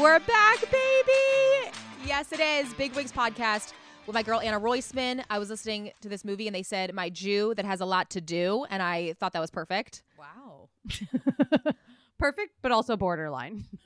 [0.00, 1.72] We're back, baby.
[2.06, 2.72] Yes, it is.
[2.72, 3.74] Big Wigs podcast
[4.06, 5.22] with my girl Anna Roisman.
[5.28, 8.08] I was listening to this movie and they said my Jew that has a lot
[8.10, 10.02] to do, and I thought that was perfect.
[10.18, 10.70] Wow.
[12.18, 13.64] Perfect, but also borderline.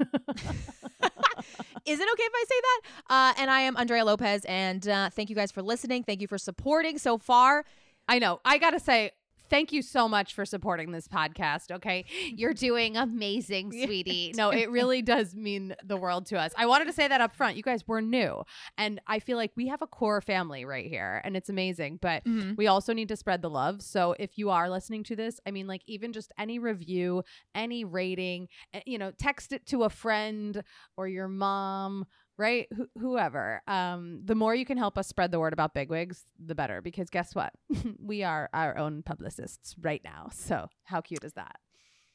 [1.85, 2.81] Is it okay if I say that?
[3.11, 6.05] Uh, and I am Andrea Lopez, and uh, thank you guys for listening.
[6.05, 7.65] Thank you for supporting so far.
[8.09, 8.41] I know.
[8.45, 9.11] I got to say,
[9.51, 11.71] thank you so much for supporting this podcast.
[11.71, 12.05] Okay.
[12.35, 14.33] You're doing amazing, sweetie.
[14.37, 16.53] No, it really does mean the world to us.
[16.57, 17.57] I wanted to say that up front.
[17.57, 18.43] You guys, we're new.
[18.79, 21.99] And I feel like we have a core family right here, and it's amazing.
[22.01, 22.57] But Mhm.
[22.57, 23.83] we also need to spread the love.
[23.83, 27.23] So if you are listening to this, I mean, like, even just any review,
[27.55, 30.63] any rating, eh, you know, text it to a friend
[30.97, 32.07] or your mom.
[32.37, 33.63] Right, Wh- whoever.
[33.69, 36.81] Um, the more you can help us spread the word about bigwigs, the better.
[36.83, 37.53] Because guess what?
[38.05, 40.29] we are our own publicists right now.
[40.33, 41.57] So how cute is that?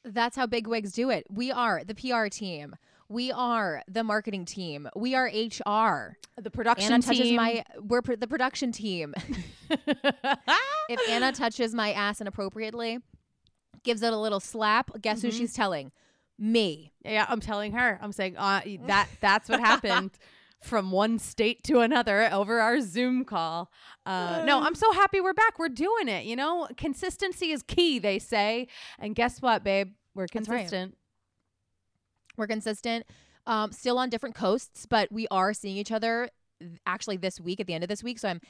[0.03, 1.25] That's how Big Wigs do it.
[1.29, 2.75] We are the PR team.
[3.07, 4.87] We are the marketing team.
[4.95, 6.17] We are HR.
[6.37, 7.35] The production Anna touches team.
[7.37, 7.63] my.
[7.79, 9.13] We're pr- the production team.
[9.69, 12.99] if Anna touches my ass inappropriately,
[13.83, 15.37] gives it a little slap, guess who Mhm.
[15.37, 15.91] she's telling?
[16.39, 16.93] Me.
[17.03, 17.99] yeah, I'm telling her.
[18.01, 20.11] I'm saying uh, that that's what happened
[20.61, 23.69] from one state to another over our Zoom call.
[24.05, 25.59] Uh, no, I'm so happy we're back.
[25.59, 26.25] We're doing it.
[26.25, 27.99] You know, consistency is key.
[27.99, 29.93] They say, and guess what, babe?
[30.15, 30.59] We're That's right.
[30.59, 30.97] consistent.
[32.37, 33.05] We're consistent.
[33.45, 36.29] Um, still on different coasts, but we are seeing each other
[36.85, 38.19] actually this week at the end of this week.
[38.19, 38.41] So I'm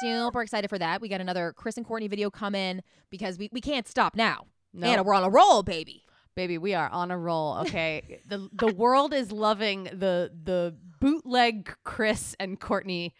[0.00, 1.00] super excited for that.
[1.00, 4.46] We got another Kris and Kourtney video coming because we, we can't stop now.
[4.72, 6.04] No, Anna, we're on a roll, baby.
[6.38, 7.58] Baby, we are on a roll.
[7.62, 13.10] Okay, the the world is loving the the bootleg Kris and Kourtney,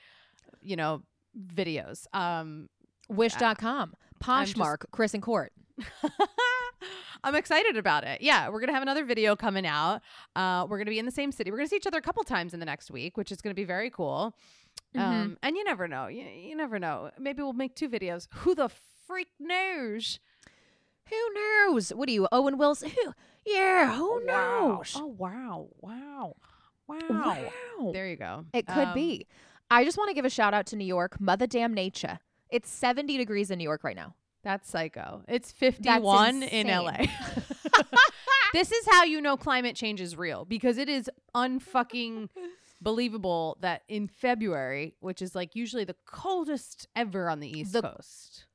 [0.63, 1.03] you know,
[1.37, 2.07] videos.
[2.15, 2.69] Um,
[3.09, 3.93] Wish.com.
[3.93, 5.49] just- Poshmark, Kris and Kourt.
[7.25, 8.21] I'm excited about it.
[8.21, 10.01] Yeah, we're gonna have another video coming out.
[10.37, 11.51] Uh, we're gonna be in the same city.
[11.51, 13.55] We're gonna see each other a couple times in the next week, which is gonna
[13.55, 14.33] be very cool.
[14.95, 15.01] Mhm.
[15.01, 16.07] Um, and you never know.
[16.07, 17.11] You, you never know.
[17.19, 18.29] Maybe we'll make two videos.
[18.33, 18.69] Who the
[19.09, 20.21] freak knows?
[21.11, 21.91] Who knows?
[21.91, 22.91] What are you, Owen Wilson?
[22.91, 23.13] Who?
[23.47, 24.95] Yeah, who knows?
[24.97, 25.69] Oh wow!
[25.81, 26.37] Wow!
[26.87, 26.99] Wow!
[27.09, 27.91] Wow.
[27.93, 28.45] There you go.
[28.53, 29.27] It could Um, be.
[29.71, 31.21] I just want to give a shout out to New York.
[31.21, 32.19] Mother damn nature.
[32.51, 34.15] It's 70 degrees in New York right now.
[34.43, 35.23] That's psycho.
[35.29, 36.67] It's 51 in.
[36.69, 36.93] LA.
[38.55, 42.29] this is how you know climate change is real because it is unfucking
[42.81, 47.83] believable that in February, which is like usually the coldest ever on the East The-
[47.83, 48.47] Coast.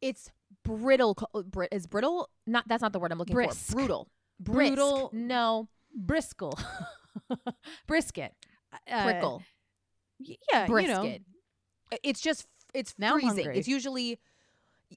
[0.00, 0.30] It's
[0.64, 1.14] brittle.
[1.14, 2.28] co- Brit is brittle?
[2.46, 3.66] Not that's not the word I'm looking Brisk.
[3.68, 3.76] for.
[3.76, 4.08] Brutal.
[4.38, 4.74] Brisk.
[4.74, 5.10] Brutal.
[5.12, 5.68] No.
[5.94, 6.58] Bristle.
[7.86, 8.32] Brisket.
[8.90, 9.42] Uh, Prickle.
[10.18, 10.96] yeah, brisket.
[11.04, 11.18] you know.
[12.04, 13.50] It's just it's Now freezing.
[13.54, 14.20] It's usually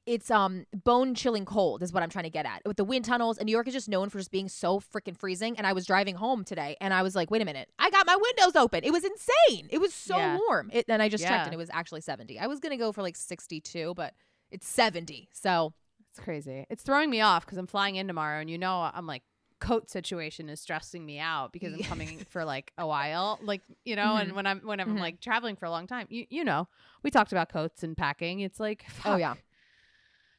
[0.08, 2.62] it's um bone chilling cold is what I'm trying to get at.
[2.66, 5.18] With the wind tunnels, and New York is just known for just being so freaking
[5.18, 5.58] freezing.
[5.58, 8.06] And I was driving home today, and I was like, wait a minute, I got
[8.06, 8.84] my windows open.
[8.84, 9.68] It was insane.
[9.72, 10.38] It was so Yeah.
[10.48, 10.70] warm.
[10.74, 12.38] It, and I just checked, and it was actually 70.
[12.40, 14.14] I was gonna go for like 62, but
[14.54, 15.30] it's 70.
[15.34, 15.74] So
[16.12, 16.66] It's crazy.
[16.70, 19.24] It's throwing me off because I'm flying in tomorrow, and you know I'm like
[19.60, 23.96] coat situation is stressing me out because I'm coming for like a while, like you
[23.96, 24.18] know.
[24.18, 24.36] And Mhm.
[24.36, 25.00] when I'm when I'm Mhm.
[25.00, 26.68] like traveling for a long time, you you know,
[27.04, 28.42] we talked about coats and packing.
[28.42, 29.36] It's like, oh yeah,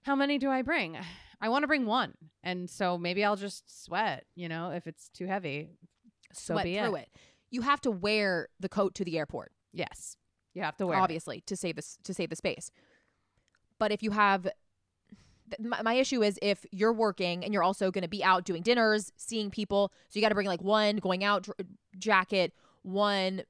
[0.02, 0.98] how many do I bring?
[1.40, 4.24] I want to bring one, and so maybe I'll just sweat.
[4.34, 5.70] You know, if it's too heavy,
[6.32, 7.08] so sweat be through it.
[7.12, 7.20] it.
[7.50, 9.52] You have to wear the coat to the airport.
[9.72, 10.16] Yes,
[10.54, 10.98] you have to wear.
[10.98, 11.02] it.
[11.02, 12.70] obviously to save this to save the space
[13.78, 14.48] but if you have
[15.60, 18.62] my, my issue is if you're working and you're also going to be out doing
[18.62, 21.58] dinners seeing people so you got to bring like one going out dr-
[21.98, 22.52] jacket
[22.82, 23.42] one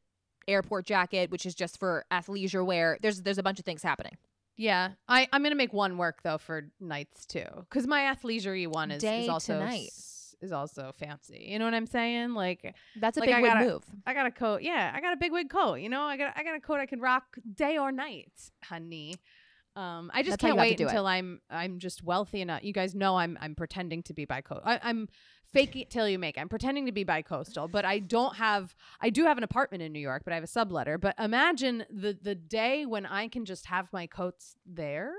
[0.49, 4.17] airport jacket which is just for athleisure wear there's there's a bunch of things happening
[4.57, 8.91] Yeah, I I'm gonna make one work though for nights too, because my athleisure one
[8.91, 9.89] is, Day is also night.
[9.89, 11.47] s- is also fancy.
[11.49, 12.35] You know what I'm saying?
[12.35, 14.61] Like that's a Like, big I wig gotta- move I got a coat.
[14.63, 15.77] Yeah, I got a big wig coat.
[15.77, 17.25] You know, I got I got a coat I can rock
[17.55, 18.33] day or night,
[18.65, 19.15] honey.
[19.77, 20.89] Um, I just That's can't wait do it.
[20.89, 22.63] until I'm I'm just wealthy enough.
[22.63, 24.63] You guys know I'm I'm pretending to be bi coastal.
[24.65, 25.09] I'm
[25.53, 26.37] fake it till you make.
[26.37, 26.41] it.
[26.41, 28.75] I'm pretending to be bi coastal, but I don't have.
[29.01, 31.01] I do have an apartment in New York, but I have a subletter.
[31.01, 35.13] But imagine the the day when I can just have my coats there.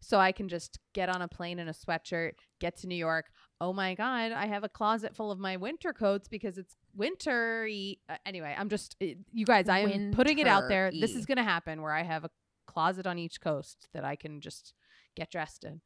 [0.00, 3.26] So I can just get on a plane in a sweatshirt, get to New York.
[3.60, 7.98] Oh my God, I have a closet full of my winter coats because it's wintery.
[8.08, 10.92] Uh, anyway, I'm just, you guys, I am putting it out there.
[10.92, 12.30] This is going to happen where I have a
[12.68, 14.72] closet on each coast that I can just
[15.16, 15.80] get dressed in.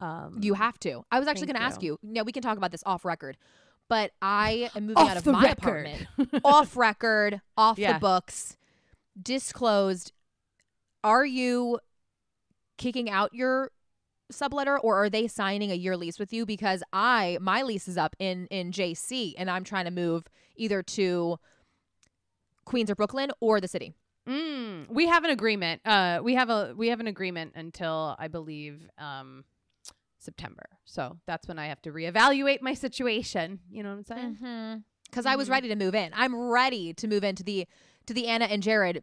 [0.00, 1.98] Um, you have to i was actually going to ask you.
[2.04, 3.36] yeah we can talk about this off record
[3.88, 5.58] but i am moving off out of my record.
[5.88, 7.94] apartment off record, off Yeah.
[7.94, 8.56] the books,
[9.20, 10.12] disclosed.
[11.02, 11.80] Are you
[12.76, 13.72] kicking out your
[14.32, 17.96] subletter or are they signing a year lease with you because I my lease is
[17.98, 21.38] up in in JC and I'm trying to move either to
[22.66, 23.94] Queens or Brooklyn or the city.
[24.28, 25.80] Mm, we have an agreement.
[25.84, 29.44] Uh, we have a we have an agreement until I believe um
[30.18, 30.64] September.
[30.84, 33.60] So that's when I have to reevaluate my situation.
[33.70, 34.38] You know what I'm saying?
[34.42, 34.78] Mm-hmm.
[35.10, 35.52] Because I was Mhm.
[35.52, 36.10] ready to move in.
[36.14, 37.66] I'm ready to move into the
[38.06, 39.02] to the Anna and Jared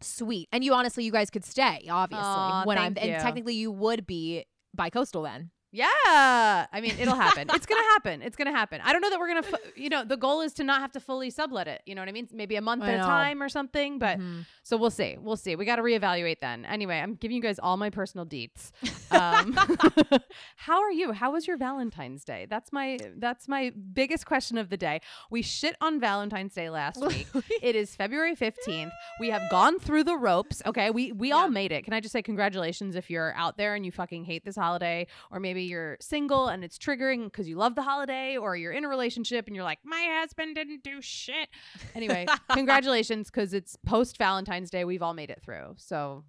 [0.00, 0.48] suite.
[0.52, 2.24] And you honestly, you guys could stay, obviously.
[2.24, 3.02] Aw, when I'm you.
[3.02, 4.44] and technically you would be
[4.74, 5.50] bi-coastal then.
[5.70, 6.66] Yeah.
[6.72, 7.48] I mean, it'll happen.
[7.54, 8.22] it's gonna happen.
[8.22, 8.80] It's gonna happen.
[8.82, 9.42] I don't know that we're gonna.
[9.42, 11.82] Fu- you know, the goal is to not have to fully sublet it.
[11.86, 12.28] You know what I mean?
[12.32, 13.98] Maybe a month I at a time or something.
[13.98, 14.46] But Mhm.
[14.62, 15.16] So we'll see.
[15.18, 15.56] We'll see.
[15.56, 16.64] We got to reevaluate then.
[16.64, 18.70] Anyway, I'm giving you guys all my personal deets.
[19.10, 19.52] Um,
[20.56, 21.12] how are you?
[21.12, 22.46] How was your Valentine's Day?
[22.48, 25.00] That's my that's my biggest question of the day.
[25.30, 27.26] We shit on Valentine's Day last week.
[27.62, 28.90] it is February 15th.
[29.20, 30.62] We have gone through the ropes.
[30.66, 31.36] Okay, we we Yeah.
[31.36, 31.84] all made it.
[31.84, 35.06] Can I just say congratulations if you're out there and you fucking hate this holiday,
[35.30, 38.84] or maybe you're single and it's triggering because you love the holiday, or you're in
[38.84, 41.48] a relationship and you're like, my husband didn't do shit.
[41.94, 44.84] Anyway, congratulations because it's post Valentine's Day.
[44.84, 45.74] We've all made it through.
[45.76, 46.24] So,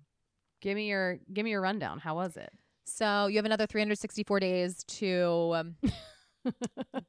[0.61, 1.99] give me your give me your rundown.
[1.99, 2.51] How was it?
[2.89, 5.75] So you have another 364 days to um,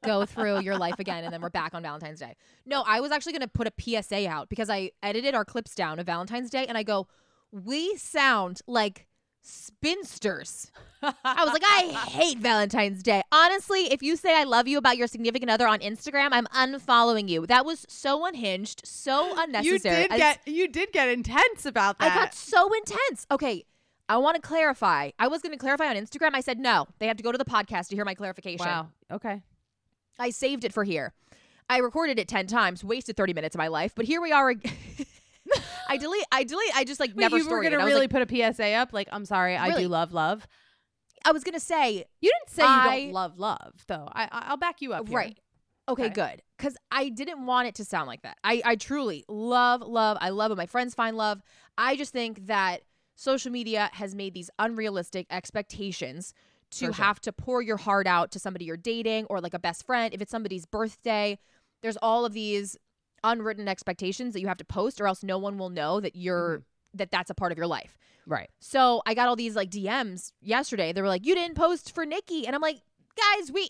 [0.03, 2.35] go through your life again, and then we're back on Valentine's Day.
[2.65, 5.75] No, I was actually going to put a PSA out because I edited our clips
[5.75, 7.07] down of Valentine's Day, and I go,
[7.51, 9.07] we sound like
[9.43, 10.71] spinsters.
[11.01, 13.21] I was like, I hate Valentine's Day.
[13.31, 17.27] Honestly, if you say I love you about your significant other on Instagram, I'm unfollowing
[17.27, 17.47] you.
[17.47, 20.03] That was so unhinged, so unnecessary.
[20.03, 22.11] You did I- you did get intense about that.
[22.11, 23.25] I got so intense.
[23.31, 23.65] Okay,
[24.07, 25.11] I want to clarify.
[25.17, 26.31] I was going to clarify on Instagram.
[26.33, 26.87] I said no.
[26.99, 28.65] They have to go to the podcast to hear my clarification.
[28.67, 28.89] wow.
[29.11, 29.41] Okay.
[30.19, 31.13] I saved it for here.
[31.69, 34.53] I recorded it 10 times, wasted 30 minutes of my life, but here we are.
[35.89, 38.07] I delete I delete I just like Wait, never you were gonna I was really
[38.07, 38.93] like, put a PSA up?
[38.93, 40.47] Like, I'm sorry, I do love love.
[41.23, 44.09] I was going to say, You didn't say you don't love love, though.
[44.11, 45.07] I, I I'll back you up.
[45.07, 45.17] here.
[45.17, 45.39] right.
[45.89, 46.13] Okay, Okay.
[46.13, 46.41] good.
[46.57, 48.37] Cuz I didn't want it to sound like that.
[48.43, 50.17] I I truly love love.
[50.21, 51.41] I love what my friends find love.
[51.77, 52.81] I just think that
[53.15, 56.33] social media has made these unrealistic expectations
[56.71, 56.93] to sure.
[56.93, 60.13] have to pour your heart out to somebody you're dating or like a best friend.
[60.13, 61.37] If it's somebody's birthday,
[61.81, 62.77] there's all of these
[63.23, 66.59] unwritten expectations that you have to post or else no one will know that you're
[66.59, 66.63] Mhm.
[66.95, 67.97] that that's a part of your life.
[68.27, 68.49] Right.
[68.59, 70.91] So I got all these like DMs yesterday.
[70.93, 72.81] They were like, "You didn't post for Nikki," and I'm like,
[73.15, 73.69] "Guys, we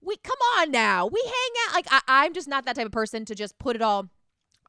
[0.00, 1.06] we come on now.
[1.06, 1.74] We hang out.
[1.74, 4.08] Like I, I'm just not that type of person to just put it all.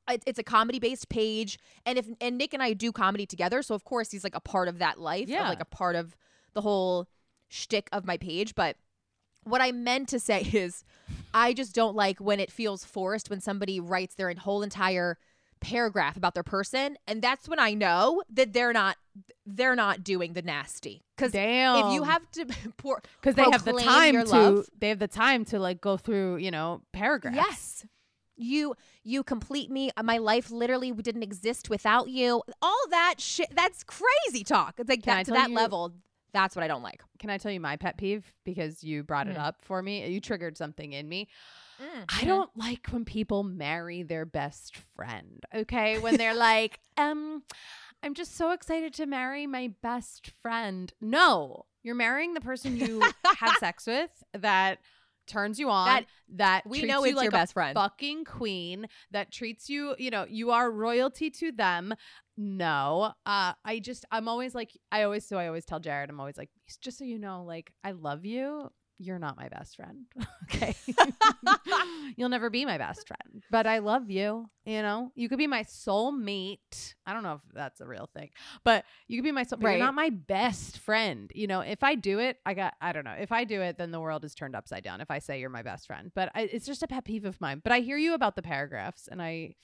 [0.10, 3.62] It, it's a comedy based page, and if and Nick and I do comedy together,
[3.62, 5.48] so of course he's like a part of that life, Yeah.
[5.50, 6.16] like a part of
[6.54, 7.08] the whole
[7.48, 8.56] shtick of my page.
[8.56, 8.75] But
[9.44, 10.84] what I meant to say is,
[11.34, 15.18] I just don't like when it feels forced when somebody writes their whole entire
[15.62, 18.96] paragraph about their person and that's when i know that they're not
[19.46, 21.04] they're not doing the nasty.
[21.18, 21.88] Because Damn.
[21.88, 22.46] if you have to
[22.78, 25.98] pour because they have the time to love- they have the time to like go
[25.98, 27.36] through you know paragraphs.
[27.36, 27.86] yes.
[28.38, 28.74] You
[29.04, 32.42] you complete me uh, my life literally didn't exist without you.
[32.62, 34.75] All that shit that's crazy talk.
[34.78, 35.92] It's like Can that, to that you- level
[36.34, 39.28] that's what i don't like Can I tell you my pet peeve because you brought
[39.28, 39.40] it Mm.
[39.48, 40.08] up for me?
[40.10, 41.28] You triggered something in me.
[41.81, 42.04] Mm-hmm.
[42.22, 45.44] I don't like when people marry their best friend.
[45.54, 47.44] Okay, when they're like, um,
[48.04, 50.92] I'm just so excited to marry my best friend.
[51.02, 53.02] No, you're marrying the person you
[53.38, 54.80] have sex with that
[55.30, 55.86] turns you on.
[55.88, 58.88] That, That- we treats know you it's like your a best friend fucking queen.
[59.12, 61.94] That treats you, you know, you are royalty to them.
[62.38, 66.20] No, uh, I just, I'm always like, I always, so I always tell Jared, I'm
[66.20, 66.50] always like,
[66.82, 68.70] just so you know, like, I love you.
[69.01, 70.06] You're not my best friend.
[70.44, 70.75] okay.
[72.18, 74.50] You'll never be my best friend, but I love you.
[74.65, 76.96] You know, you could be my soulmate.
[77.06, 78.29] I don't know if that's a real thing,
[78.65, 79.58] but you could be my soul.
[79.60, 79.77] But Right.
[79.77, 81.32] you're not my best friend.
[81.34, 82.74] You know, if I do it, I got.
[82.82, 83.15] I don't know.
[83.18, 85.00] If I do it, then the world is turned upside down.
[85.00, 87.39] If I say you're my best friend, but I, it's just a pet peeve of
[87.39, 87.62] mine.
[87.63, 89.56] But I hear you about the paragraphs, and I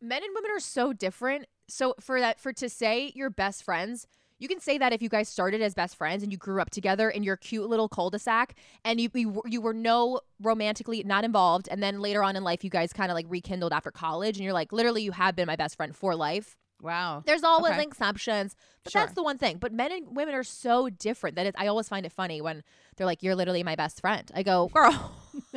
[0.00, 4.06] men and women are so different so for that for to say you're best friends
[4.38, 6.70] you can say that if you guys started as best friends and you grew up
[6.70, 8.54] together in your cute little cul-de-sac
[8.84, 12.44] and you you, were- you were no romantically not involved and then later on in
[12.44, 15.34] life you guys kind of like rekindled after college and you're like literally you have
[15.36, 17.22] been my best friend for life wow.
[17.26, 17.82] there's always Okay.
[17.82, 18.54] exceptions
[18.84, 19.02] but Sure.
[19.02, 22.06] that's the one thing but men and women are so different that i always find
[22.06, 22.62] it funny when
[22.96, 25.12] they're like you're literally my best friend i go girl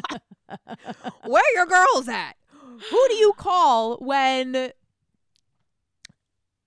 [1.26, 2.34] where your girls at
[2.90, 4.72] who do you call when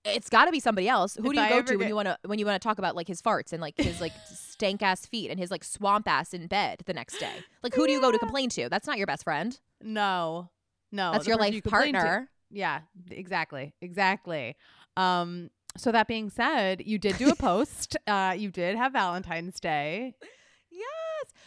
[0.05, 1.95] it's got to be somebody else who If do you I go to when you
[1.95, 4.13] want to when you want to talk about like his farts and like his like
[4.25, 7.85] stank ass feet and his like swamp ass in bed the next day like who
[7.85, 10.49] do you go to complain to that's not your best friend No,
[10.91, 11.99] no, that's your life you complain to.
[11.99, 12.81] partner Yeah,
[13.11, 13.73] exactly.
[13.81, 14.55] Exactly.
[14.95, 17.97] Um so that being said, you did do a post.
[18.07, 20.13] uh you did have Valentine's Day.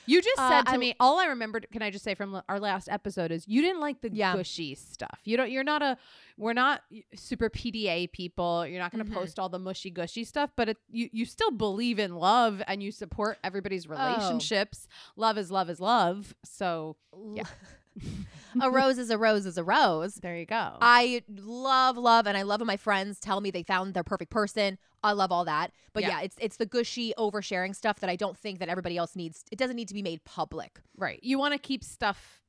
[0.07, 2.41] You just Uh, said to I- me, all I remembered, can I just say from
[2.49, 4.35] our last episode is you didn't like the Yeah.
[4.37, 5.21] gushy stuff.
[5.25, 5.97] You don't, you're not a,
[6.37, 6.83] we're not
[7.15, 8.67] super PDA people.
[8.67, 9.15] You're not going to Mhm.
[9.15, 12.83] post all the mushy gushy stuff, but it, you, you still believe in love and
[12.83, 13.91] you support everybody's Oh.
[13.91, 14.87] relationships.
[15.17, 16.35] Love is love is love.
[16.45, 16.97] So
[17.35, 17.45] Yeah.
[18.63, 20.15] a rose is a rose is a rose.
[20.17, 20.77] there you go.
[20.81, 24.31] I love, love, and I love when my friends tell me they found their perfect
[24.31, 24.79] person.
[25.03, 25.73] I love all that.
[25.93, 26.09] But Yeah.
[26.11, 29.45] yeah, it's it's the gushy oversharing stuff that I don't think that everybody else needs.
[29.53, 30.81] It doesn't need to be made public.
[30.97, 31.21] right.
[31.23, 32.43] You want to keep stuff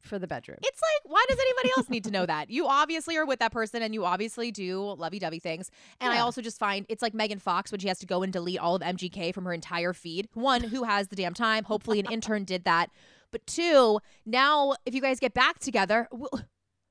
[0.00, 0.56] for the bedroom.
[0.62, 2.48] It's like, why does anybody else need to know that?
[2.48, 5.70] You obviously are with that person and you obviously do lovey dovey things.
[6.00, 8.32] And I also just find it's like Megan Fox when she has to go and
[8.32, 10.28] delete all of MGK from her entire feed.
[10.32, 11.64] One, who has the damn time?
[11.64, 12.88] Hopefully, an intern did that.
[13.30, 16.30] But two, now if you guys get back together, well,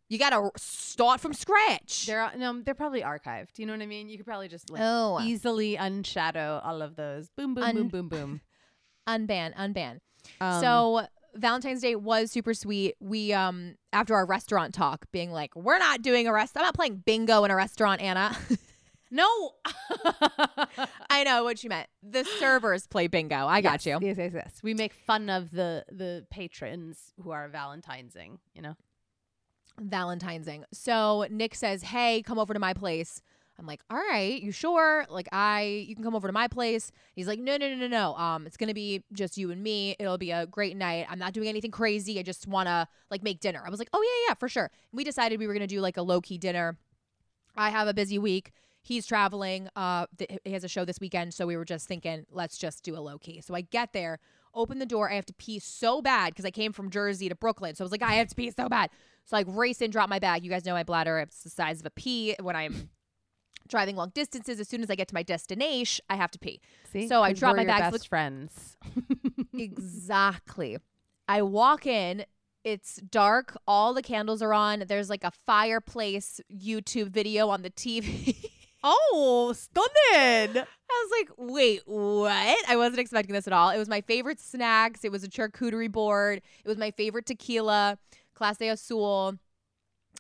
[0.10, 2.08] you got to start from scratch.
[2.08, 3.58] They're no, they're probably archived.
[3.58, 4.10] You know what I mean?
[4.10, 7.30] You could probably just like oh, easily unshadow all of those.
[7.38, 8.42] Boom, boom, Un- boom, boom, boom.
[9.08, 10.00] unban, unban.
[10.42, 12.96] Um, so Valentine's Day was super sweet.
[13.00, 16.58] We um after our restaurant talk, being like, we're not doing a rest.
[16.58, 18.36] I'm not playing bingo in a restaurant, Anna.
[19.12, 19.52] no,
[21.10, 21.88] I know what you meant.
[22.02, 23.48] The servers play bingo.
[23.48, 24.08] I got Yes, you.
[24.08, 24.60] Yes, yes, yes.
[24.64, 28.40] We make fun of the the patrons who are Valentinesing.
[28.56, 28.76] You know.
[29.82, 30.64] Valentine'sing.
[30.72, 33.22] So Nick says, "Hey, come over to my place."
[33.58, 35.06] I'm like, "All right, you sure?
[35.10, 37.88] Like, I you can come over to my place." He's like, "No, no, no, no,
[37.88, 38.16] no.
[38.16, 39.96] Um, it's gonna be just you and me.
[40.00, 41.08] It'll be a great night.
[41.10, 42.20] I'm not doing anything crazy.
[42.20, 44.98] I just wanna like make dinner." I was like, "Oh yeah, yeah, for sure." And
[44.98, 46.78] we decided we were gonna do like a low key dinner.
[47.56, 48.52] I have a busy week.
[48.82, 49.68] He's traveling.
[49.76, 52.84] Uh, th- he has a show this weekend, so we were just thinking, let's just
[52.84, 53.42] do a low key.
[53.42, 54.20] So I get there,
[54.54, 55.10] open the door.
[55.12, 57.76] I have to pee so bad because I came from Jersey to Brooklyn.
[57.76, 58.90] So I was like, I have to pee so bad.
[59.26, 60.44] So like race in, drop my bag.
[60.44, 62.36] You guys know my bladder; it's the size of a pea.
[62.40, 62.90] When I'm
[63.68, 66.62] driving long distances, as soon as I get to my destination, I have to pee.
[66.92, 67.92] See, So I drop my bag.
[67.92, 68.78] Best friends.
[69.54, 70.78] exactly.
[71.28, 72.26] I walk in.
[72.64, 73.56] It's dark.
[73.68, 74.84] All the candles are on.
[74.88, 78.36] There's like a fireplace YouTube video on the TV.
[78.84, 80.58] oh, stunning!
[80.92, 82.58] I was like, wait, what?
[82.68, 83.70] I wasn't expecting this at all.
[83.70, 85.04] It was my favorite snacks.
[85.04, 86.42] It was a charcuterie board.
[86.64, 87.98] It was my favorite tequila,
[88.36, 89.36] Clase Azul.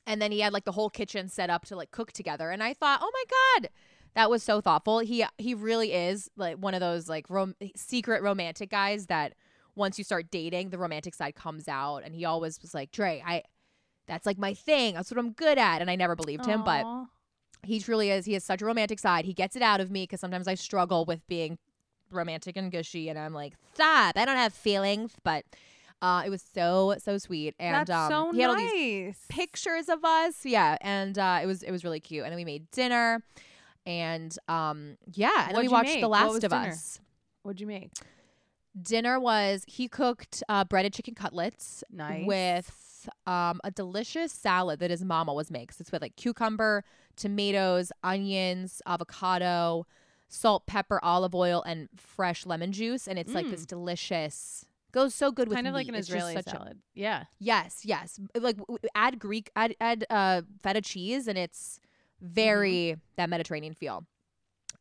[0.05, 2.51] And then he had like the whole kitchen set up to like cook together.
[2.51, 3.23] And I thought, oh my
[3.61, 3.69] God,
[4.15, 4.99] that was so thoughtful.
[4.99, 9.33] He he really is like one of those like rom- secret romantic guys that
[9.75, 11.99] once you start dating, the romantic side comes out.
[12.03, 13.43] And he always was like, Dre, I
[14.07, 14.95] that's like my thing.
[14.95, 15.81] That's what I'm good at.
[15.81, 17.05] And I never believed him, but Aw.
[17.63, 18.25] He truly is.
[18.25, 19.25] He has such a romantic side.
[19.25, 21.57] He gets it out of me because sometimes I struggle with being
[22.11, 24.17] romantic and gushy, and I'm like, stop.
[24.17, 25.45] I don't have feelings, but
[26.01, 28.71] uh, it was so so sweet, and um, so he had all nice.
[28.71, 32.23] these pictures of us, yeah, and uh, it was it was really cute.
[32.23, 33.21] And then we made dinner,
[33.85, 36.01] and um, yeah, and What'd we watched make?
[36.01, 36.69] The Last of dinner?
[36.69, 36.99] Us.
[37.43, 37.91] What'd you make?
[38.81, 42.25] Dinner was he cooked uh, breaded chicken cutlets Nice.
[42.25, 42.71] with
[43.25, 45.79] um, a delicious salad that his mama was makes.
[45.79, 46.83] It's with like cucumber,
[47.15, 49.85] tomatoes, onions, avocado,
[50.27, 53.07] salt, pepper, olive oil, and fresh lemon juice.
[53.07, 54.65] And it's like this delicious.
[54.91, 56.79] Goes so good with kind of like an It's Israeli such a- salad.
[56.95, 57.25] yeah.
[57.39, 58.19] yes, yes.
[58.35, 58.57] Like
[58.95, 61.79] add Greek, add add uh, feta cheese, and it's
[62.21, 64.05] very that Mediterranean feel.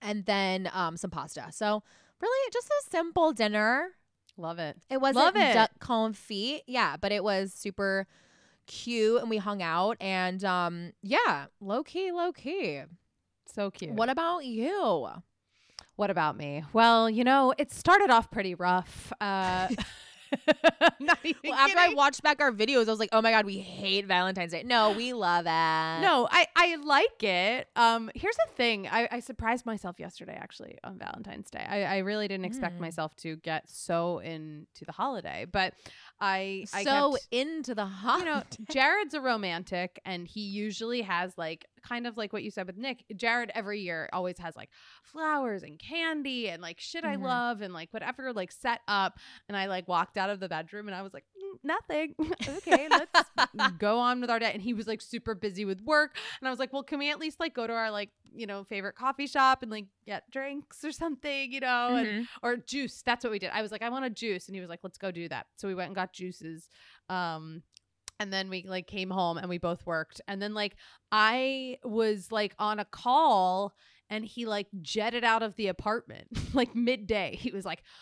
[0.01, 1.47] And then um, some pasta.
[1.51, 1.83] So
[2.23, 3.89] really, just a simple dinner.
[4.39, 4.77] Love it.
[4.89, 5.53] It wasn't Love it.
[5.55, 8.07] duck confit, yeah, but it was super
[8.67, 12.83] cute, and we hung out, and um, yeah, low key, low key.
[13.53, 13.95] So cute.
[13.95, 15.09] What about you?
[15.97, 16.63] What about me?
[16.73, 19.13] Well, you know, it started off pretty rough.
[19.21, 19.69] Uh,
[21.01, 23.47] not even Well, after I watched back our videos, I was like, oh my god,
[23.47, 24.63] we hate Valentine's Day.
[24.65, 26.03] No, we love it.
[26.03, 27.69] No, I, I like it.
[27.77, 28.87] Um, here's the thing.
[28.89, 31.65] I, I surprised myself yesterday actually on Valentine's Day.
[31.69, 32.81] I, I really didn't expect Mm.
[32.81, 35.75] myself to get so into the holiday, but
[36.21, 38.19] I I so kept- into the hot.
[38.21, 42.51] you know, Jared's a romantic and he usually has like kind of like what you
[42.51, 43.05] said with Nick.
[43.15, 44.69] Jared every year always has like
[45.05, 47.23] flowers and candy and like shit I Mhm.
[47.23, 49.19] love and like whatever like set up.
[49.49, 52.15] And I like walked out of the bedroom and I was like, "Mm, nothing.
[52.59, 53.31] okay, let's
[53.79, 54.51] go on with our day.
[54.53, 56.17] And he was like super busy with work.
[56.41, 58.47] And I was like, well, can we at least like go to our like, you
[58.47, 61.97] know, favorite coffee shop and like get drinks or something, you know?
[61.97, 62.27] And Mhm.
[62.43, 63.03] or juice.
[63.05, 63.51] That's what we did.
[63.53, 65.47] I was like, I want a juice, and he was like, let's go do that.
[65.57, 66.69] So we went and got juices.
[67.09, 67.63] Um,
[68.21, 70.21] and then we like came home and we both worked.
[70.27, 70.77] And then like
[71.13, 73.75] I was like on a call,
[74.11, 77.37] and he like jetted out of the apartment like midday.
[77.37, 77.83] He was like.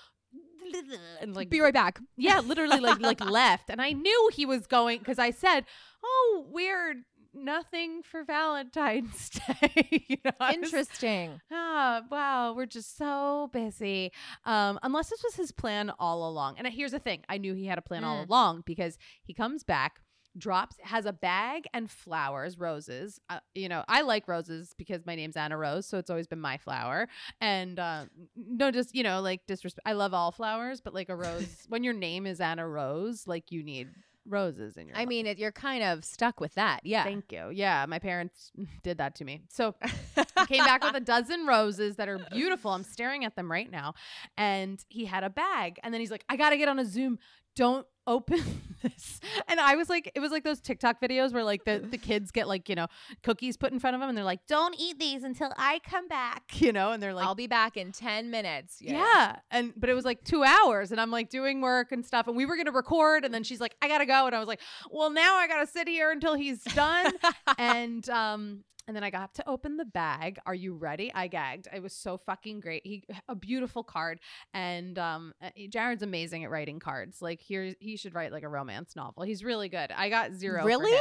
[1.21, 2.01] And like Be right back.
[2.17, 3.71] yeah, literally like like left.
[3.71, 5.65] And I knew he was going because I said,
[6.05, 6.99] "Oh, weird.
[7.37, 10.05] Nothing for Valentine's Day.
[10.09, 11.41] you know, was- Interesting.
[11.53, 14.13] Ah, wow, we're just so busy.
[14.45, 16.57] Um, unless this was his plan all along.
[16.59, 18.29] And here's the thing: I knew he had a plan all Mm.
[18.29, 20.01] along because he comes back,
[20.39, 23.21] drops, has a bag and flowers, roses.
[23.31, 26.41] Uh, you know, I like roses because my name's Anna Rose, so it's always been
[26.41, 27.09] my flower.
[27.41, 28.05] And uh,
[28.37, 29.87] no, just you know, like disrespect.
[29.87, 33.51] I love all flowers, but like a rose, when your name is Anna Rose, like
[33.51, 33.89] you need
[34.29, 34.97] roses in your.
[34.97, 35.09] I life.
[35.09, 36.81] mean, it, you're kind of stuck with that.
[36.85, 37.05] Yeah.
[37.05, 37.51] Thank you.
[37.53, 38.53] Yeah, my parents
[38.83, 39.43] did that to me.
[39.49, 42.71] So he came back with a dozen roses that are beautiful.
[42.71, 43.95] I'm staring at them right now.
[44.37, 45.79] And he had a bag.
[45.83, 47.19] And then he's like, I got to get on a Zoom.
[47.55, 48.41] Don't open
[48.83, 49.21] this.
[49.49, 52.31] And I was like, it was like those TikTok videos where like the, the kids
[52.31, 52.87] get like, you know,
[53.23, 56.09] cookies put in front of them and they're like, don't eat these until I come
[56.09, 56.93] back, you know?
[56.93, 58.79] And they're like, I'll be back in 10 minutes.
[58.81, 59.37] yeah.
[59.51, 62.29] And but it was like two hours and I'm like doing work and stuff.
[62.29, 64.27] And we were gonna record and then she's like, I gotta go.
[64.27, 64.61] And I was like,
[64.91, 67.13] Well, now I gotta sit here until he's done.
[67.59, 70.39] and um and then I got to open the bag.
[70.47, 71.13] Are you ready?
[71.15, 71.69] I gagged.
[71.73, 72.83] It was so fucking great.
[72.87, 74.21] He a beautiful card,
[74.55, 77.21] and um, uh, Jared's amazing at writing cards.
[77.21, 79.23] Like here, he should write like a romance novel.
[79.25, 79.91] He's really good.
[79.91, 80.65] I got zero.
[80.65, 80.97] Really?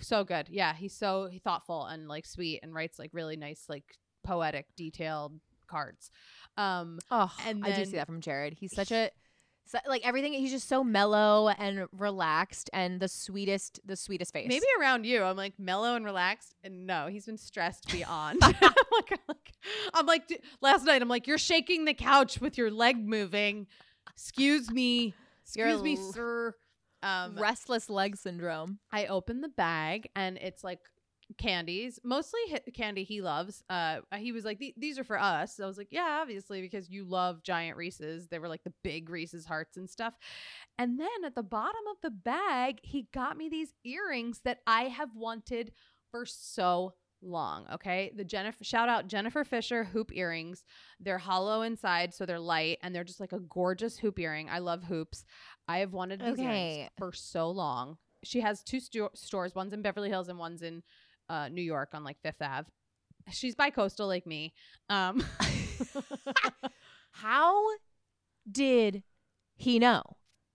[0.00, 0.48] So good.
[0.50, 3.84] Yeah, he's so thoughtful and like sweet, and writes like really nice, like
[4.24, 6.10] poetic, detailed cards.
[6.56, 8.54] Um, Oh, And I do see that from Jared.
[8.58, 9.10] He's such a
[9.66, 10.32] so, like everything.
[10.34, 14.48] He's just so mellow and relaxed and the sweetest, the sweetest face.
[14.48, 18.38] Maybe around you, I'm like mellow and relaxed, and no, he's been stressed beyond.
[18.42, 18.52] I'm
[18.92, 19.20] like,
[19.94, 23.66] I'm like, last night, I'm like, you're shaking the couch with your leg moving.
[24.10, 25.14] Excuse me,
[25.56, 26.54] You're excuse me, l- sir.
[27.02, 28.78] Um, restless leg syndrome.
[28.90, 30.80] I open the bag and it's like
[31.38, 32.40] candies, mostly
[32.74, 33.62] candy he loves.
[33.68, 37.04] Uh, he was like, "These are for us." I was like, "Yeah, obviously, because you
[37.04, 38.28] love giant Reese's.
[38.28, 40.14] They were like the big Reese's hearts and stuff."
[40.78, 44.84] And then at the bottom of the bag, he got me these earrings that I
[44.84, 45.72] have wanted
[46.10, 47.66] for so long.
[47.72, 50.64] Okay, the Jennifer shout out Jennifer Fisher hoop earrings.
[51.00, 54.50] They're hollow inside, so they're light, and they're just like a gorgeous hoop earring.
[54.50, 55.24] I love hoops.
[55.66, 56.42] I have wanted these Okay.
[56.80, 57.96] earrings for so long.
[58.22, 59.54] She has two sto- stores.
[59.54, 60.82] One's in Beverly Hills and one's in
[61.28, 62.68] uh, New York on like Fifth Ave.
[63.32, 64.52] She's bi-coastal like me.
[64.90, 65.24] Um,
[67.12, 67.62] How
[68.50, 69.02] did
[69.56, 70.02] he know?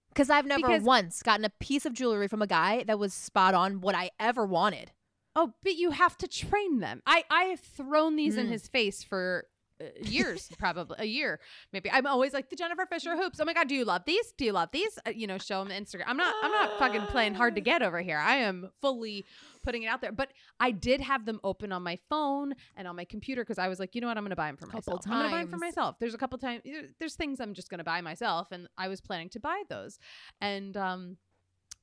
[0.10, 3.14] Because I've never Because- once gotten a piece of jewelry from a guy that was
[3.14, 4.92] spot on what I ever wanted.
[5.36, 7.02] oh, but you have to train them.
[7.06, 8.50] I I have thrown these in Mm.
[8.50, 9.46] his face for
[9.80, 11.40] uh, years, probably a year,
[11.72, 11.90] maybe.
[11.90, 13.40] I'm always like the Jennifer Fisher hoops.
[13.40, 14.34] Oh my god, do you love these?
[14.38, 14.98] Do you love these?
[15.08, 16.06] Uh, you know, show him Instagram.
[16.08, 16.34] I'm not.
[16.44, 18.18] I'm not fucking playing hard to get over here.
[18.18, 19.24] I am fully
[19.64, 20.12] putting it out there.
[20.12, 23.68] But I did have them open on my phone and on my computer because I
[23.68, 25.02] was like, you know what, I'm going to buy them for myself.
[25.06, 25.96] I'm going to buy them for myself.
[26.00, 26.64] There's a couple times.
[27.00, 30.00] There's things I'm just going to buy myself, and I was planning to buy those,
[30.42, 31.18] and um,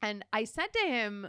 [0.03, 1.29] and I said to him.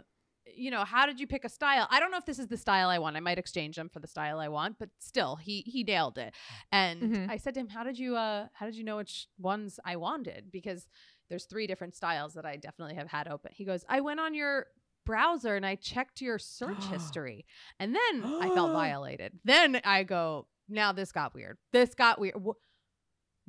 [0.56, 1.86] You know, how did you pick a style?
[1.90, 3.18] I don't know if this is the style I want.
[3.18, 6.32] I might exchange them for the style I want, but still, he he nailed it.
[6.72, 7.30] And Mhm.
[7.30, 9.96] I said to him, "How did you uh how did you know which ones I
[9.96, 10.50] wanted?
[10.50, 10.88] Because
[11.28, 14.32] there's three different styles that I definitely have had open." He goes, "I went on
[14.34, 14.68] your
[15.08, 17.44] browser and I checked your search history."
[17.80, 19.32] And then I felt violated.
[19.44, 21.58] Then I go, "Now this got weird.
[21.72, 22.60] This got weird." Wh-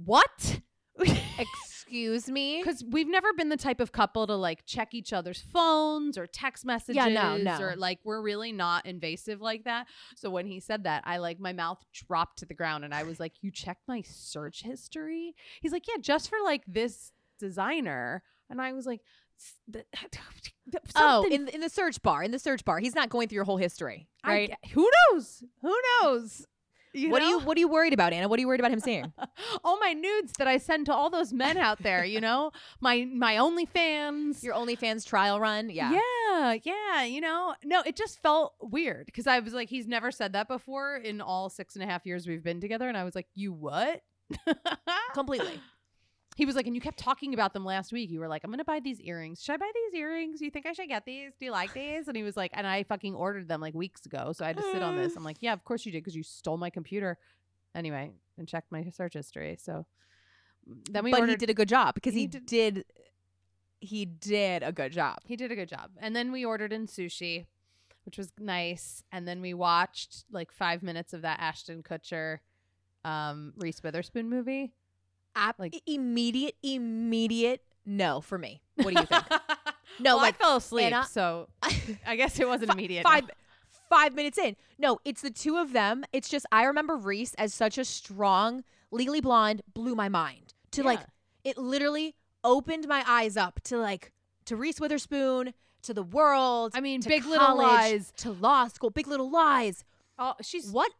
[0.07, 0.61] what?
[1.39, 2.61] Excuse me.
[2.61, 6.27] Because we've never been the type of couple to like check each other's phones or
[6.27, 6.97] text messages.
[6.97, 7.59] Yeah, no, no.
[7.59, 9.87] Or like we're really not invasive like that.
[10.15, 13.03] So when he said that, I like my mouth dropped to the ground and I
[13.03, 15.33] was like, You checked my search history?
[15.61, 18.21] He's like, Yeah, just for like this designer.
[18.49, 19.01] And I was like,
[19.39, 19.85] "S- th-
[20.95, 23.43] Oh, in in the search bar, in the search bar, he's not going through your
[23.45, 24.51] whole history, right?
[24.65, 25.43] ge- who knows?
[25.61, 26.45] Who knows?
[26.91, 27.39] You what are you?
[27.39, 28.27] What are you worried about, Anna?
[28.27, 29.13] What are you worried about him seeing?
[29.63, 33.05] all my nudes that I send to all those men out there, you know, my
[33.05, 35.69] my OnlyFans, Your OnlyFans trial run?
[35.69, 35.91] Yeah.
[35.91, 37.03] yeah, yeah.
[37.03, 40.47] You know, no, it just felt weird because I was like, he's never said that
[40.47, 43.27] before in all six and a half years we've been together, and I was like,
[43.35, 44.01] you what?
[45.13, 45.59] Completely.
[46.39, 48.09] He was like, and you kept talking about them last week.
[48.09, 49.43] You were like, I'm gonna buy these earrings.
[49.43, 50.39] Should I buy these earrings?
[50.39, 51.33] Do you think I should get these?
[51.37, 52.07] Do you like these?
[52.07, 54.57] And he was like, and I fucking ordered them like weeks ago, so I had
[54.57, 55.17] to sit on this.
[55.17, 57.17] I'm like, yeah, of course you did because you stole my computer.
[57.75, 59.57] Anyway, and checked my search history.
[59.61, 59.85] So
[60.89, 61.31] then we but ordered.
[61.31, 62.85] he did a good job because he, he did, did-
[63.81, 65.17] He did a good job.
[65.25, 65.91] He did a good job.
[65.99, 67.45] And then we ordered in sushi,
[68.05, 69.03] which was nice.
[69.11, 72.39] And then we watched like five minutes of that Ashton Kutcher,
[73.03, 74.73] um, Reese Witherspoon movie.
[75.39, 78.61] App, Like- immediate, immediate no for me.
[78.75, 79.23] What do you think?
[80.01, 81.49] No, Well, like I fell asleep, Anna- so
[82.07, 83.03] I guess it wasn't immediate.
[83.03, 83.29] Five,
[83.89, 84.55] five minutes in.
[84.77, 86.05] No, it's the two of them.
[86.13, 90.53] It's just I remember Reese as such a strong, legally blonde, blew my mind.
[90.71, 91.01] To like,
[91.43, 94.13] it literally opened my eyes up to like
[94.45, 96.71] to Reese Witherspoon, to the world.
[96.75, 98.13] I mean, to Big Little Lies.
[98.17, 98.91] to law school.
[98.91, 99.83] Big Little Lies.
[100.17, 100.91] Oh, she's What?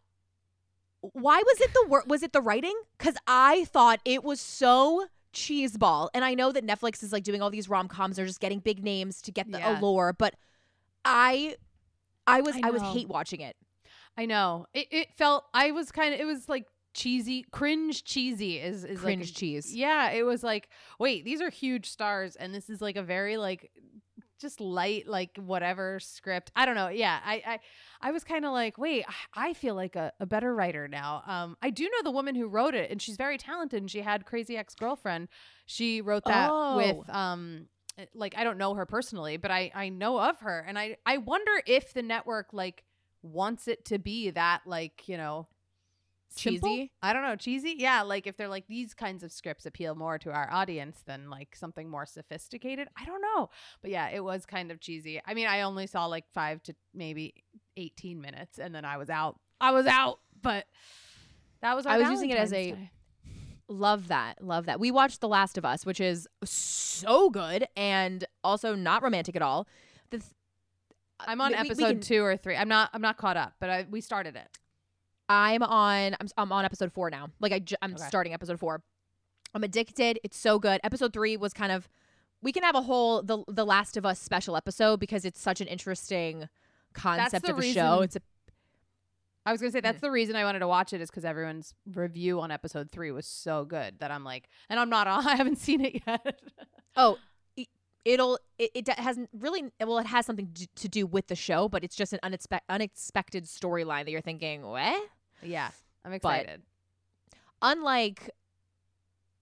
[1.02, 2.78] Why was it the wor- Was it the writing?
[2.98, 6.10] Because I thought it was so cheeseball.
[6.14, 8.16] And I know that Netflix is like doing all these rom coms.
[8.18, 9.80] They're just getting big names to get the Yeah.
[9.80, 10.14] allure.
[10.18, 10.36] But
[11.06, 11.56] I,
[12.28, 13.56] I was I I, was hate watching it.
[14.18, 14.66] I know.
[14.74, 19.00] It it felt I was kind of it was like cheesy, cringe cheesy is is
[19.00, 19.74] Cringe like a- cheese.
[19.76, 23.38] Yeah, it was like, wait, these are huge stars and this is like a very
[23.38, 23.72] like
[24.40, 26.52] just light like whatever script.
[26.56, 26.88] I don't know.
[26.88, 27.60] Yeah, I I
[28.02, 31.24] I was kind of like, wait, I feel like a, a better writer now.
[31.28, 34.02] Um I do know the woman who wrote it and she's very talented and she
[34.02, 35.28] had Crazy Ex-Girlfriend.
[35.66, 36.76] She wrote that Oh.
[36.78, 37.68] with um
[38.14, 41.18] like I don't know her personally, but I I know of her and I I
[41.18, 42.84] wonder if the network like
[43.22, 45.48] wants it to be that like, you know,
[46.30, 46.70] simple?
[46.70, 46.92] Cheesy?
[47.02, 47.76] I don't know, cheesy.
[47.78, 51.30] Yeah, like if they're like these kinds of scripts appeal more to our audience than
[51.30, 52.88] like something more sophisticated.
[52.98, 53.50] I don't know.
[53.82, 55.22] But yeah, it was kind of cheesy.
[55.26, 57.34] I mean, I only saw like 5 to maybe
[57.78, 59.40] 18 minutes and then I was out.
[59.62, 60.66] I was out, but
[61.62, 62.92] that was I was using it as a- Day.
[63.68, 64.44] Love that.
[64.44, 64.80] Love that.
[64.80, 69.42] We watched The Last of Us, which is so good and also not romantic at
[69.44, 69.68] all.
[70.10, 70.32] The th-
[71.20, 72.56] I'm on we- we- we episode can- 2 or 3.
[72.56, 74.48] I'm not I'm not caught up, but I we started it.
[75.30, 76.16] I'm on.
[76.20, 77.30] I'm, I'm on episode four now.
[77.40, 78.04] Like I I'm Okay.
[78.08, 78.82] starting episode four.
[79.54, 80.20] I'm addicted.
[80.24, 80.80] It's so good.
[80.84, 81.88] Episode three was kind of.
[82.42, 85.62] We can have a whole the the Last of Us special episode because it's such
[85.62, 86.50] an interesting
[86.94, 88.02] concept the of a show.
[88.02, 88.22] It's a
[89.46, 89.84] I was gonna say Mm.
[89.84, 93.12] that's the reason I wanted to watch it is because everyone's review on episode three
[93.12, 95.28] was so good that I'm like, and I'm not on.
[95.28, 96.40] I haven't seen it yet.
[96.96, 97.18] oh.
[98.06, 101.84] It'll it, it hasn't really well it has something to- do with the show but
[101.84, 104.96] it's just an unexpected unexpected storyline that you're thinking what
[105.44, 105.70] yeah,
[106.06, 106.62] I'm excited.
[107.62, 108.30] unlike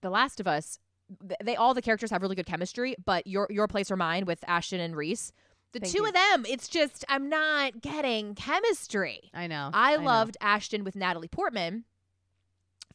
[0.02, 0.80] The Last of Us,
[1.44, 4.44] they all the characters have really good chemistry, but your your place or mine with
[4.48, 5.32] Ashton and Reese,
[5.74, 6.08] the Thank two you.
[6.08, 9.30] of them, it's just I'm not getting chemistry.
[9.34, 9.70] I know.
[9.74, 10.04] I know.
[10.04, 11.86] loved Ashton with Natalie Portman.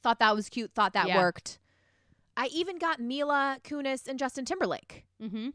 [0.02, 1.18] Thought that was cute, thought that Yeah.
[1.18, 1.58] worked.
[2.36, 5.04] I even got Mila Kunis and Justin Timberlake.
[5.22, 5.50] Mm-hmm.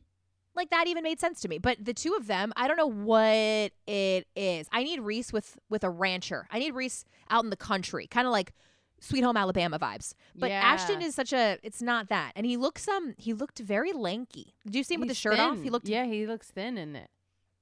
[0.58, 1.60] Like that even made sense to me.
[1.60, 4.68] But the two of them, I don't know what it is.
[4.72, 6.48] I need Reese with with a rancher.
[6.52, 8.54] I need Reese out in the country, kind of like
[9.00, 10.14] Sweet Home Alabama vibes.
[10.36, 12.32] But Ashton is such a it's not that.
[12.36, 14.56] And he looks um he looked very lanky.
[14.66, 15.62] Did you see him with the shirt off?
[15.62, 17.10] He looked Yeah, he looks thin in it.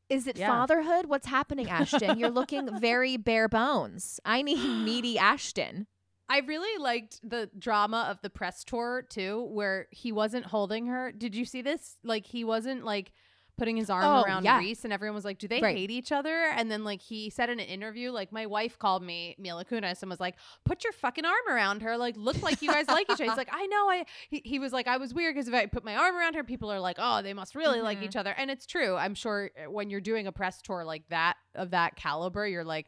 [0.09, 0.47] Is it yeah.
[0.47, 1.07] fatherhood?
[1.07, 2.19] What's happening, Ashton?
[2.19, 4.19] You're looking very bare bones.
[4.23, 5.87] I need meaty Ashton.
[6.27, 11.11] I really liked the drama of the press tour too, where he wasn't holding her.
[11.11, 11.97] Did you see this?
[12.03, 13.11] Like he wasn't like
[13.57, 14.57] putting his arm Oh, around yeah.
[14.57, 15.77] Reese, and everyone was like, "Do they Right.
[15.77, 19.01] hate each other?" And then like he said in an interview, like my wife called
[19.01, 20.35] me Mila Kunis and was like,
[20.65, 21.95] "Put your fucking arm around her.
[21.95, 24.59] Like look like you guys like each other." He's like, "I know." I he, he
[24.59, 26.81] was like, "I was weird because if I put my arm around her, people are
[26.81, 28.03] like, oh, they must really like Mhm.
[28.03, 28.95] each other." And it's true.
[28.97, 32.65] I'm sure uh, when you're doing a press tour like that of that caliber, you're
[32.65, 32.87] like.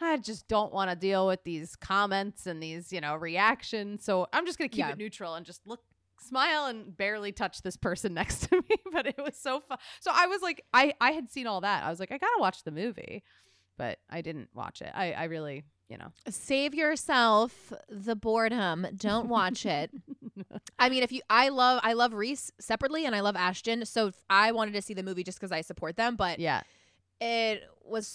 [0.00, 4.04] I just don't want to deal with these comments and these, you know, reactions.
[4.04, 4.90] So I'm just gonna keep Yeah.
[4.90, 5.80] it neutral and just look,
[6.20, 8.76] smile, and barely touch this person next to me.
[8.92, 9.78] But it was so fun.
[10.00, 11.84] So I was like, I I had seen all that.
[11.84, 13.22] I was like, I gotta watch the movie,
[13.78, 14.90] but I didn't watch it.
[14.94, 18.86] I I really, you know, Save yourself the boredom.
[18.96, 19.90] Don't watch it.
[20.78, 23.86] I mean, if you, I love, I love Reese separately, and I love Ashton.
[23.86, 26.16] So I wanted to see the movie just because I support them.
[26.16, 26.62] But yeah,
[27.20, 28.06] it was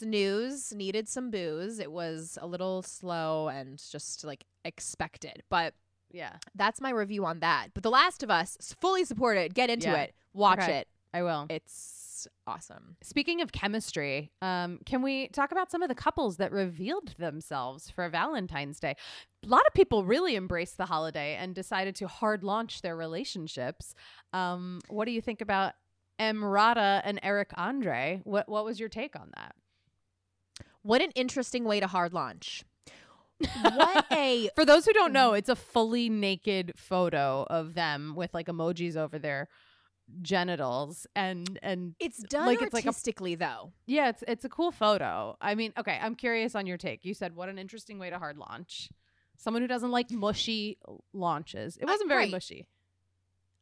[0.00, 0.72] snooze.
[0.74, 1.78] Needed some booze.
[1.78, 5.42] It was a little slow and just like expected.
[5.50, 5.74] But
[6.10, 7.68] yeah, that's my review on that.
[7.74, 9.54] But The Last of Us, fully support it.
[9.54, 10.02] Get into Yeah.
[10.02, 10.14] it.
[10.34, 10.78] Watch Okay.
[10.78, 10.88] it.
[11.14, 11.46] I will.
[11.50, 12.96] It's awesome.
[13.02, 17.88] Speaking of chemistry, um, can we talk about some of the couples that revealed themselves
[17.90, 18.94] for Valentine's Day?
[19.44, 23.94] A lot of people really embraced the holiday and decided to hard launch their relationships.
[24.32, 25.74] Um, what do you think about
[26.20, 28.20] Emrata and Eric Andre?
[28.24, 29.54] What What was your take on that?
[30.82, 32.64] What an interesting way to hard launch.
[33.62, 35.38] What a For those who don't know, mm.
[35.38, 39.48] it's a fully naked photo of them with like emojis over their
[40.22, 43.72] genitals and and it's done Like, it's like a- artistically though.
[43.86, 45.36] Yeah, it's it's a cool photo.
[45.40, 47.04] I mean, okay, I'm curious on your take.
[47.04, 48.90] You said what an interesting way to hard launch.
[49.36, 50.78] Someone who doesn't like mushy
[51.14, 51.78] launches.
[51.78, 52.30] It wasn't very right.
[52.30, 52.66] mushy.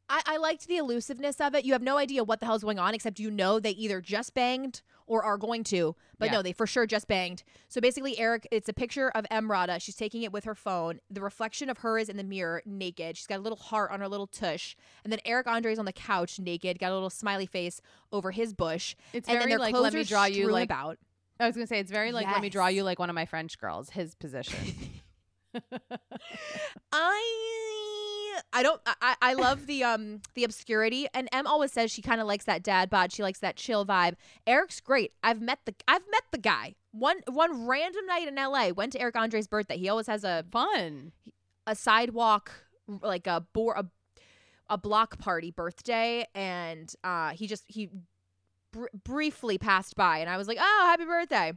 [0.09, 1.65] I, I liked the elusiveness of it.
[1.65, 4.35] You have no idea what the hell's going on, except you know they either just
[4.35, 5.97] banged or are going to.
[6.19, 6.33] But Yeah.
[6.33, 7.43] no, they for sure just banged.
[7.69, 9.81] So basically, Eric, it's a picture of Emrata.
[9.81, 11.01] She's taking it with her phone.
[11.11, 13.17] The reflection of her is in the mirror, naked.
[13.17, 14.77] She's got a little heart on her little tush.
[15.05, 17.81] And then Eric Andre's on the couch, naked, got a little smiley face
[18.13, 18.97] over his bush.
[19.13, 20.99] It's and very like let me draw you like about.
[21.41, 23.27] I was gonna say it's very like let me draw you like one of my
[23.27, 23.91] French girls.
[23.91, 24.59] His position.
[26.93, 27.78] I
[28.53, 28.81] I don't.
[28.87, 31.07] I, I love the um the obscurity.
[31.15, 33.13] And Em always says she kind of likes that dad bod.
[33.13, 34.15] She likes that chill vibe.
[34.47, 35.13] Eric's great.
[35.23, 36.75] I've met the I've met the guy.
[36.93, 38.73] One one random night in L.A.
[38.73, 39.77] Went to Eric Andre's birthday.
[39.77, 41.13] He always has a Fun.
[41.67, 42.53] a sidewalk
[43.03, 43.85] like a bore a,
[44.71, 47.91] a block party birthday, and uh he just he
[48.73, 51.53] br- briefly passed by, and I was like, oh, happy birthday.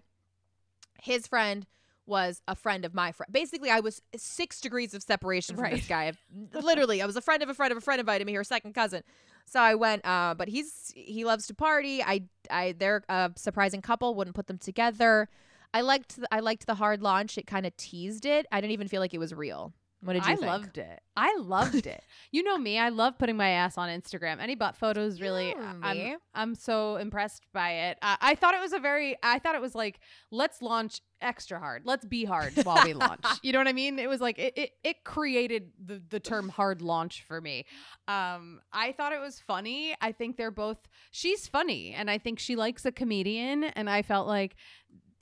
[1.01, 1.65] His friend
[2.05, 3.31] was a friend of my friend.
[3.31, 6.11] Basically, I was six degrees of separation from this guy.
[6.53, 8.73] Literally, I was a friend of a friend of a friend invited me here, second
[8.73, 9.03] cousin.
[9.45, 12.03] So I went, uh, but he's he loves to party.
[12.03, 14.15] I I they're a surprising couple.
[14.15, 15.29] Wouldn't put them together.
[15.73, 17.37] I liked the, I liked the hard launch.
[17.37, 18.45] It kind of teased it.
[18.51, 19.73] I didn't even feel like it was real.
[20.03, 20.47] What did you I think?
[20.47, 20.99] loved it.
[21.15, 22.03] I loved it.
[22.33, 22.79] You know me.
[22.79, 24.39] I love putting my ass on Instagram.
[24.39, 25.49] Any butt photos, really.
[25.49, 26.15] Yeah, I'm.
[26.33, 27.97] I'm so impressed by it.
[28.01, 29.17] Uh, I thought it was a very.
[29.21, 29.99] I thought it was like
[30.31, 31.81] let's launch extra hard.
[31.83, 33.25] Let's be hard while we launch.
[33.43, 33.99] You know what I mean?
[33.99, 34.53] It was like it.
[34.55, 37.65] It, it created the the term hard launch for me.
[38.07, 39.93] Um, I thought it was funny.
[39.99, 40.77] I think they're both.
[41.11, 43.65] She's funny, and I think she likes a comedian.
[43.65, 44.55] And I felt like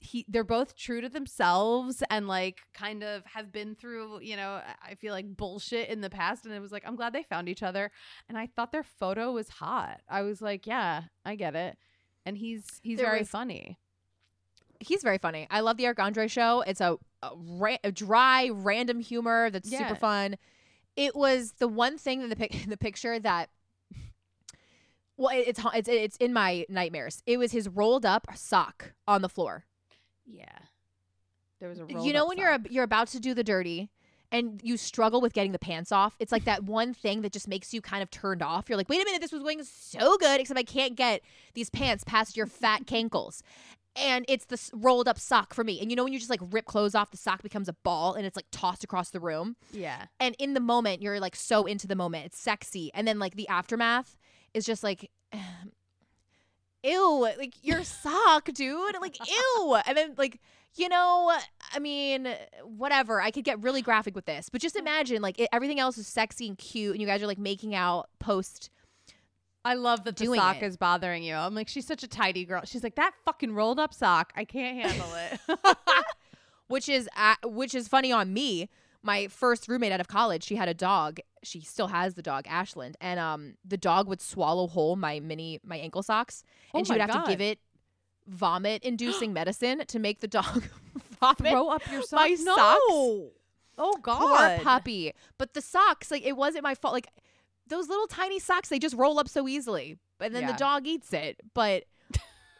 [0.02, 4.60] he they're both true to themselves and like kind of have been through you know
[4.82, 7.48] i feel like bullshit in the past and it was like i'm glad they found
[7.50, 7.90] each other
[8.28, 11.76] and i thought their photo was hot i was like yeah i get it
[12.24, 13.78] and he's he's There very was- funny
[14.82, 15.46] He's very funny.
[15.50, 16.62] I love the Eric Andre show.
[16.62, 19.80] It's a, a, ra- a dry, random humor that's Yeah.
[19.80, 20.36] super fun.
[20.96, 23.50] It was the one thing in the pic- in the picture that.
[25.18, 27.22] Well, it's it's it's in my nightmares.
[27.26, 29.66] It was his rolled up sock on the floor.
[30.32, 30.58] Yeah.
[31.60, 33.90] There was a you know when you're a, you're about to do the dirty
[34.32, 37.48] and you struggle with getting the pants off it's like that one thing that just
[37.48, 38.68] makes you kind of turned off.
[38.68, 41.20] You're like wait a minute this was going so good except i can't get
[41.54, 43.42] these pants past your fat cankles.
[43.96, 45.80] And it's the rolled up sock for me.
[45.80, 48.14] And you know when you just like rip clothes off the sock becomes a ball
[48.14, 49.56] and it's like tossed across the room?
[49.72, 50.06] Yeah.
[50.18, 52.26] And in the moment you're like so into the moment.
[52.26, 52.90] It's sexy.
[52.94, 54.16] And then like the aftermath
[54.54, 55.10] is just like
[56.82, 59.78] ew like your sock dude like ew.
[59.86, 60.40] And then like
[60.76, 61.36] you know
[61.72, 62.28] i mean
[62.64, 65.98] whatever i could get really graphic with this but just imagine like it, everything else
[65.98, 68.70] is sexy and cute and you guys are like making out post
[69.64, 70.62] i love that the sock it.
[70.62, 71.34] is bothering you.
[71.34, 72.62] I'm like she's such a tidy girl.
[72.64, 75.76] She's like that fucking rolled up sock i can't handle it.
[76.68, 78.68] Which is uh, which is funny on me
[79.02, 81.18] my first roommate out of college she had a dog.
[81.42, 82.96] She still has the dog ashland.
[83.00, 86.42] And um the dog would swallow whole my mini my ankle socks.
[86.74, 87.58] And Oh she would my have to give it
[88.26, 90.64] vomit inducing medicine to make the dog
[91.20, 92.42] vomit throw up your my socks?
[92.44, 92.54] No!
[92.56, 92.80] socks.
[93.78, 94.60] oh poor god.
[94.62, 95.12] puppy.
[95.38, 96.92] But the socks like it wasn't my fault.
[96.94, 97.08] Like
[97.66, 99.96] those little tiny socks they just roll up so easily.
[100.20, 100.52] And then Yeah.
[100.52, 101.40] the dog eats it.
[101.54, 101.84] But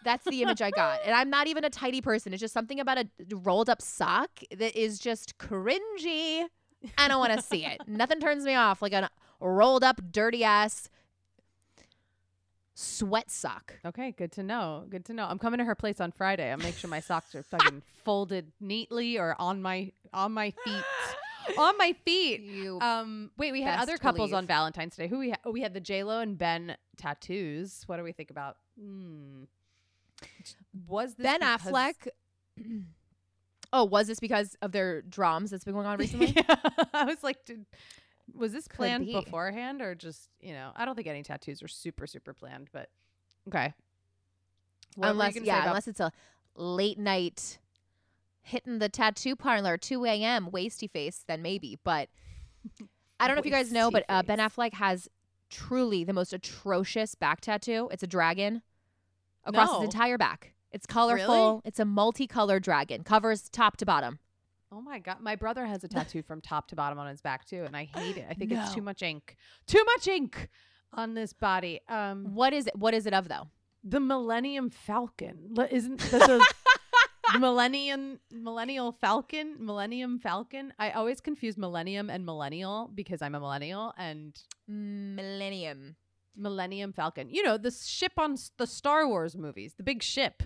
[0.05, 2.81] that's the image i got and i'm not even a tidy person it's just something
[2.81, 6.45] about a rolled up sock that is just cringy
[6.99, 9.09] i don't want to see it nothing turns me off like a
[9.41, 10.89] rolled up dirty ass
[12.75, 14.85] sweat sock Okay, good to know.
[14.89, 15.27] Good to know.
[15.27, 16.51] I'm coming to her place on Friday.
[16.51, 20.85] I'll make sure my socks are fucking folded neatly or on my on my feet.
[21.59, 22.41] on my feet.
[22.41, 24.47] you Um wait, we had other couples on.
[24.47, 25.09] Valentine's Day.
[25.09, 27.83] Who we ha- oh, we had the J Lo and Ben tattoos.
[27.87, 28.57] What do we think about?
[28.81, 29.45] Hmm.
[30.87, 32.09] Was this ben because- affleck
[33.73, 36.57] oh was this because of their drums that's been going on recently Yeah.
[36.95, 37.67] I was like, did,
[38.35, 39.13] was this planned be.
[39.13, 40.73] beforehand or just you know?
[40.77, 42.89] I don't think any tattoos are super super planned, but
[43.49, 43.73] okay.
[44.97, 46.13] What unless yeah, about- unless it's a
[46.57, 47.59] late night
[48.43, 50.49] hitting the tattoo parlor 2 a.m.
[50.51, 51.79] wasty face, then maybe.
[51.85, 52.09] But
[53.21, 55.09] I don't know if you guys know, but uh, Ben Affleck has
[55.51, 57.89] truly the most atrocious back tattoo.
[57.93, 58.63] It's a dragon
[59.51, 59.81] across No.
[59.81, 60.53] his entire back.
[60.73, 61.63] It's colorful.
[61.65, 63.03] It's a multicolored dragon.
[63.05, 64.19] Covers top to bottom.
[64.73, 67.45] Oh my god, my brother has a tattoo from top to bottom on his back
[67.45, 68.27] too, and I hate it.
[68.31, 69.37] I think it's too much ink.
[69.67, 70.49] Too much ink
[70.93, 71.81] on this body.
[71.89, 72.77] Um, What is it?
[72.77, 73.49] What is it of though?
[73.83, 76.45] the Millennium Falcon isn't that
[77.33, 79.57] the Millennium Millennial Falcon?
[79.59, 80.73] Millennium Falcon.
[80.79, 85.97] I always confuse Millennium and Millennial because I'm a millennial and Millennium.
[86.37, 87.29] Millennium Falcon.
[87.31, 90.43] You know the ship on s- the Star Wars movies, the big ship.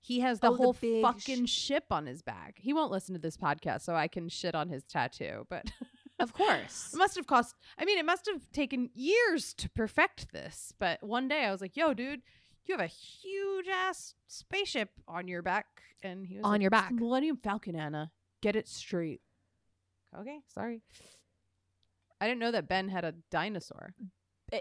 [0.00, 2.54] He has the Oh, the whole big fucking ship on his back.
[2.58, 5.46] He won't listen to this podcast, so I can shit on his tattoo.
[5.50, 5.70] But
[6.20, 6.90] Of course.
[6.92, 7.54] It must have cost.
[7.78, 10.72] I mean, it must have taken years to perfect this.
[10.78, 12.22] But one day I was like, "Yo, dude,
[12.64, 15.66] you have a huge ass spaceship on your back,"
[16.02, 18.10] and he was On like, your back." Millennium Falcon, Anna.
[18.40, 19.20] Get it straight."
[20.18, 20.82] Okay, sorry.
[22.20, 23.94] I didn't know that Ben had a dinosaur.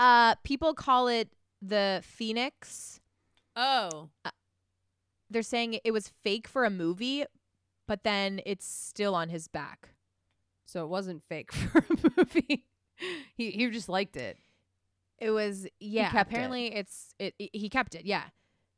[0.00, 1.28] uh, people call it
[1.62, 3.00] the Phoenix.
[3.54, 4.08] Oh,
[5.28, 7.24] They're saying it was fake for a movie,
[7.86, 9.90] but then it's still on his back.
[10.64, 12.64] So it wasn't fake for a movie.
[13.36, 14.38] he he just liked it.
[15.18, 16.10] It was yeah.
[16.10, 16.34] kept it.
[16.34, 18.06] apparently, it's it, it- He kept it.
[18.06, 18.24] Yeah,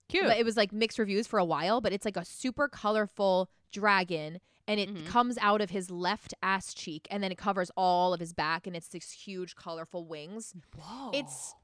[0.09, 0.25] Cute.
[0.25, 1.81] but it was like mixed reviews for a while.
[1.81, 5.07] But it's like a super colorful dragon, and it Mhm.
[5.07, 8.67] comes out of his left ass cheek, and then it covers all of his back,
[8.67, 10.55] and it's this huge colorful wings.
[10.77, 11.11] Whoa.
[11.13, 11.55] It's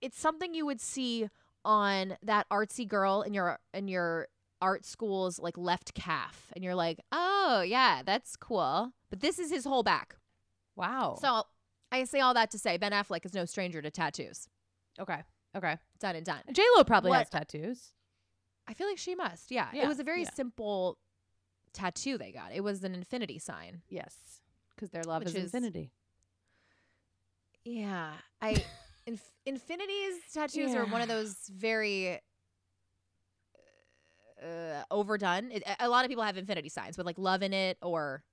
[0.00, 1.28] it's something you would see
[1.64, 4.28] on that artsy girl in your in your
[4.60, 8.92] art school's like left calf, and you're like, oh yeah, that's cool.
[9.10, 10.16] But this is his whole back.
[10.76, 11.16] wow.
[11.20, 11.44] So
[11.92, 14.48] I say all that to say Ben Affleck is no stranger to tattoos.
[14.98, 15.22] okay.
[15.54, 15.76] Okay.
[16.00, 16.42] Done and done.
[16.50, 17.92] J Lo probably What- has tattoos.
[18.66, 19.50] I feel like she must.
[19.50, 19.68] Yeah.
[19.74, 20.30] Yeah, It was a very yeah.
[20.32, 20.96] simple
[21.72, 22.52] tattoo they got.
[22.54, 23.82] It was an infinity sign.
[23.88, 24.14] Yes.
[24.74, 25.92] Because their love is, is- infinity.
[27.64, 28.12] Yeah.
[28.40, 28.56] I
[29.06, 32.18] inf- infinity's tattoos are one of those very
[34.42, 35.50] uh, overdone.
[35.52, 38.24] It, a- a lot of people have infinity signs with like love in it or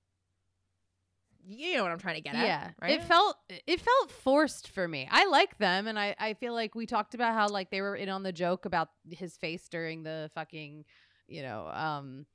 [1.46, 2.46] you know what I'm trying to get at.
[2.46, 2.70] yeah.
[2.82, 3.00] Right?
[3.00, 5.08] It felt it felt forced for me.
[5.10, 7.96] I like them and I, I feel like we talked about how like they were
[7.96, 10.84] in on the joke about his face during the fucking,
[11.28, 12.26] you know, um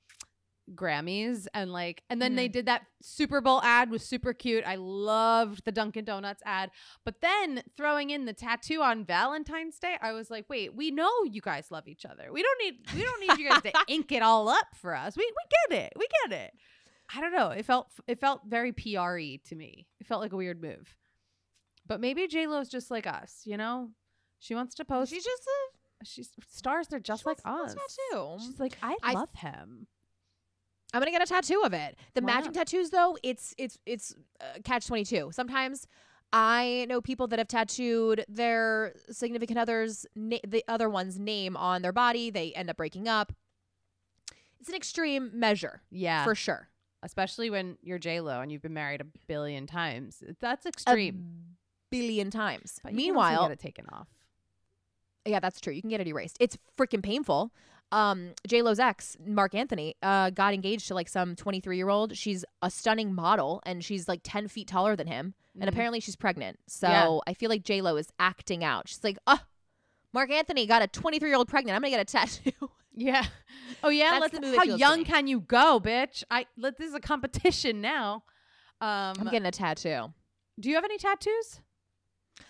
[0.73, 2.53] Grammys and like and then they mm-hmm.
[2.53, 4.63] did that Super Bowl ad was super cute.
[4.65, 6.71] I loved the Dunkin' Donuts ad.
[7.03, 11.11] But then throwing in the tattoo on Valentine's Day, I was like, wait, we know
[11.23, 12.31] you guys love each other.
[12.31, 15.15] We don't need we don't need you guys to ink it all up for us.
[15.15, 15.93] We we get it.
[15.97, 16.53] We get it.
[17.13, 17.49] I don't know.
[17.49, 19.87] It felt it felt very PRE to me.
[19.99, 20.95] It felt like a weird move.
[21.87, 23.91] But maybe J Lo's just like us, you know?
[24.39, 27.75] She wants to post She's just a she's stars they're just she like us.
[28.41, 29.87] She's like, I, I- love him.
[30.95, 31.97] I'm gonna get a tattoo of it.
[32.13, 35.29] The Why matching tattoos, though, it's it's it's uh, catch twenty two.
[35.31, 35.87] Sometimes
[36.33, 41.81] I know people that have tattooed their significant other's na- the other one's name on
[41.81, 42.29] their body.
[42.29, 43.31] They end up breaking up.
[44.59, 46.23] It's an extreme measure Yeah.
[46.23, 46.69] for sure.
[47.03, 50.23] especially when you're J Lo and you've been married a billion times.
[50.39, 51.55] That's A extreme.
[51.91, 52.79] billion times.
[52.81, 54.07] But you can also Meanwhile, get it taken off.
[55.23, 55.71] yeah, that's true.
[55.71, 56.37] You can get it erased.
[56.39, 57.51] It's freaking painful.
[57.91, 62.17] Um, J Lo's ex, Marc Anthony, uh, got engaged to like some 23 year old.
[62.17, 65.33] She's a stunning model, and she's like 10 feet taller than him.
[65.55, 65.67] And Mhm.
[65.69, 66.59] apparently she's pregnant.
[66.67, 67.17] So Yeah.
[67.27, 68.89] I feel like J Lo is acting out.
[68.89, 69.39] She's like, oh,
[70.13, 71.75] Marc Anthony got a 23 year old pregnant.
[71.75, 72.51] I'm gonna get a tattoo.
[72.97, 73.25] Yeah.
[73.83, 74.19] Oh yeah.
[74.21, 74.55] That's let's.
[74.57, 76.23] How young can you go, bitch?
[76.31, 78.23] I let this is a competition now.
[78.79, 80.13] Um, I'm getting a tattoo.
[80.57, 81.59] do you have any tattoos?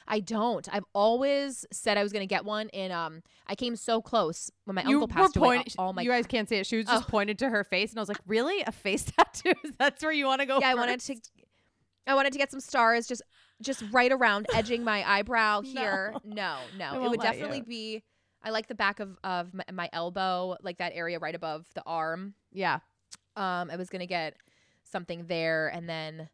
[0.08, 0.68] I don't.
[0.72, 4.76] I've always said I was gonna get one, and um, I came so close when
[4.76, 5.64] my you uncle passed away.
[5.78, 6.66] All my you guys can't see it.
[6.66, 7.10] She was just Oh.
[7.10, 9.54] pointed to her face, and I was like, "Really, a face tattoo?
[9.80, 11.16] That's where you want to go?" yeah, I wanted to.
[12.08, 13.22] I wanted to get some stars, just
[13.62, 16.14] just right around edging my eyebrow here.
[16.24, 17.64] No, no, it would definitely you.
[17.64, 18.04] be.
[18.44, 21.82] I like the back of of my, my elbow, like that area right above the
[21.86, 22.36] arm.
[22.52, 22.80] Yeah.
[23.36, 24.36] Um, I was gonna get
[24.84, 26.30] something there, and then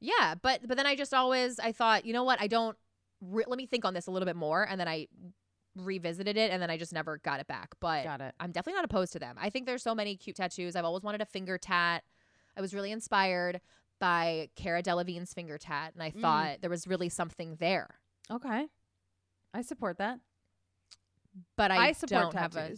[0.00, 2.76] yeah, but but then I just always I thought, you know what, I don't.
[3.22, 5.06] Re- let me think on this a little bit more, and then I
[5.76, 7.74] revisited it, and then I just never got it back.
[7.80, 8.34] But Got it.
[8.40, 9.36] I'm definitely not opposed to them.
[9.40, 10.74] I think there's so many cute tattoos.
[10.74, 12.02] I've always wanted a finger tat.
[12.56, 13.60] I was really inspired
[14.00, 16.20] by Cara Delevingne's finger tat, and I Mm.
[16.22, 18.00] thought there was really something there.
[18.30, 18.66] Okay.
[19.52, 20.18] I support that.
[21.56, 22.72] But I, I support don't have a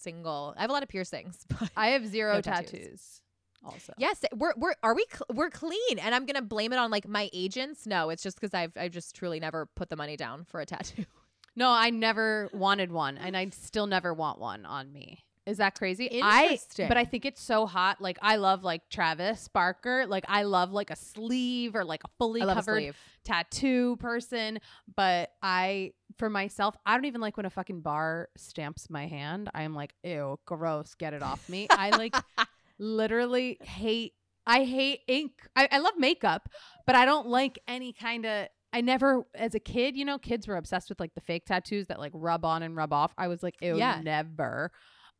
[0.00, 0.54] single.
[0.56, 1.38] I have a lot of piercings.
[1.60, 2.70] But I have zero No tattoos.
[2.70, 3.21] tattoos.
[3.64, 3.92] Also.
[3.96, 7.06] yes, we're we're are we cl- we're clean, and I'm gonna blame it on like
[7.06, 7.86] my agents.
[7.86, 10.66] No, it's just because I've I've just truly never put the money down for a
[10.66, 11.04] tattoo.
[11.54, 15.22] No, I never wanted one, and I still never want one on me.
[15.44, 16.20] Is that crazy?
[16.22, 18.00] I but I think it's so hot.
[18.00, 20.06] Like I love like Travis Barker.
[20.06, 22.94] Like I love like a sleeve or like a fully love a covered
[23.24, 24.60] tattoo person.
[24.94, 29.50] But I for myself, I don't even like when a fucking bar stamps my hand.
[29.52, 31.66] I'm like, ew, gross, get it off me.
[31.70, 32.14] I like
[32.78, 34.14] literally hate
[34.46, 35.32] I hate ink.
[35.54, 36.48] I, I love makeup,
[36.84, 40.48] but I don't like any kind of I never as a kid, you know, kids
[40.48, 43.12] were obsessed with like the fake tattoos that like rub on and rub off.
[43.18, 44.00] I was like, ew, Yeah.
[44.02, 44.72] never.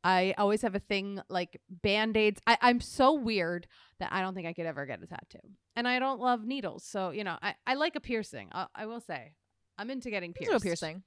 [0.04, 2.40] I always have a thing like band-aids.
[2.46, 3.68] I, I'm so weird
[4.00, 5.38] that I don't think I could ever get a tattoo.
[5.76, 6.84] And I don't love needles.
[6.84, 8.48] So, you know, I, I like a piercing.
[8.52, 9.34] I, I will say.
[9.78, 10.52] I'm into getting pierced.
[10.56, 11.04] a piercing.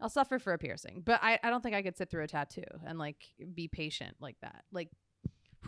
[0.00, 2.28] I'll suffer for a piercing, but I, I don't think I could sit through a
[2.28, 3.16] tattoo and like
[3.54, 4.64] be patient like that.
[4.72, 4.88] Like,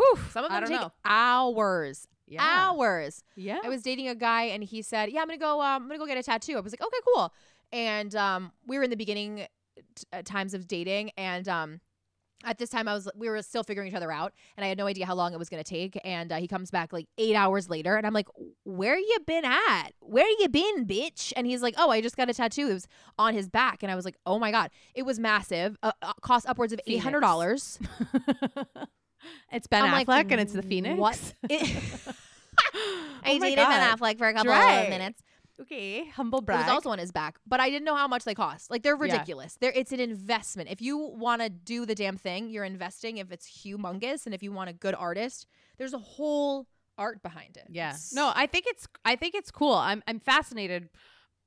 [0.00, 0.92] whew, Some of I them don't take know.
[1.04, 2.06] hours.
[2.26, 2.40] Yeah.
[2.42, 3.22] Hours.
[3.36, 3.58] Yeah.
[3.64, 5.60] I was dating a guy and he said, "Yeah, I'm gonna go.
[5.60, 7.32] Um, I'm gonna go get a tattoo." I was like, "Okay, cool."
[7.72, 9.46] And um, we were in the beginning
[9.96, 11.80] t- uh, times of dating, and um,
[12.44, 14.78] at this time I was we were still figuring each other out, and I had
[14.78, 15.98] no idea how long it was gonna take.
[16.04, 18.28] And uh, he comes back like eight hours later, and I'm like,
[18.62, 19.90] "Where you been at?
[19.98, 22.68] Where you been, bitch?" And he's like, "Oh, I just got a tattoo.
[22.68, 22.86] It was
[23.18, 25.76] on his back." And I was like, "Oh my god, it was massive.
[25.82, 27.78] Uh, uh, cost upwards of eight hundred dollars."
[29.52, 30.98] it's Ben I'm like, Affleck and it's the Phoenix.
[30.98, 31.20] What?
[31.50, 31.80] It-
[33.22, 35.22] I Oh dated Ben Affleck for a couple of minutes.
[35.60, 36.64] Okay, humble It brag.
[36.66, 38.70] was also on his back, but I didn't know how much they cost.
[38.70, 39.12] Like they're Yeah.
[39.12, 39.56] ridiculous.
[39.60, 40.70] They're it's an investment.
[40.70, 43.18] If you want to do the damn thing, you're investing.
[43.18, 45.46] If it's humongous, and if you want a good artist,
[45.76, 46.66] there's a whole
[46.96, 47.66] art behind it.
[47.68, 47.90] Yeah.
[47.90, 49.74] It's- No, I think it's I think it's cool.
[49.74, 50.88] I'm I'm fascinated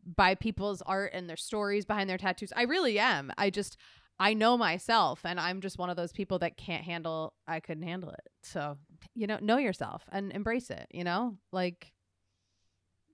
[0.05, 2.51] by people's art and their stories behind their tattoos.
[2.55, 3.32] I really am.
[3.38, 3.78] I just
[4.20, 7.84] I know myself and I'm just one of those people that can't handle I couldn't
[7.84, 8.30] handle it.
[8.43, 8.78] So,
[9.16, 11.38] you know, know yourself and embrace it, you know?
[11.51, 11.93] Like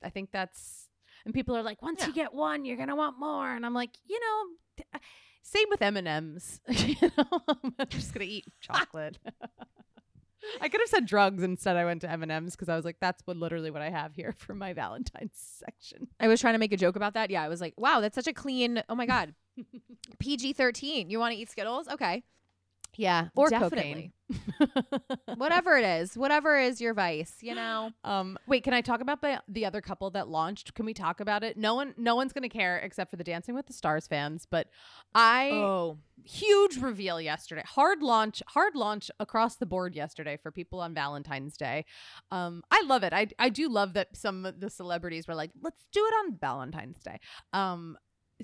[0.03, 0.89] I think that's
[1.25, 3.73] and people are like once you get one, you're going to want more and I'm
[3.73, 4.99] like, you know, uh,
[5.41, 6.61] same with M&Ms.
[6.69, 9.17] you know, I'm just going to eat chocolate.
[10.61, 11.75] I could have said drugs instead.
[11.75, 13.89] I went to M and M's because I was like, that's what literally what I
[13.89, 16.07] have here for my Valentine's section.
[16.19, 17.29] I was trying to make a joke about that.
[17.29, 18.81] Yeah, I was like, wow, that's such a clean.
[18.87, 19.33] Oh my god,
[20.17, 21.09] PG thirteen.
[21.09, 21.87] You want to eat Skittles?
[21.87, 22.23] Okay,
[22.95, 24.11] Yeah, or Definitely.
[24.11, 24.13] cocaine.
[25.35, 27.37] whatever it is, whatever is your vice.
[27.41, 27.91] You know.
[28.03, 30.73] um, wait, can I talk about the, the other couple that launched?
[30.75, 31.57] Can we talk about it?
[31.57, 34.45] No one, no one's gonna care except for the Dancing with the Stars fans.
[34.49, 34.67] But
[35.15, 37.63] I Oh, huge reveal yesterday.
[37.65, 41.85] Hard launch, hard launch across the board yesterday for people on Valentine's Day.
[42.31, 43.13] Um, I love it.
[43.13, 46.37] I I do love that some of the celebrities were like, let's do it on
[46.37, 47.19] Valentine's Day.
[47.53, 47.97] Um,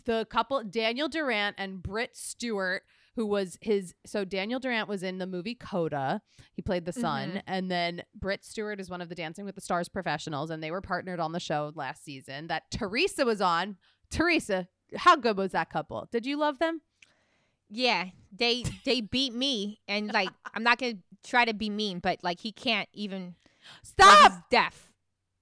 [0.05, 2.83] the couple Daniel Durant and Britt Stewart,
[3.15, 6.21] who was his so Daniel Durant was in the movie Coda.
[6.53, 7.41] He played the son, Mhm.
[7.47, 10.71] and then Britt Stewart is one of the Dancing with the Stars professionals, and they
[10.71, 13.77] were partnered on the show last season that Teresa was on.
[14.11, 14.67] Teresa,
[14.97, 16.07] how good was that couple?
[16.11, 16.81] Did you love them?
[17.69, 18.09] yeah.
[18.37, 22.39] They they beat me, and like I'm not gonna try to be mean, but like
[22.41, 23.35] he can't even.
[23.81, 24.49] Stop!
[24.51, 24.84] deaf.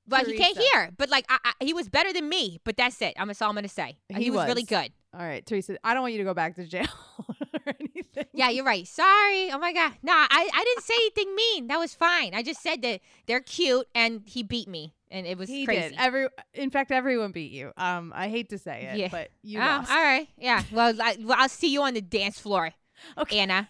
[0.07, 0.91] But he can't hear.
[0.97, 2.59] But like I, I, he was better than me.
[2.63, 3.13] But that's it.
[3.17, 3.97] I'm that's all I'm gonna say.
[4.09, 4.91] He He, was, really good.
[5.13, 6.87] All right, Teresa, I don't want you to go back to jail
[7.67, 8.25] or anything.
[8.33, 8.87] Yeah, you're right.
[8.87, 9.51] Sorry.
[9.51, 9.93] Oh my god.
[10.01, 11.67] No, I, I didn't say anything mean.
[11.67, 12.33] That was fine.
[12.33, 15.89] I just said that they're cute and he beat me and it was he crazy.
[15.89, 15.99] did.
[15.99, 17.71] Every, in fact, everyone beat you.
[17.77, 19.07] Um, I hate to say it, Yeah.
[19.09, 19.91] but you oh, lost.
[19.91, 20.27] all right.
[20.37, 20.63] Yeah.
[20.71, 22.71] Well, I, well, I'll see you on the dance floor,
[23.17, 23.39] Okay.
[23.39, 23.69] Anna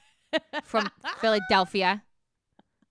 [0.64, 2.04] from Philadelphia.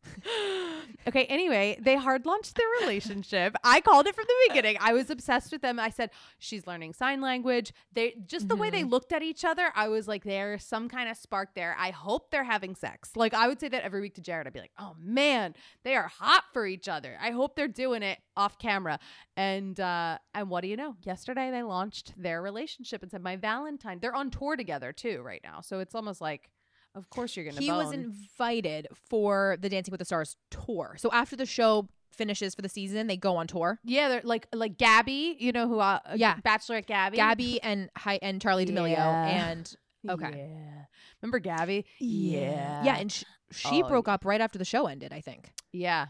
[1.09, 1.25] okay.
[1.25, 3.57] Anyway, they hard launched their relationship.
[3.65, 4.77] I called it from the beginning.
[4.81, 5.79] I was obsessed with them.
[5.79, 7.73] I said she's learning sign language.
[7.93, 9.71] They just the way they looked at each other.
[9.75, 11.77] I was like, there's some kind of spark there.
[11.79, 13.11] I hope they're having sex.
[13.17, 14.47] Like I would say that every week to Jared.
[14.47, 17.17] I'd be like, oh man, they are hot for each other.
[17.21, 18.99] I hope they're doing it off camera.
[19.37, 20.97] And uh, and what do you know?
[21.03, 23.99] Yesterday they launched their relationship and said my Valentine.
[24.01, 25.61] They're on tour together too right now.
[25.61, 26.51] So it's almost like.
[26.95, 27.61] Of course, you're gonna.
[27.61, 30.95] He was invited for the Dancing with the Stars tour.
[30.99, 33.81] So after the show finishes for the season, they go on tour.
[33.85, 35.79] Yeah, they're like like Gabby, you know who?
[35.79, 36.37] Uh, Yeah.
[36.45, 37.17] Bachelorette Gabby.
[37.17, 39.27] Gabby and Hi and Charli D'Amelio Yeah.
[39.51, 39.75] and
[40.11, 40.51] okay.
[40.51, 40.85] Yeah.
[41.23, 41.87] Remember Gabby?
[41.99, 42.85] Yeah.
[42.85, 45.13] yeah, and sh- she Oh, broke up right after the show ended.
[45.15, 45.51] I think.
[45.73, 46.09] Yeah.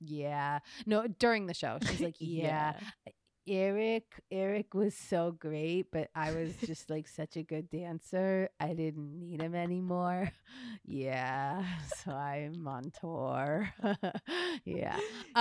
[0.00, 0.58] Yeah.
[0.84, 2.74] No, during the show, she's like, yeah.
[3.48, 8.48] Eric, Eric was so great, but I was just like such a good dancer.
[8.58, 10.30] I didn't need him anymore.
[10.88, 11.64] Yeah,
[12.04, 13.68] so I'm on tour.
[14.64, 14.96] yeah,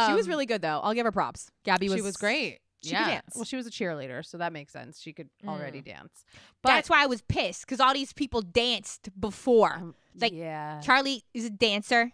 [0.08, 0.80] she was Um, really good though.
[0.84, 1.52] I'll give her props.
[1.64, 2.60] Gabby was she was great.
[2.84, 3.04] she yeah.
[3.04, 3.36] could dance.
[3.36, 5.00] Well, she was a cheerleader, so that makes sense.
[5.00, 5.86] She could already Mm.
[5.86, 6.26] dance.
[6.64, 9.74] But That's why I was pissed because all these people danced before.
[9.76, 12.12] um, like, yeah, Charli is a dancer.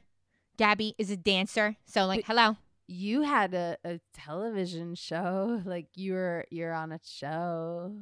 [0.57, 1.77] Gabby is a dancer.
[1.85, 2.57] So like, hello.
[2.91, 5.61] You had a, a television show.
[5.65, 7.95] Like you were you're on a show.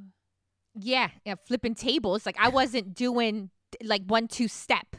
[0.76, 2.26] Yeah, yeah, flipping tables.
[2.26, 3.50] Like I wasn't doing
[3.84, 4.96] like one two step.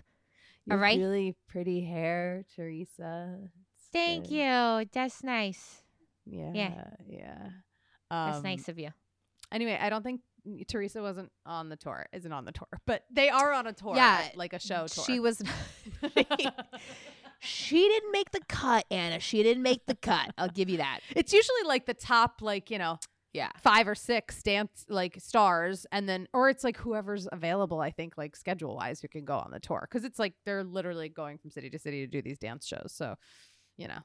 [0.69, 0.99] Have right.
[0.99, 3.39] Really pretty hair, Teresa.
[3.43, 4.35] It's Thank good.
[4.35, 4.87] you.
[4.93, 5.83] That's nice.
[6.27, 6.53] Yeah.
[7.09, 7.49] Yeah.
[8.11, 8.91] That's Um, nice of you.
[9.53, 10.21] Anyway, I don't think
[10.69, 12.07] Teresa wasn't on the tour.
[12.13, 13.97] Isn't on the tour, but they are on a tour.
[13.97, 15.05] Yeah, like a show tour.
[15.07, 15.43] She was.
[17.41, 19.19] She didn't make the cut, Anna.
[19.19, 20.31] She didn't make the cut.
[20.39, 21.01] I'll give you that.
[21.17, 22.99] it's usually like the top, like you know,
[23.33, 23.51] Yeah.
[23.59, 27.81] five or six dance like stars, and then or it's like whoever's available.
[27.81, 30.65] I think like schedule wise, who can go on the tour because it's like they're
[30.65, 32.93] literally going from city to city to do these dance shows.
[32.95, 33.17] So,
[33.79, 33.99] you know,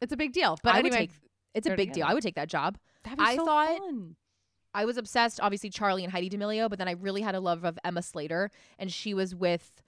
[0.00, 0.58] it's a big deal.
[0.62, 1.10] But I anyway, would take.
[1.54, 2.06] It's a big deal.
[2.08, 2.78] I would take that job.
[3.04, 4.16] that'd be I so thought- fun.
[4.74, 7.64] I was obsessed, obviously Charli and Heidi D'Amelio, but then I really had a love
[7.64, 9.82] of Emma Slater, and she was with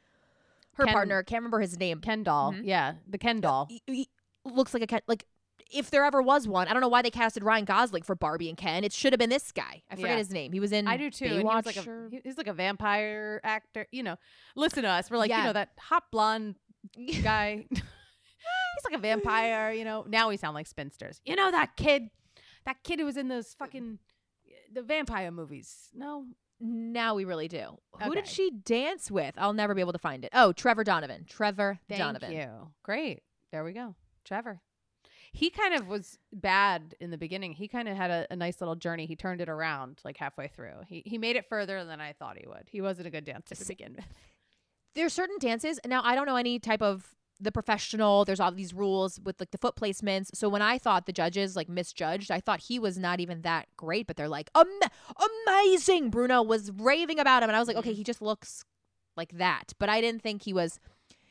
[0.80, 1.22] her Ken- partner.
[1.22, 2.00] Can't remember his name.
[2.00, 2.62] Ken doll, Mhm.
[2.64, 3.66] yeah, the Ken doll.
[3.70, 4.08] He- he
[4.44, 5.00] looks like a Ken.
[5.06, 5.26] Like
[5.72, 8.48] if there ever was one, I don't know why they casted Ryan Gosling for Barbie
[8.48, 8.82] and Ken.
[8.82, 9.82] It should have been this guy.
[9.88, 10.16] I forget Yeah.
[10.16, 10.52] his name.
[10.52, 10.88] He was in.
[10.88, 11.26] I do too.
[11.26, 13.86] and he was like a he's like a vampire actor.
[13.92, 14.16] You know,
[14.56, 15.10] listen to us.
[15.10, 16.56] We're like you know that hot blonde
[17.22, 17.66] guy.
[17.70, 19.72] he's like a vampire.
[19.72, 20.04] You know.
[20.08, 21.20] Now we sound like spinsters.
[21.24, 22.10] You know that kid,
[22.64, 23.98] that kid who was in those fucking
[24.72, 25.90] the vampire movies.
[25.94, 26.26] No,
[26.60, 27.78] Now we really do.
[28.02, 29.34] Who did she dance with?
[29.38, 30.30] I'll never be able to find it.
[30.34, 31.24] Oh, Trevor Donovan.
[31.28, 32.32] Trevor thank Donovan.
[32.32, 32.48] you.
[32.82, 33.22] Great.
[33.50, 33.94] There we go.
[34.24, 34.60] Trevor.
[35.32, 37.52] he kind of was bad in the beginning.
[37.52, 39.06] He kind of had a, a nice little journey.
[39.06, 40.82] He turned it around like halfway through.
[40.86, 42.64] He he made it further than I thought he would.
[42.70, 44.04] He wasn't a good dancer to begin with.
[44.94, 48.74] there's certain dances now i don't know any type of the professional there's all these
[48.74, 50.28] rules with like the foot placements.
[50.34, 53.66] So when i thought the judges like misjudged i thought he was not even that
[53.76, 54.66] great but they're like Am-
[55.46, 56.10] amazing!
[56.10, 58.64] Bruno was raving about him and i was like okay he just looks
[59.16, 59.72] like that.
[59.78, 60.78] But i didn't think he was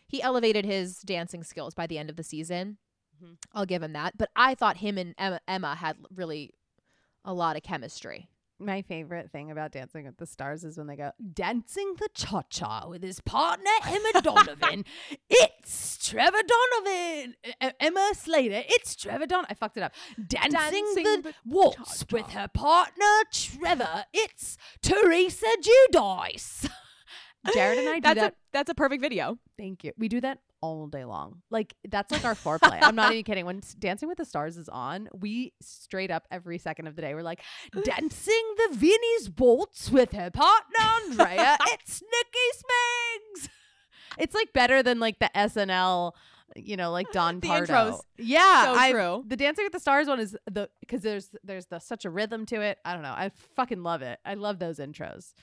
[0.07, 2.77] he elevated his dancing skills by the end of the season.
[3.23, 3.37] Mhm.
[3.53, 4.17] i'll give him that.
[4.17, 6.51] But i thought him and emma, emma had really
[7.25, 8.29] a lot of chemistry
[8.61, 12.41] My favorite thing about Dancing with the Stars is when they go dancing the cha
[12.49, 14.83] cha with his partner Emma Donovan.
[15.29, 18.63] it's Trevor Donovan, E- Emma Slater.
[18.67, 19.45] It's Trevor Don.
[19.49, 19.93] I fucked it up.
[20.27, 22.17] Dancing, Dancing the, the waltz cha-cha.
[22.17, 24.03] with her partner Trevor.
[24.13, 25.47] It's Teresa
[25.93, 26.69] Giudice.
[27.53, 28.33] Jared and I do that's that.
[28.33, 29.93] a that's a perfect video Thank you.
[29.97, 31.41] We do that all day long.
[31.49, 32.79] Like that's like our foreplay.
[32.81, 33.45] I'm not even kidding.
[33.45, 37.13] When Dancing with the Stars is on, we straight up every second of the day
[37.13, 37.41] we're like
[37.83, 41.57] dancing the Vinnie's waltz with her partner Andrea.
[41.67, 43.49] it's Nikki Smiggs.
[44.17, 46.11] It's like better than like the SNL,
[46.55, 47.73] you know, like Don The Pardo.
[47.73, 47.99] intros.
[48.17, 49.23] Yeah, So I- true.
[49.27, 52.45] The Dancing with the Stars one is the because there's there's the such a rhythm
[52.47, 52.79] to it.
[52.83, 53.13] I don't know.
[53.15, 54.19] I fucking love it.
[54.25, 55.33] I love those intros.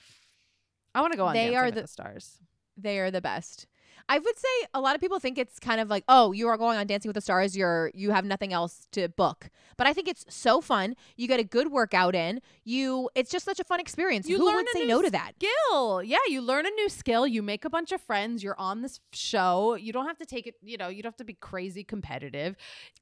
[0.93, 1.33] I want to go on.
[1.33, 2.37] They Dancing are with the- the Stars.
[2.77, 3.65] They are the best.
[4.09, 6.57] I would say a lot of people think it's kind of like, oh, you are
[6.57, 7.57] going on Dancing with the Stars.
[7.57, 9.49] You're you have nothing else to book.
[9.77, 10.95] But I think it's so fun.
[11.15, 12.41] You get a good workout in.
[12.63, 14.27] You, it's just such a fun experience.
[14.27, 15.33] You Who would say no to that?
[15.39, 16.01] skill.
[16.01, 17.27] Yeah, you learn a new skill.
[17.27, 18.43] You make a bunch of friends.
[18.43, 19.75] You're on this show.
[19.75, 20.55] You don't have to take it.
[20.63, 22.55] You know, you don't have to be crazy competitive.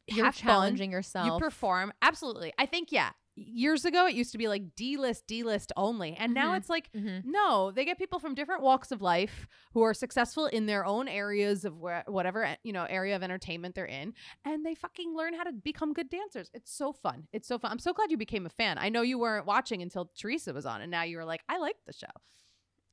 [0.07, 0.47] You're Have fun.
[0.47, 1.93] challenging You perform.
[2.01, 2.53] Absolutely.
[2.57, 3.11] I think yeah.
[3.37, 6.57] Years ago, it used to be like D list, D list only, and now Mhm.
[6.57, 7.25] it's like Mhm.
[7.25, 7.69] no.
[7.71, 11.65] They get people from different walks of life who are successful in their own areas
[11.65, 14.13] of where, whatever eh, you know area of entertainment they're in,
[14.45, 16.49] and they fucking learn how to become good dancers.
[16.53, 17.27] It's so fun.
[17.33, 17.71] It's so fun.
[17.71, 18.77] I'm so glad you became a fan.
[18.77, 21.57] I know you weren't watching until Teresa was on, and now you were like, I
[21.57, 22.07] like the show.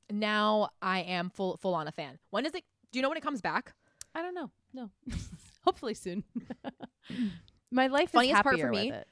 [0.09, 2.19] Now I am full full on a fan.
[2.31, 2.65] When is it?
[2.91, 3.73] Do you know when it comes back?
[4.13, 4.51] I don't know.
[4.73, 4.91] No.
[5.63, 6.25] Hopefully soon.
[7.71, 9.07] My life Funniest is part happier for me- with it.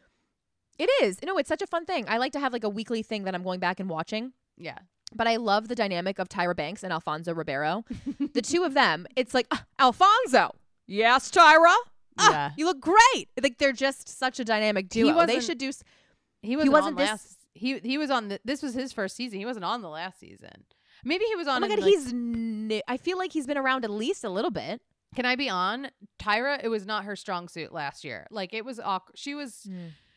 [0.84, 1.20] It is.
[1.24, 2.06] No, it's such a fun thing.
[2.08, 4.34] I like to have like a weekly thing that I'm going back and watching.
[4.58, 4.78] Yeah.
[5.14, 7.84] But I love the dynamic of Tyra Banks and Alfonso Ribeiro.
[8.34, 10.56] the two of them, it's like "Ah, Alfonso.
[10.88, 11.76] Yes, Tyra.
[12.18, 12.52] Ah, Yeah.
[12.58, 13.30] you look great.
[13.42, 15.26] Like they're just such a dynamic duo.
[15.26, 15.68] they should do.
[15.70, 15.84] s-
[16.42, 19.16] He wasn't, wasn't on this- last he he was on the, this was his first
[19.16, 19.38] season.
[19.40, 20.66] He wasn't on the last season.
[21.04, 22.82] Maybe he was on Oh my god, like- he's.
[22.88, 24.82] I feel like he's been around at least a little bit.
[25.14, 25.90] Can I be on?
[26.24, 28.28] Tyra, it was not her strong suit last year.
[28.32, 29.18] Like it was awkward.
[29.18, 29.68] She was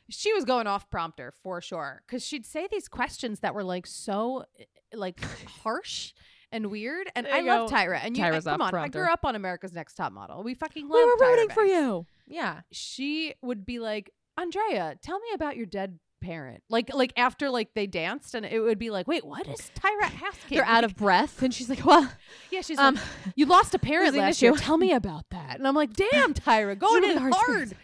[0.08, 3.86] she was going off prompter for sure because she'd say these questions that were like
[3.86, 5.20] so eh, like
[5.62, 6.12] harsh
[6.52, 7.10] and weird.
[7.14, 7.70] And I you love.
[7.70, 8.00] Tyra.
[8.02, 9.00] And you Tyra's come off on, prompter.
[9.00, 10.42] I grew up on America's Next Top Model.
[10.42, 10.96] We fucking love.
[10.96, 12.06] We were Tyra rooting for you.
[12.26, 12.60] Yeah.
[12.70, 16.62] She would be like, Andrea, tell me about your dead parent.
[16.68, 20.08] Like like after like they danced, and it would be like, wait, what is Tyra
[20.08, 20.50] Haskins?
[20.50, 22.10] They're out of breath, and she's like, "Well,
[22.50, 23.04] Yeah, she's um, like,
[23.36, 24.52] you lost a parent last year.
[24.54, 25.56] Tell me about that.
[25.58, 27.76] And I'm like, damn, Tyra, going in hard hard.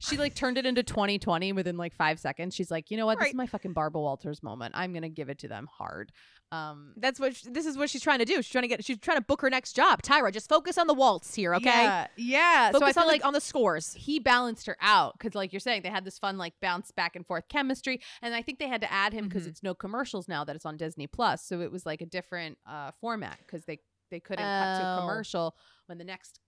[0.00, 2.54] She like turned it into 2020 within like five seconds.
[2.54, 3.18] She's like, you know what?
[3.18, 4.74] This is my fucking Barbara Walters moment.
[4.76, 6.12] I'm gonna give it to them hard.
[6.52, 8.36] Um, that's what sh- this is what she's trying to do.
[8.36, 8.84] She's trying to get.
[8.84, 10.02] She's trying to book her next job.
[10.02, 11.64] Tyra, just focus on the waltz here, okay?
[11.64, 12.70] Yeah, yeah.
[12.70, 13.94] so I Focus feel on like the, on the scores.
[13.94, 17.16] he balanced her out because like you're saying they had this fun like bounce back
[17.16, 19.48] and forth chemistry and i think they had to add him because Mhm.
[19.48, 22.58] it's no commercials now that it's on disney plus so it was like a different
[22.66, 23.78] uh format because they
[24.10, 25.00] they couldn't cut to a Oh.
[25.00, 26.38] commercial when the next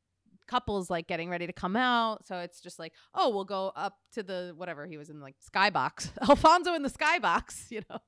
[0.49, 3.99] couple's like getting ready to come out so it's just like oh we'll go up
[4.13, 7.99] to the whatever he was in like skybox alfonso in the skybox you know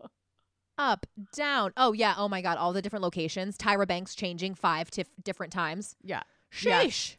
[0.79, 1.05] Up,
[1.37, 1.73] down.
[1.77, 2.15] Oh yeah.
[2.17, 2.57] Oh my god.
[2.57, 3.59] All the different locations.
[3.59, 5.95] Tyra Banks changing five tif- different times.
[6.03, 7.17] yeah Sheesh.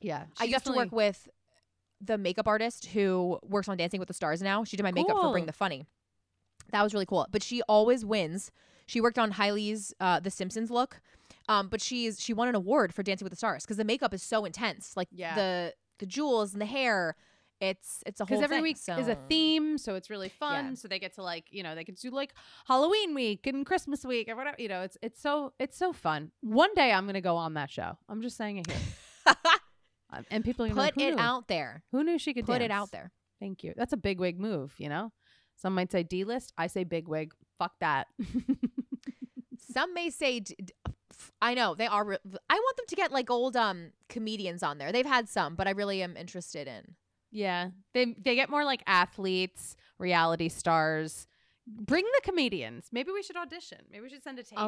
[0.00, 0.20] Yeah.
[0.20, 1.28] yeah I used to work with
[2.00, 4.64] the makeup artist who works on Dancing with the Stars now.
[4.64, 5.84] She did my makeup for Bring the Funny.
[6.72, 7.26] That was really cool.
[7.30, 8.50] But she always wins.
[8.86, 11.00] She worked on Heidi's uh, The Simpsons look.
[11.50, 14.14] Um, but she's she won an award for Dancing with the Stars because the makeup
[14.14, 14.96] is so intense.
[14.96, 15.34] Like Yeah.
[15.34, 17.16] the the jewels and the hair.
[17.60, 18.62] It's it's a whole because every thing,
[18.96, 20.68] week is a theme, so it's really fun.
[20.68, 20.74] Yeah.
[20.76, 22.32] So they get to like, you know, they can do like
[22.66, 24.56] Halloween week and Christmas week or whatever.
[24.58, 26.30] You know, it's it's so it's so fun.
[26.40, 27.98] One day I'm gonna go on that show.
[28.08, 28.80] I'm just saying it here,
[30.12, 31.18] Um, and people Put like, it knew?
[31.18, 31.82] out there.
[31.92, 33.12] Who knew she could Put it out there.
[33.40, 33.74] Thank you.
[33.76, 34.72] That's a big wig move.
[34.78, 35.12] You know,
[35.56, 36.52] some might say D list.
[36.56, 37.34] I say big wig.
[37.58, 38.06] Fuck that.
[39.72, 40.56] Some may say, d-
[41.42, 42.04] I know they are.
[42.04, 42.18] Re-
[42.48, 44.92] I want them to get like old um comedians on there.
[44.92, 46.94] They've had some, but I really am interested in.
[47.30, 51.26] yeah, they they get more like athletes, reality stars.
[51.66, 52.88] Bring the comedians.
[52.92, 53.78] Maybe we should audition.
[53.90, 54.58] Maybe we should send a tape.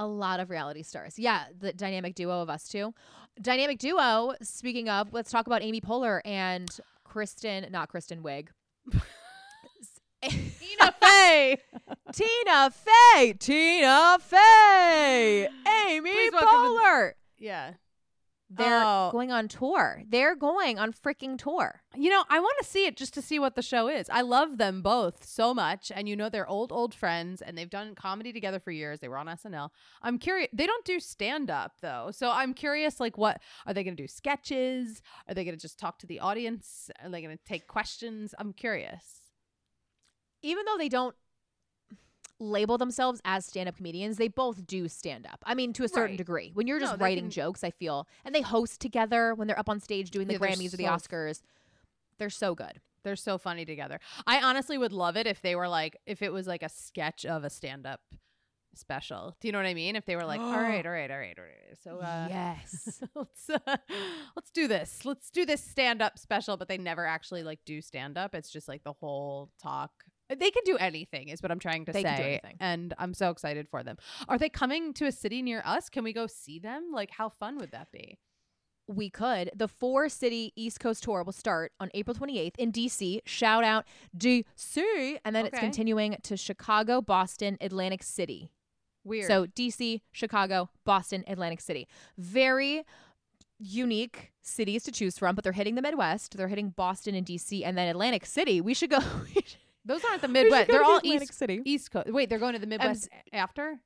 [0.00, 1.18] A lot of reality stars.
[1.18, 2.94] Yeah, the dynamic duo of us two.
[3.40, 6.68] Dynamic duo, speaking of, let's talk about Amy Poehler and
[7.04, 8.48] Kristen, not Kristen Wiig.
[10.22, 11.58] Tina Fey.
[12.12, 13.32] Tina Fey.
[13.34, 15.48] Tina Fey.
[15.88, 17.12] Amy Please welcome to- Poehler.
[17.38, 17.72] yeah.
[18.50, 19.10] They're Oh.
[19.12, 20.02] going on tour.
[20.08, 21.82] They're going on freaking tour.
[21.94, 24.08] You know, I want to see it just to see what the show is.
[24.08, 25.92] I love them both so much.
[25.94, 29.00] And you know, they're old, old friends and they've done comedy together for years.
[29.00, 29.68] They were on SNL.
[30.00, 30.48] I'm curious.
[30.54, 32.08] They don't do stand up though.
[32.10, 34.08] So I'm curious, like, what are they going to do?
[34.08, 35.02] Sketches?
[35.28, 36.90] Are they going to just talk to the audience?
[37.04, 38.34] Are they going to take questions?
[38.38, 39.04] I'm curious.
[40.42, 41.14] Even though they don't
[42.40, 45.42] label themselves as stand-up comedians, they both do stand up.
[45.44, 46.16] I mean, to a certain Right.
[46.18, 46.50] degree.
[46.54, 49.58] When you're just they writing can- jokes, I feel, and they host together when they're
[49.58, 51.42] up on stage doing the Yeah, Grammys or the Oscars.
[52.18, 52.80] They're so good.
[53.02, 53.98] They're so funny together.
[54.26, 57.24] I honestly would love it if they were like, if it was like a sketch
[57.24, 58.02] of a stand up
[58.74, 59.34] special.
[59.40, 59.96] Do you know what I mean?
[59.96, 61.76] If they were like, all right, all right, all right, all right.
[61.82, 63.02] So, uh, yes.
[63.16, 63.76] let's uh,
[64.36, 65.04] let's do this.
[65.04, 68.34] Let's do this stand up special, but they never actually like do stand up.
[68.34, 69.90] It's just like the whole talk.
[70.28, 72.40] They can do anything, is what I'm trying to They say.
[72.60, 73.96] And I'm so excited for them.
[74.28, 75.88] Are they coming to a city near us?
[75.88, 76.90] Can we go see them?
[76.92, 78.18] Like, how fun would that be?
[78.88, 79.50] we could.
[79.54, 83.20] The four city East Coast tour will start on April 28th in DC.
[83.26, 83.84] Shout out
[84.16, 85.18] DC.
[85.24, 88.50] And then it's continuing to Chicago, Boston, Atlantic City.
[89.04, 89.26] Weird.
[89.26, 91.86] So DC, Chicago, Boston, Atlantic City.
[92.16, 92.84] Very
[93.58, 96.36] unique cities to choose from, but they're hitting the Midwest.
[96.36, 98.60] They're hitting Boston and DC and then Atlantic City.
[98.60, 98.98] We should go.
[99.24, 99.56] we should-
[99.88, 100.68] those aren't the Midwest.
[100.68, 101.62] They're all Atlantic East City.
[101.64, 102.12] East Coast.
[102.12, 103.80] Wait, they're going to the Midwest after?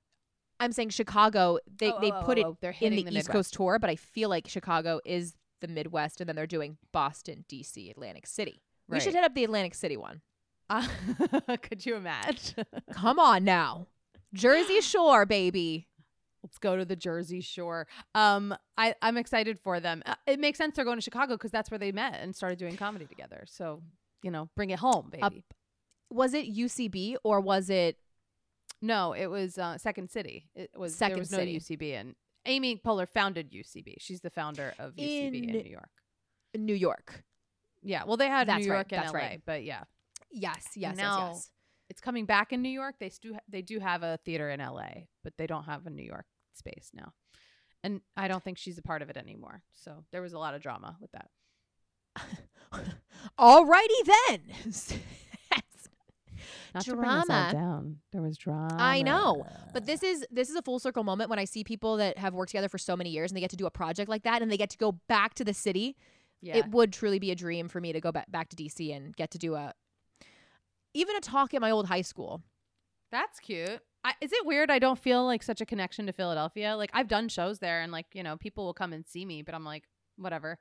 [0.61, 1.59] I'm saying Chicago.
[1.79, 3.31] They Oh, they oh, put oh, it oh, they're in hitting the, the East Midwest.
[3.31, 7.45] Coast tour, but I feel like Chicago is the Midwest, and then they're doing Boston,
[7.49, 8.63] DC, Atlantic City.
[8.89, 10.21] We should hit up the Atlantic City one.
[10.69, 10.87] Uh,
[11.63, 12.65] could you imagine?
[12.93, 13.87] Come on now,
[14.35, 15.89] Jersey Shore, baby.
[16.43, 17.87] Let's go to the Jersey Shore.
[18.15, 20.03] Um, I I'm excited for them.
[20.05, 22.59] Uh, it makes sense they're going to Chicago because that's where they met and started
[22.59, 23.45] doing comedy together.
[23.47, 23.83] So
[24.23, 25.23] you know, bring it home, baby.
[25.23, 25.35] Up-
[26.15, 27.97] Was it UCB or was it?
[28.81, 30.49] no, it was uh, Second City.
[30.55, 31.53] It was there Second was City.
[31.53, 32.15] no UCB, and
[32.47, 33.95] Amy Poehler founded UCB.
[34.01, 34.99] She's the founder of UCB
[35.29, 35.91] in, In- New York.
[36.57, 37.23] New York.
[37.83, 39.43] Yeah, well, they had That's New right, York and that's LA, right.
[39.47, 39.85] but yeah,
[40.31, 41.51] Yes, yes, now- yes, yes.
[41.91, 42.97] it's coming back in New York.
[42.99, 46.05] They do they do have a theater in LA, but they don't have a New
[46.05, 47.13] York space now.
[47.85, 49.63] And I don't think she's a part of it anymore.
[49.73, 51.29] So there was a lot of drama with that.
[53.39, 54.41] Alrighty then.
[56.75, 57.53] Not to bring us all Drama.
[57.53, 57.97] down.
[58.13, 58.77] There was drama.
[58.79, 61.97] I know, but this is this is a full circle moment when I see people
[61.99, 64.09] that have worked together for so many years and they get to do a project
[64.09, 65.97] like that and they get to go back to the city.
[66.41, 66.57] yeah.
[66.57, 69.15] It would truly be a dream for me to go back back to DC and
[69.17, 69.73] get to do a
[70.95, 72.43] even a talk at my old high school.
[73.11, 73.81] That's cute.
[74.05, 76.77] I, is it weird I don't feel like such a connection to Philadelphia?
[76.77, 79.43] Like I've done shows there and like, you know, people will come and see me,
[79.43, 79.85] but I'm like,
[80.17, 80.59] whatever.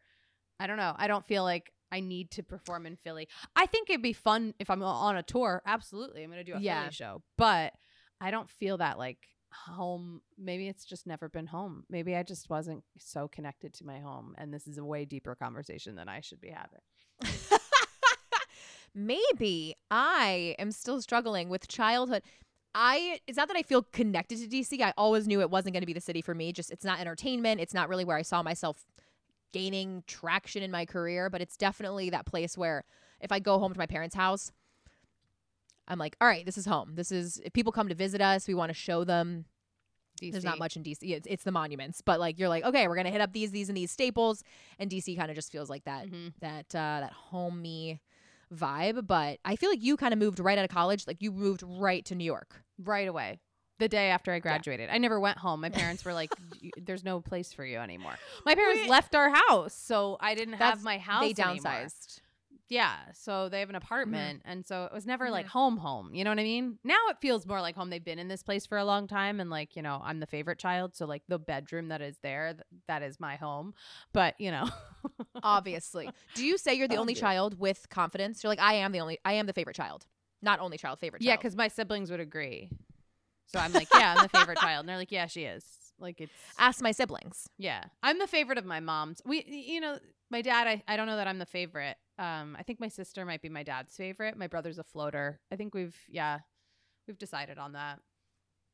[0.60, 0.94] I don't know.
[0.96, 3.28] I don't feel like I need to perform in Philly.
[3.56, 5.62] I think it'd be fun if I'm on a tour.
[5.66, 6.24] Absolutely.
[6.24, 6.82] I'm going to do a Yeah.
[6.84, 7.22] Philly show.
[7.38, 7.74] But
[8.20, 9.18] I don't feel that like
[9.54, 10.22] home.
[10.38, 11.84] Maybe it's just never been home.
[11.89, 14.34] Maybe I just wasn't so connected to my home.
[14.38, 16.80] And this is a way deeper conversation than I should be having.
[18.94, 22.24] Maybe I am still struggling with childhood.
[22.76, 24.82] I it's not that I feel connected to DC.
[24.82, 26.52] I always knew it wasn't going to be the city for me.
[26.52, 27.62] Just it's not entertainment.
[27.62, 28.86] It's not really where I saw myself
[29.52, 32.84] gaining traction in my career, but it's definitely that place where
[33.20, 34.52] if I go home to my parents' house,
[35.88, 36.95] I'm like, "All right, this is home.
[36.95, 39.45] This is if people come to visit us, we want to show them
[40.34, 40.97] there's not much in DC.
[41.16, 43.70] It's, it's the monuments, but like you're like, okay, we're gonna hit up these, these,
[43.70, 44.43] and these staples,
[44.78, 46.34] and DC kind of just feels like that, Mhm.
[46.41, 48.02] that, uh, that homey
[48.54, 49.08] vibe.
[49.08, 51.64] But I feel like you kind of moved right out of college, like you moved
[51.66, 52.64] right to New York.
[52.84, 53.39] right away
[53.82, 56.32] the day after i graduated i never went home my parents were like
[56.86, 58.14] there's no place for you anymore
[58.46, 58.90] my parents Wait.
[58.90, 61.58] left our house so i didn't That's- have my house they anymore.
[61.72, 62.22] downsized.
[62.70, 64.52] yeah so they have an apartment Mm-hmm.
[64.52, 67.18] and so it was never like home home you know what i mean now it
[67.20, 69.76] feels more like home they've been in this place for a long time and like
[69.76, 73.02] you know i'm the favorite child so like the bedroom that is there th- that
[73.02, 73.74] is my home
[74.14, 74.70] but you know
[75.44, 77.20] Obviously, do you say you're the only Obvious.
[77.20, 78.44] child with confidence?
[78.44, 80.06] You're like, I am the only, I am the favorite child,
[80.44, 81.22] not only child, favorite.
[81.22, 81.28] Child.
[81.28, 82.70] yeah because my siblings would agree
[83.54, 85.64] so i'm like yeah i'm the favorite child and they're like yeah she is
[85.99, 87.47] like it's ask my siblings.
[87.60, 89.22] Yeah, I'm the favorite of my mom's.
[89.24, 89.99] We, you know,
[90.32, 90.66] my dad.
[90.68, 91.95] I, I don't know that I'm the favorite.
[92.18, 94.36] Um, I think my sister might be my dad's favorite.
[94.36, 95.39] My brother's a floater.
[95.52, 96.39] I think we've, yeah,
[97.08, 97.99] we've decided on that.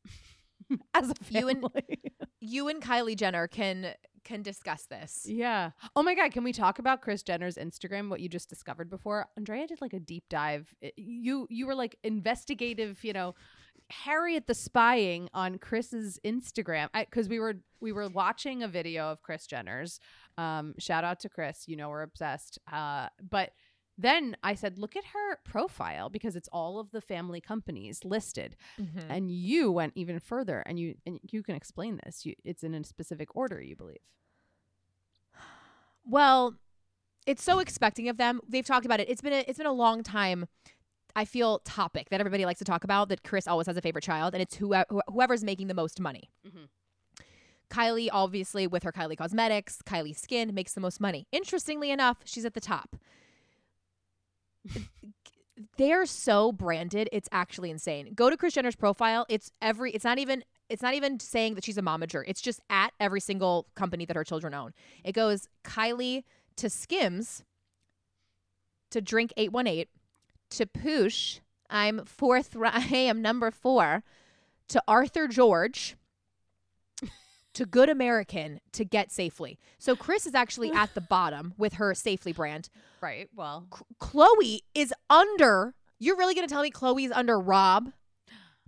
[0.93, 1.99] As a You and- family.
[2.39, 5.25] You and Kylie Jenner can can discuss this.
[5.27, 5.71] yeah.
[5.97, 8.09] Oh my god, can we talk about Kris Jenner's Instagram?
[8.09, 9.27] What you just discovered before?
[9.35, 10.73] Andrea did like a deep dive.
[10.83, 13.03] I- You you were like investigative.
[13.03, 13.35] You know,
[13.89, 19.21] Harriet the spying on Kris's Instagram because we were we were watching a video of
[19.21, 19.99] Kris Jenner's.
[20.37, 22.59] Um, shout out to Kris, you know we're obsessed.
[22.71, 23.51] Uh, but
[23.97, 28.55] then I said, look at her profile because it's all of the family companies listed,
[28.79, 29.05] Mhm.
[29.09, 32.25] and you went even further, and you and you can explain this.
[32.25, 33.97] You, it's in a specific order, you believe.
[36.05, 36.55] Well,
[37.25, 38.39] it's so expecting of them.
[38.47, 39.09] They've talked about it.
[39.09, 40.47] It's been a, it's been a long time.
[41.15, 44.03] I feel topic that everybody likes to talk about that Kris always has a favorite
[44.03, 44.75] child, and it's who,
[45.11, 46.29] whoever's making the most money.
[46.47, 46.65] Mm-hmm.
[47.69, 51.27] Kylie, obviously, with her Kylie Cosmetics, Kylie Skin makes the most money.
[51.31, 52.95] Interestingly enough, she's at the top.
[55.77, 58.13] They're so branded, it's actually insane.
[58.13, 59.25] Go to Kris Jenner's profile.
[59.27, 62.23] It's every it's not even it's not even saying that she's a momager.
[62.27, 64.73] It's just at every single company that her children own.
[65.03, 66.23] It goes Kylie
[66.57, 67.43] to Skims
[68.91, 69.85] to drink 818
[70.51, 71.39] to Poosh.
[71.69, 72.55] I'm fourth.
[72.63, 74.03] I am number four
[74.69, 75.95] to Arthur George
[77.53, 79.57] to Good American to Get Safely.
[79.79, 82.69] So Kris is actually at the bottom with her Safely brand.
[83.01, 83.29] Right.
[83.35, 85.73] Well, C- Khloé is under.
[85.99, 87.91] You're really going to tell me Khloé's under Rob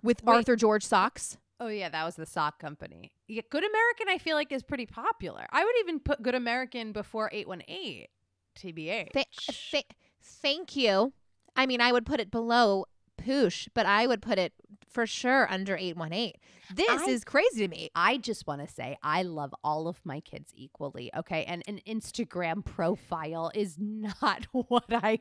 [0.02, 0.34] with Wait.
[0.34, 1.36] Arthur George socks?
[1.60, 3.12] Oh yeah, that was the sock company.
[3.28, 5.46] Yeah, Good American I feel like is pretty popular.
[5.52, 8.08] I would even put Good American before Eight One Eight,
[8.56, 9.10] T B H.
[9.12, 9.26] Th-
[9.70, 9.86] th-
[10.22, 11.12] thank you.
[11.56, 12.86] I mean, I would put it below
[13.20, 14.52] Poosh, but I would put it
[14.88, 16.32] for sure under 818.
[16.74, 17.90] This I- is crazy to me.
[17.94, 21.44] I just want to say I love all of my kids equally, okay?
[21.44, 25.18] And an Instagram profile is not what I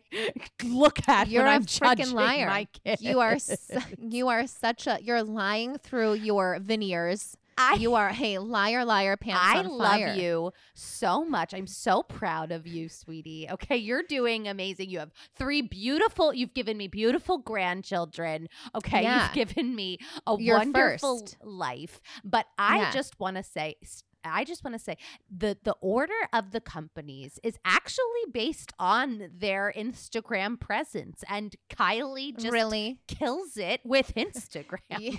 [0.64, 2.48] look at You're when a I'm freaking liar.
[2.48, 3.02] my kids.
[3.02, 3.56] You are su-
[4.00, 7.36] you are such a you're lying through your veneers.
[7.60, 10.14] I You are a liar, liar, pants I on love fire.
[10.16, 11.54] you so much.
[11.54, 13.48] I'm so proud of you, sweetie.
[13.52, 14.90] Okay, you're doing amazing.
[14.90, 18.48] You have three beautiful, you've given me beautiful grandchildren.
[18.76, 19.26] Okay, Yeah.
[19.26, 21.38] you've given me a You're wonderful first.
[21.44, 22.02] life.
[22.24, 22.92] But I Yeah.
[22.92, 23.76] just want to say
[24.24, 24.98] I just want to say
[25.30, 32.36] the the order of the companies is actually based on their Instagram presence and Kylie
[32.38, 33.00] just really?
[33.08, 34.80] kills it with Instagram.
[35.00, 35.18] You,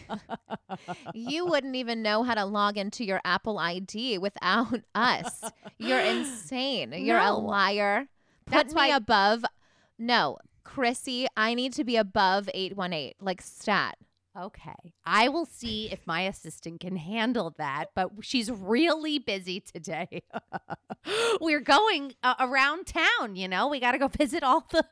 [1.14, 5.42] you wouldn't even know how to log into your Apple ID without us.
[5.78, 6.92] You're insane.
[6.96, 8.08] You're a liar.
[8.46, 9.44] Put That's me why- above.
[9.98, 13.96] No, Chrissy, I need to be above 818, like stat.
[14.38, 14.94] Okay.
[15.04, 20.22] I will see if my assistant can handle that, but she's really busy today.
[21.40, 23.68] We're going uh, around town, you know.
[23.68, 24.84] We got to go visit all the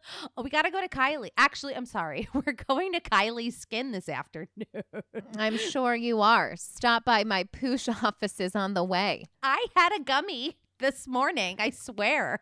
[0.43, 1.31] We got to go to Kylie.
[1.37, 2.29] Actually, I'm sorry.
[2.35, 4.49] We're going to Kylie's Skin this afternoon.
[5.37, 6.57] I'm sure you are.
[6.57, 9.27] Stop by my poosh offices on the way.
[9.43, 12.41] I had a gummy this morning, I swear.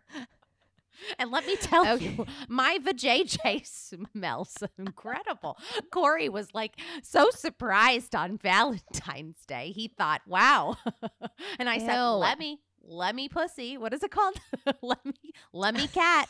[1.19, 2.15] And let me tell Okay.
[2.17, 3.67] you, my vajayjay
[4.13, 5.59] smells incredible.
[5.91, 9.73] Corey was like so surprised on Valentine's Day.
[9.75, 10.77] He thought, "Wow,"
[11.59, 13.77] and I said, "Let me, let me pussy.
[13.79, 14.37] What is it called?
[14.83, 16.29] let me, let me cat."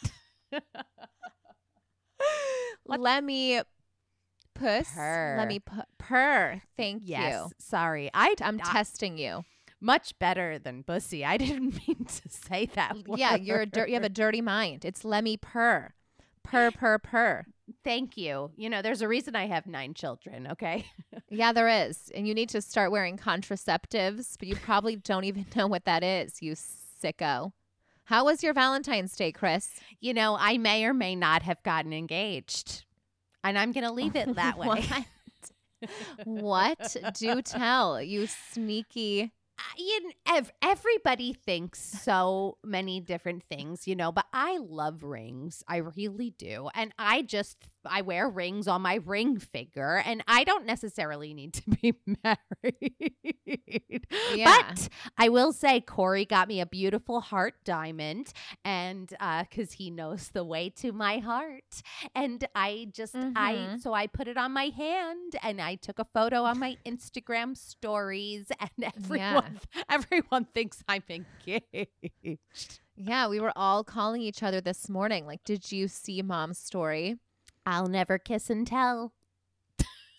[2.89, 3.61] Let me
[4.55, 4.89] puss.
[4.95, 5.35] Purr.
[5.39, 6.63] Let me pu- purr.
[6.77, 7.51] Thank yes, you.
[7.59, 8.11] sorry.
[8.15, 9.45] I, I'm I- testing you.
[9.81, 11.25] Much better than pussy.
[11.25, 12.97] I didn't mean to say that.
[13.17, 14.85] Yeah, you're a dir- you have a dirty mind.
[14.85, 15.95] It's let me purr.
[16.43, 17.47] Purr, purr, purr.
[17.83, 18.53] Thank you.
[18.57, 20.49] You know, there's a reason I have nine children.
[20.53, 20.87] Okay.
[21.29, 22.13] Yeah, there is.
[22.15, 26.05] And you need to start wearing contraceptives, but you probably don't even know what that
[26.05, 27.51] is, you sicko.
[28.05, 29.71] How was your Valentine's Day, Kris?
[30.01, 32.85] you know, I may or may not have gotten engaged.
[33.43, 34.85] And I'm going to leave it that way.
[36.25, 36.77] What?
[36.79, 36.97] what?
[37.19, 39.33] Do tell, you sneaky.
[39.79, 45.63] You ev- everybody thinks so many different things, you know, but I love rings.
[45.69, 46.69] I really do.
[46.75, 47.59] And I just
[47.91, 54.07] I wear rings on my ring finger and I don't necessarily need to be married.
[54.35, 54.63] Yeah.
[54.71, 58.33] But I will say Corey got me a beautiful heart diamond
[58.65, 61.83] and uh cuz he knows the way to my heart.
[62.15, 63.81] And I just I Mhm.
[63.81, 67.57] so I put it on my hand and I took a photo on my Instagram
[67.57, 72.81] stories and everyone everyone thinks I'm engaged.
[72.99, 75.27] Yeah, we were all calling each other this morning.
[75.27, 77.17] Like, did you see mom's story?
[77.67, 79.13] I'll never kiss and tell.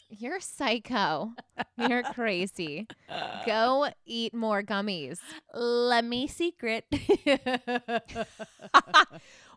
[0.09, 1.31] You're psycho.
[1.77, 2.87] You're crazy.
[3.45, 5.19] Go eat more gummies.
[5.53, 6.85] Let me secret.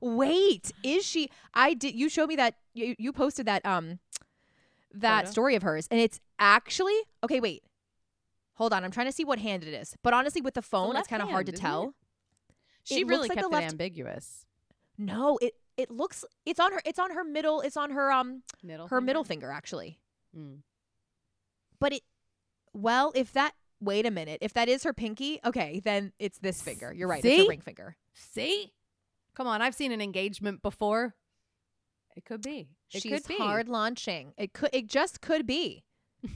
[0.01, 1.31] Wait, is she?
[1.55, 1.95] I did.
[1.95, 2.55] You showed me that.
[2.75, 3.65] You, you posted that.
[3.67, 3.99] Um,
[4.93, 5.31] that Photo?
[5.31, 7.39] story of hers, and it's actually okay.
[7.39, 7.63] Wait,
[8.55, 8.83] hold on.
[8.83, 9.95] I'm trying to see what hand it is.
[10.03, 11.69] But honestly, with the phone, it's kind of hard to isn't it?
[11.69, 11.95] tell.
[12.83, 14.47] she It really looks like the kept it left- ambiguous.
[14.99, 16.25] No, it it looks.
[16.47, 16.81] It's on her.
[16.85, 17.61] It's on her middle.
[17.61, 19.99] It's on her um Middle her middle finger actually.
[20.37, 20.59] Mm.
[21.79, 22.03] But it,
[22.75, 26.61] well, if that, wait a minute, if that is her pinky, okay, then it's this
[26.61, 26.93] finger.
[26.93, 27.25] You're right.
[27.25, 27.43] It's See?
[27.43, 27.97] her ring finger.
[28.15, 28.73] See?
[29.35, 31.15] Come on, I've seen an engagement before.
[32.17, 32.69] It could be.
[32.93, 33.39] It She's could be.
[33.39, 34.35] hard launching.
[34.37, 34.71] It could.
[34.73, 35.85] It just could be.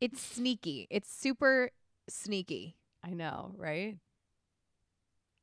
[0.00, 0.86] It's sneaky.
[0.90, 1.70] It's super
[2.08, 2.76] sneaky.
[3.02, 3.96] I know, right?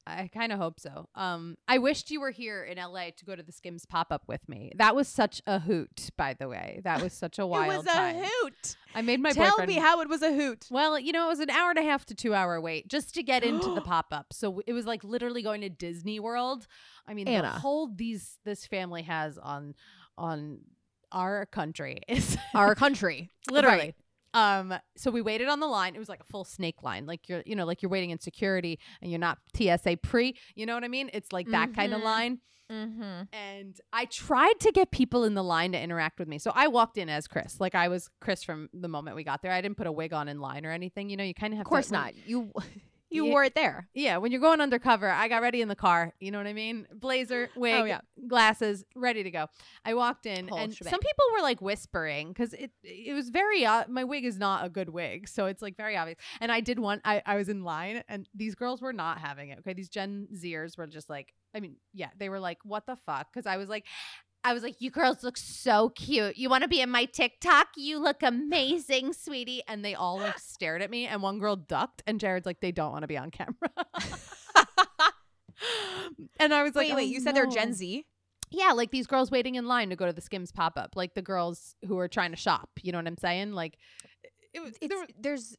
[0.06, 1.08] I kind of hope so.
[1.16, 4.24] Um, I wished you were here in LA to go to the Skims pop up
[4.28, 4.72] with me.
[4.76, 6.82] That was such a hoot, by the way.
[6.84, 8.16] That was such a wild it was a time.
[8.18, 8.76] hoot.
[8.94, 9.70] I made my Tell boyfriend.
[9.70, 10.68] me how it was a hoot.
[10.70, 13.14] well, you know, it was an hour and a half to two hour wait just
[13.16, 14.34] to get into the pop up.
[14.34, 16.68] So it was like literally going to Disney World.
[17.08, 19.74] I mean, the hold these this family has on
[20.18, 20.60] on
[21.14, 23.78] our country is Our country, literally.
[23.78, 23.96] Right.
[24.34, 25.96] Um, so we waited on the line.
[25.96, 28.20] It was like a full snake line, like you're, you know, like you're waiting in
[28.20, 30.36] security and you're not TSA pre.
[30.56, 31.10] You know what I mean?
[31.14, 32.04] It's like that kind of Mhm.
[32.04, 32.40] line.
[32.72, 33.22] Mm-hmm.
[33.34, 36.40] And I tried to get people in the line to interact with me.
[36.40, 39.42] So I walked in as Kris, like I was Kris from the moment we got
[39.44, 39.52] there.
[39.52, 41.10] I didn't put a wig on in line or anything.
[41.10, 42.14] You know, you kind of have Of course to, not.
[42.26, 42.52] You
[43.14, 43.32] you Yeah.
[43.32, 43.88] wore it there.
[43.94, 46.14] yeah, when you're going undercover, I got ready in the car.
[46.20, 46.88] You know what I mean?
[46.94, 48.02] Blazer, wig, Oh, yeah.
[48.28, 49.48] glasses, ready to go.
[49.86, 50.92] I walked in, Whole and shebang.
[50.92, 53.66] some people were like whispering because it it was very.
[53.66, 56.18] Uh, my wig is not a good wig, so it's like very obvious.
[56.42, 57.02] And I did one.
[57.06, 59.60] I I was in line, and these girls were not having it.
[59.60, 61.34] Okay, these Gen Zers were just like.
[61.56, 63.86] I mean, yeah, they were like, "What the fuck?" Because I was like.
[64.46, 66.36] I was like, you girls look so cute.
[66.38, 67.68] You want to be in my TikTok?
[67.78, 69.62] You look amazing, sweetie.
[69.68, 72.72] And they all like stared at me, and one girl ducked, and Jared's like, they
[72.72, 73.56] don't want to be on camera.
[76.40, 77.04] and I was like, wait, wait.
[77.04, 77.46] "Oh, You said they're.
[77.48, 78.06] Gen Z.
[78.52, 81.16] Yeah, like these girls waiting in line to go to the Skims pop up, like
[81.16, 82.70] the girls who are trying to shop.
[82.84, 83.54] You know what I'm saying?
[83.54, 83.78] Like,
[84.54, 84.74] it was.
[84.80, 85.56] There were- there's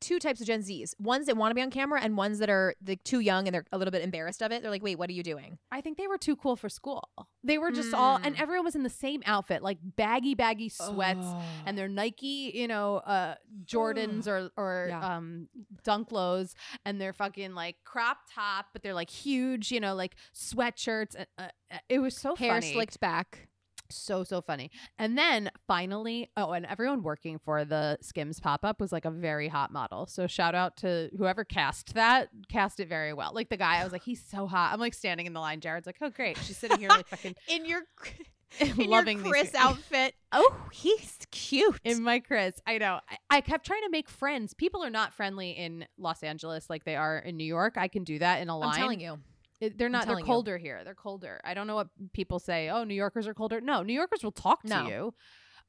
[0.00, 0.92] two types of Gen Zs.
[0.98, 3.54] Ones that want to be on camera and ones that are like too young and
[3.54, 4.62] they're a little bit embarrassed of it.
[4.62, 7.08] They're like, "Wait, what are you doing?" I think they were too cool for school.
[7.42, 8.40] They were just all, and Mm.
[8.42, 11.26] everyone was in the same outfit, like baggy, baggy sweats.
[11.64, 13.34] and their Nike, you know, uh
[13.64, 15.16] Jordans or or Yeah.
[15.16, 15.48] um
[15.84, 20.16] dunk lows and they're fucking like crop top, but they're like huge, you know, like
[20.34, 21.16] sweatshirts.
[21.18, 22.72] Uh, uh, it was so hair funny.
[22.72, 23.48] slicked back.
[23.92, 24.70] So so funny.
[24.98, 29.10] And then finally, oh, and everyone working for the Skims pop up was like a
[29.10, 30.06] very hot model.
[30.06, 33.32] So shout out to whoever cast that, cast it very well.
[33.34, 34.72] Like the guy, I was like, he's so hot.
[34.72, 35.60] I'm like standing in the line.
[35.60, 37.82] Jared's like, oh great, she's sitting here like fucking In your
[38.60, 40.14] in loving your Kris outfit.
[40.32, 41.80] Oh, he's cute.
[41.84, 42.54] in my Kris.
[42.66, 43.00] I know.
[43.08, 44.54] I, I kept trying to make friends.
[44.54, 47.74] People are not friendly in Los Angeles like they are in New York.
[47.76, 48.70] I can do that in a line.
[48.70, 49.18] I'm telling you.
[49.60, 50.02] It- they're not.
[50.02, 50.32] They're telling you.
[50.32, 50.82] colder here.
[50.84, 51.40] They're colder.
[51.44, 52.68] I don't know what people say.
[52.68, 53.60] Oh, New Yorkers are colder.
[53.60, 54.86] No, New Yorkers will talk to No.
[54.88, 55.14] you.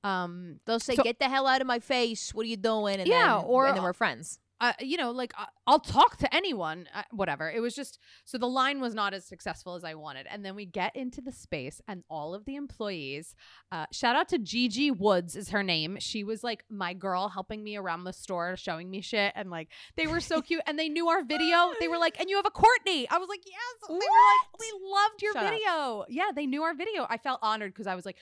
[0.04, 2.34] Um, They'll say, So- "Get the hell out of my face!
[2.34, 4.40] What are you doing?" And Yeah, then, or- and then we're friends.
[4.60, 5.34] Uh, you know, like
[5.68, 7.50] I'll talk to anyone, uh, whatever.
[7.52, 10.26] It was just so the line was not as successful as I wanted.
[10.32, 13.36] And then we get into the space, and all of the employees,
[13.72, 15.98] uh, shout out to Gigi Woods is her name.
[16.00, 19.70] She was like my girl, helping me around the store, showing me shit, and like
[19.96, 20.62] they were so cute.
[20.66, 21.72] And they knew our video.
[21.80, 24.60] They were like, "And you have a Kourtney?" I was like, "Yes." They were like,
[24.60, 25.52] "We loved your Shut up.
[25.54, 27.06] video." Yeah, they knew our video.
[27.10, 28.18] I felt honored because I was like,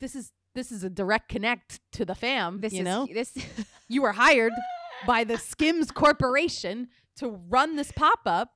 [0.00, 2.60] "This is." This is a direct connect to the fam.
[2.60, 3.34] This you is know, this.
[3.88, 4.52] you were hired
[5.06, 8.52] by the Skims Corporation to run this pop up.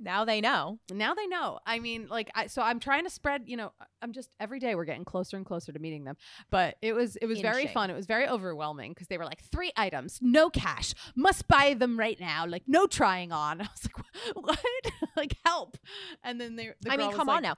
[0.00, 0.78] now they know.
[0.92, 1.60] Now they know.
[1.66, 3.44] I mean, like, I, so I'm trying to spread.
[3.46, 3.72] You know,
[4.02, 6.16] I'm just every day we're getting closer and closer to meeting them.
[6.50, 7.74] But it was it was very Inching.
[7.74, 7.90] fun.
[7.90, 11.98] It was very overwhelming because they were like three items, no cash, must buy them
[11.98, 13.60] right now, like no trying on.
[13.62, 14.58] I was like, what?
[15.16, 15.78] like help.
[16.22, 16.72] And then they.
[16.80, 17.56] The I mean, come like, on now.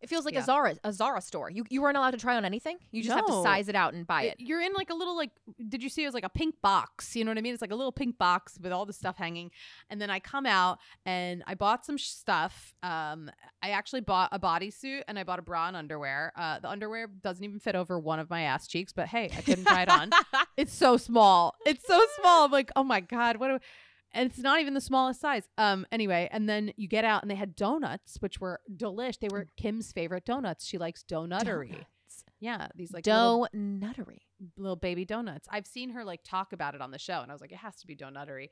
[0.00, 0.40] It feels like Yeah.
[0.40, 1.50] a Zara a Zara store.
[1.50, 2.78] You you weren't allowed to try on anything.
[2.90, 4.40] You just have to size it out and buy it- it.
[4.40, 5.30] You're in like a little like
[5.68, 7.52] did you see it was like a pink box, you know what I mean?
[7.52, 9.50] It's like a little pink box with all the stuff hanging.
[9.90, 12.74] And then I come out and I bought some sh- stuff.
[12.82, 13.30] Um
[13.62, 16.32] I actually bought a bodysuit and I bought a bra and underwear.
[16.36, 19.40] Uh the underwear doesn't even fit over one of my ass cheeks, but hey, I
[19.42, 20.10] couldn't try it on.
[20.56, 21.54] It's so small.
[21.64, 22.44] It's so small.
[22.44, 23.58] I'm like, "Oh my god, what do
[24.12, 25.48] and it's not even the smallest size.
[25.58, 25.86] Um.
[25.92, 29.18] Anyway, and then you get out, and they had donuts, which were delish.
[29.20, 30.66] They were Kim's favorite donuts.
[30.66, 31.72] She likes donuttery.
[31.72, 32.24] Donuts.
[32.40, 34.22] Yeah, these like little Dough nuttery.
[34.56, 35.46] little baby donuts.
[35.50, 37.58] I've seen her like talk about it on the show, and I was like, it
[37.58, 38.48] has to be donuttery.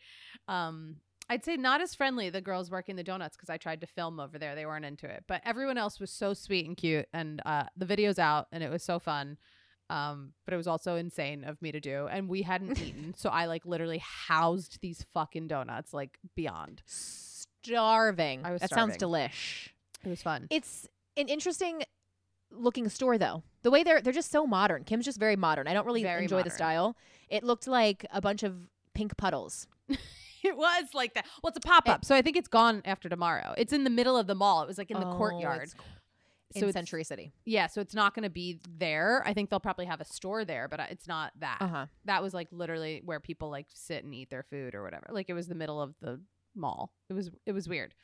[0.46, 0.96] Um,
[1.30, 4.20] I'd say not as friendly the girls working the donuts because I tried to film
[4.20, 4.54] over there.
[4.54, 7.86] They weren't into it, but everyone else was so sweet and cute, and uh, the
[7.86, 9.36] video's out, and it was so fun.
[9.90, 13.30] Um, but it was also insane of me to do, and we hadn't eaten, so
[13.30, 16.82] I like literally housed these fucking donuts like beyond.
[16.86, 18.42] Starving.
[18.44, 19.68] I was that sounds delish.
[20.04, 20.46] It was fun.
[20.50, 20.86] It's
[21.16, 21.82] an interesting
[22.50, 23.42] looking store though.
[23.62, 24.84] The way they're they're just so modern.
[24.84, 25.66] Kim's just very modern.
[25.66, 26.48] I don't really Very enjoy modern.
[26.50, 26.96] the style.
[27.28, 28.54] It looked like a bunch of
[28.94, 29.66] pink puddles.
[30.44, 31.26] It was like that.
[31.42, 33.54] Well, it's a pop up, so I think it's gone after tomorrow.
[33.58, 34.62] It's in the middle of the mall.
[34.62, 35.68] It was like in the Oh, courtyard.
[36.54, 37.32] In it's- Century City.
[37.44, 39.22] Yeah, so it's not going to be there.
[39.26, 41.58] I think they'll probably have a store there, but uh, it's not that.
[41.60, 41.86] Uh huh.
[42.06, 45.06] That was like literally where people like sit and eat their food or whatever.
[45.10, 46.20] Like it was the middle of the
[46.54, 46.92] mall.
[47.10, 47.94] It was it was weird.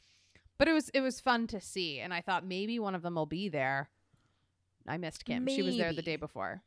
[0.58, 3.14] But it was it was fun to see and I thought maybe one of them
[3.16, 3.88] will be there.
[4.86, 5.46] I missed Kim.
[5.48, 6.62] She was there the day before.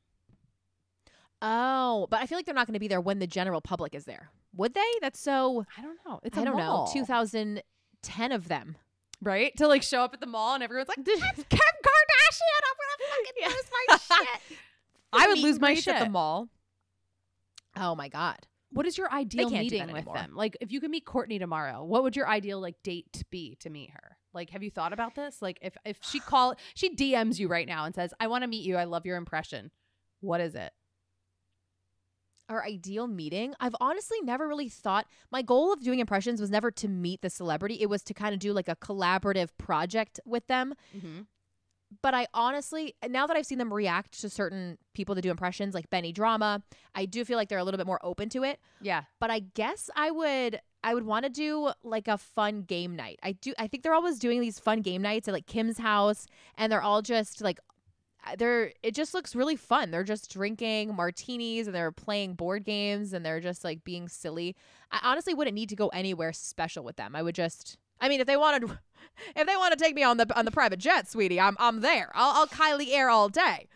[1.42, 3.94] Oh, but I feel like they're not going to be there when the general public
[3.94, 4.32] is there.
[4.56, 4.92] Would they?
[5.02, 5.66] That's so.
[5.78, 6.20] I don't know.
[6.24, 6.88] It's I a don't mall.
[6.88, 6.94] know.
[6.94, 8.76] 2010 of them.
[9.22, 9.56] Right?
[9.58, 11.08] To like show up at the mall and everyone's like, "It's
[11.50, 14.58] Kim Kardashian, I'm gonna fucking lose my shit."
[15.14, 16.50] I would lose my shit at the mall.
[17.76, 18.38] Oh my god.
[18.72, 20.36] What is your ideal meeting with them?
[20.36, 23.70] Like, if you could meet Kourtney tomorrow, what would your ideal like date be to
[23.70, 24.18] meet her?
[24.34, 25.42] Like, have you thought about this?
[25.42, 28.48] Like, if if she call she DMs you right now and says, "I want to
[28.48, 28.76] meet you.
[28.76, 29.72] I love your impression."
[30.20, 30.72] What is it?
[32.50, 33.54] Our ideal meeting.
[33.60, 37.30] I've honestly never really thought my goal of doing impressions was never to meet the
[37.30, 37.78] celebrity.
[37.82, 40.74] It was to kind of do like a collaborative project with them.
[40.96, 41.22] Mm-hmm.
[42.02, 45.74] But I honestly, now that I've seen them react to certain people that do impressions,
[45.74, 46.62] like Benny Drama,
[46.94, 48.60] I do feel like they're a little bit more open to it.
[48.82, 49.04] Yeah.
[49.20, 53.20] But I guess I would I would want to do like a fun game night.
[53.24, 56.28] I do I think they're always doing these fun game nights at like Kim's house
[56.58, 57.60] and they're all just like
[58.38, 59.92] they're it just looks really fun.
[59.92, 64.56] They're just drinking martinis and they're playing board games and they're just like being silly.
[64.92, 67.16] I honestly wouldn't need to go anywhere special with them.
[67.16, 68.64] I would just I mean if they wanted
[69.36, 71.82] if they want to take me on the on the private jet, sweetie, I'm I'm
[71.82, 72.12] there.
[72.14, 73.68] I'll I'll Kylie Air all day.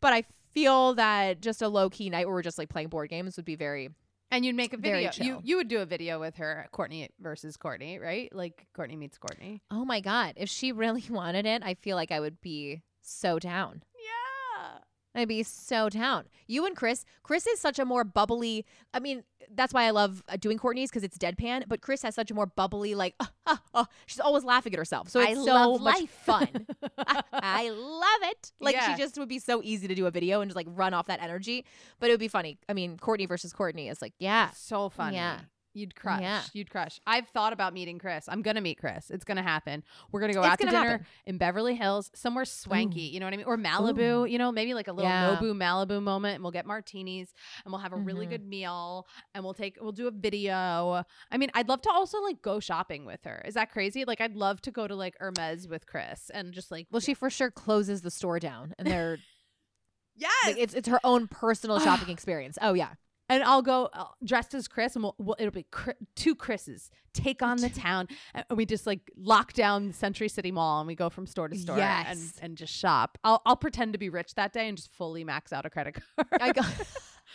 [0.00, 3.10] But I feel that just a low key night where we're just like playing board
[3.10, 3.90] games would be very
[4.30, 5.10] And you'd make a video.
[5.16, 8.34] You you would do a video with her, Kourtney versus Kourtney, right?
[8.34, 9.60] Like Kourtney meets Kourtney.
[9.70, 13.38] Oh my god, if she really wanted it, I feel like I would be so
[13.38, 13.82] down.
[13.96, 14.78] Yeah.
[15.16, 16.24] I'd be so down.
[16.48, 18.66] You and Kris, Kris is such a more bubbly.
[18.92, 21.64] I mean, that's why I love uh, doing Kourtney's because it's deadpan.
[21.68, 24.78] But Kris has such a more bubbly, like, uh, uh, uh, she's always laughing at
[24.78, 25.08] herself.
[25.08, 26.10] So I it's so love much life.
[26.10, 26.66] fun.
[27.32, 28.52] I love it.
[28.58, 28.96] Like Yeah.
[28.96, 31.06] she just would be so easy to do a video and just like run off
[31.06, 31.64] that energy.
[32.00, 32.58] But it would be funny.
[32.68, 35.16] I mean, Kourtney versus Kourtney is like, yeah, So funny.
[35.16, 35.38] Yeah.
[35.74, 36.20] You'd crush.
[36.20, 36.40] Yeah.
[36.52, 37.00] You'd crush.
[37.04, 38.26] I've thought about meeting Kris.
[38.28, 39.10] I'm gonna meet Kris.
[39.10, 39.82] It's gonna happen.
[40.12, 41.06] We're gonna go It's out to gonna dinner happen.
[41.26, 43.00] in Beverly Hills, somewhere swanky.
[43.02, 43.46] You know what I mean?
[43.46, 44.30] Or Malibu.
[44.30, 45.36] You know, maybe like a little Yeah.
[45.36, 48.30] Nobu Malibu moment, and we'll get martinis, and we'll have a really Mhm.
[48.30, 51.04] good meal, and we'll take we'll do a video.
[51.32, 53.42] I mean, I'd love to also like go shopping with her.
[53.44, 54.04] Is that crazy?
[54.04, 57.14] Like, I'd love to go to like Hermes with Kris and just like well, she
[57.14, 59.18] for sure closes the store down, and they're
[60.14, 60.32] yes.
[60.46, 62.58] like, it's it's her own personal shopping experience.
[62.62, 62.94] Oh yeah,
[63.28, 65.66] and I'll go uh, dressed as Kris, and we'll, we'll it'll be
[66.14, 70.80] two Kris's take on the town, and we just like lock down Century City Mall,
[70.80, 72.32] and we go from store to store and Yes.
[72.42, 73.18] and just shop.
[73.24, 75.94] I'll I'll pretend to be rich that day and just fully max out a credit
[76.16, 76.28] card.
[76.40, 76.60] I go.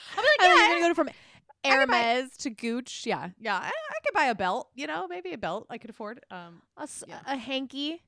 [0.18, 1.10] I'm like, yeah, you're gonna go from
[1.66, 3.04] Hermes to Gooch.
[3.06, 5.90] Yeah, yeah, I, I could buy a belt, you know, maybe a belt I could
[5.90, 6.22] afford.
[6.32, 7.20] Um, a, Yeah.
[7.26, 8.02] a hanky.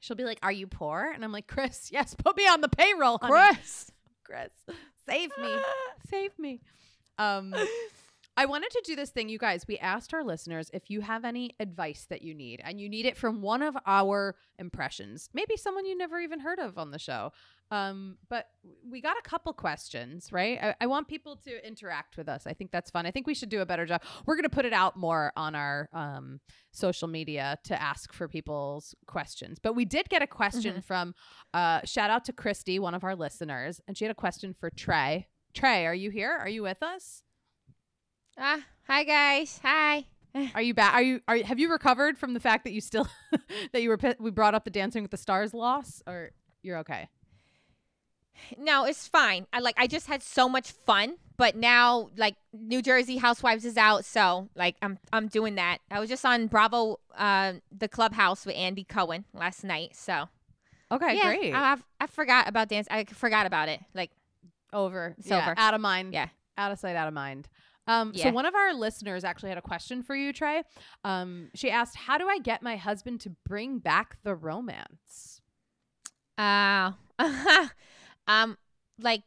[0.00, 2.68] she'll be like, "Are you poor?" And I'm like, "Kris, yes, put me on the
[2.68, 3.54] payroll, honey.
[3.56, 3.90] Kris.
[4.24, 4.50] Kris,
[5.08, 5.54] save me,
[6.10, 6.60] save me."
[7.18, 7.54] Um,
[8.36, 9.66] I wanted to do this thing, you guys.
[9.68, 13.04] We asked our listeners if you have any advice that you need, and you need
[13.04, 16.98] it from one of our impressions, maybe someone you never even heard of on the
[16.98, 17.32] show.
[17.70, 18.48] Um, but
[18.90, 20.58] we got a couple questions, right?
[20.62, 22.46] I, I want people to interact with us.
[22.46, 23.06] I think that's fun.
[23.06, 24.02] I think we should do a better job.
[24.26, 26.40] We're going to put it out more on our um,
[26.70, 29.58] social media to ask for people's questions.
[29.58, 31.14] But we did get a question from,
[31.54, 34.70] uh, shout out to Christy, one of our listeners, and she had a question for
[34.70, 35.28] Trey.
[35.54, 36.32] Trey, are you here?
[36.32, 37.22] Are you with us?
[38.38, 39.60] Ah, hi guys.
[39.62, 40.06] Hi.
[40.54, 40.94] Are you back?
[40.94, 43.06] Are you are have you recovered from the fact that you still
[43.72, 46.30] that you were we brought up the Dancing with the Stars loss, or
[46.62, 47.10] you're okay?
[48.56, 49.46] No, it's fine.
[49.52, 53.76] I like I just had so much fun, but now like New Jersey Housewives is
[53.76, 55.78] out, so like I'm I'm doing that.
[55.90, 60.30] I was just on Bravo uh the clubhouse with Andy Cohen last night, so
[60.90, 61.54] Okay, yeah, great.
[61.54, 62.86] I, I forgot about dance.
[62.90, 63.80] I forgot about it.
[63.94, 64.10] Like
[64.72, 65.14] over.
[65.18, 65.54] It's Yeah, over.
[65.58, 66.12] Out of mind.
[66.12, 66.28] Yeah.
[66.58, 67.48] Out of sight, out of mind.
[67.86, 70.62] Um, So one of our listeners actually had a question for you, Trey.
[71.02, 75.40] Um, she asked, "How do I get my husband to bring back the romance?"
[76.38, 76.92] uh
[78.26, 78.56] um
[78.98, 79.22] like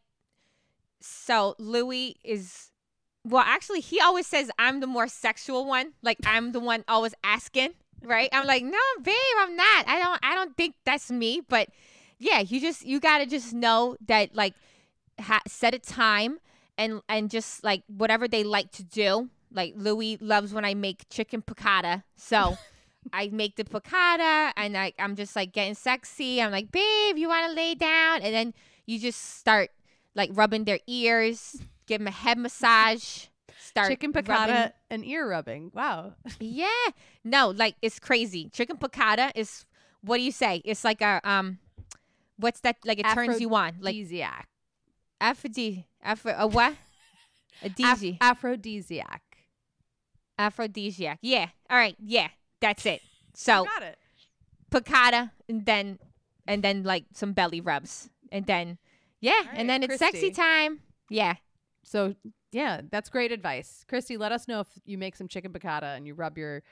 [1.02, 2.72] so Louis is
[3.24, 5.94] well actually he always says I'm the more sexual one.
[6.02, 8.30] Like I'm the one always asking, right?
[8.34, 9.88] I'm like, "No, babe, I'm not.
[9.88, 11.70] I don't I don't think that's me." But
[12.18, 14.56] yeah, you just you got to just know that like
[15.20, 16.40] ha- set a time
[16.78, 19.30] and and just like whatever they like to do.
[19.52, 22.58] Like Louis loves when I make chicken piccata, so
[23.14, 26.42] I make the piccata and I I'm just like getting sexy.
[26.42, 28.22] I'm like, babe, you want to lay down?
[28.22, 28.54] And then
[28.86, 29.70] you just start
[30.14, 33.28] like rubbing their ears, give them a head massage.
[33.60, 35.72] Start Chicken rubbing- piccata and ear rubbing.
[35.74, 36.14] Wow.
[36.40, 36.68] yeah.
[37.24, 38.50] No, like it's crazy.
[38.50, 39.66] Chicken piccata is
[40.02, 40.62] what do you say?
[40.66, 41.60] It's like a um
[42.38, 42.78] What's that?
[42.84, 43.76] Like it turns you on.
[43.80, 43.96] Like
[45.22, 45.86] aphrodisiac.
[46.04, 46.36] aphrodisiac.
[46.36, 46.76] Afro, a what?
[47.64, 48.18] A DG.
[48.22, 49.22] aphrodisiac.
[50.38, 51.20] aphrodisiac.
[51.22, 51.48] Yeah.
[51.70, 51.96] All right.
[52.00, 52.30] Yeah.
[52.62, 53.02] That's it.
[53.38, 53.98] So got it.
[54.72, 56.00] piccata and then
[56.48, 58.78] and then like some belly rubs and then
[59.20, 60.80] yeah All and then right, it's sexy time.
[61.10, 61.36] Yeah.
[61.84, 62.16] So
[62.54, 64.16] yeah, that's great advice, Christy.
[64.16, 66.64] Let us know if you make some chicken piccata and you rub your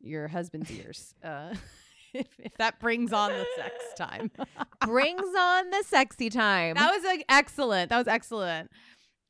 [0.00, 1.12] your husband's ears.
[1.24, 1.54] Uh,
[2.14, 4.30] if, if that brings on the sex time.
[4.86, 6.74] Brings on the sexy time.
[6.74, 7.90] that was like, excellent.
[7.90, 8.70] That was excellent.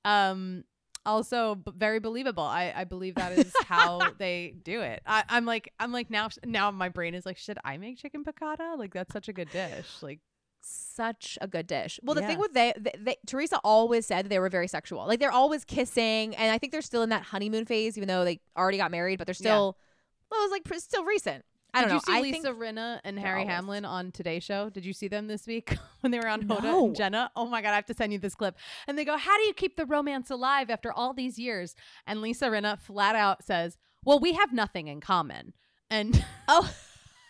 [0.05, 0.65] Um,
[1.05, 2.43] also b- very believable.
[2.43, 5.03] I, I believe that is how they do it.
[5.07, 8.25] I, I'm like I'm like now now my brain is like should I make chicken
[8.25, 8.79] piccata?
[8.79, 9.87] Like that's such a good dish.
[10.01, 10.21] Like
[10.63, 11.99] such a good dish.
[12.03, 12.27] Well, the Yeah.
[12.29, 15.07] thing with they, they, they, Teresa always said they were very sexual.
[15.07, 18.25] Like they're always kissing, and I think they're still in that honeymoon phase, even though
[18.25, 19.19] they already got married.
[19.19, 19.49] But they're Yeah.
[19.51, 19.77] still,
[20.31, 21.45] well, it was like pr- still recent.
[21.75, 21.95] I don't Did know.
[21.95, 24.69] you see I Lisa think Rinna and Harry always- Hamlin on Today Show?
[24.71, 26.87] Did you see them this week when they were on Hoda No.
[26.87, 27.31] and Jenna?
[27.35, 28.57] Oh my god, I have to send you this clip.
[28.87, 31.75] And they go, "How do you keep the romance alive after all these years?"
[32.07, 35.55] And Lisa Rinna flat out says, "Well, we have nothing in common."
[35.91, 36.71] And Oh.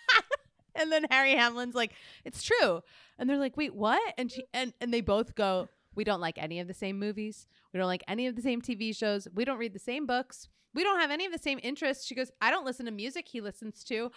[0.74, 1.93] and then Harry Hamlin's like,
[2.24, 2.82] "It's true."
[3.18, 6.38] And they're like, "Wait, what?" And she and and they both go, "We don't like
[6.38, 7.47] any of the same movies.
[7.72, 9.28] We don't like any of the same TV shows.
[9.34, 12.07] We don't read the same books." We don't have any of the same interests.
[12.07, 14.11] She goes, I don't listen to music he listens to.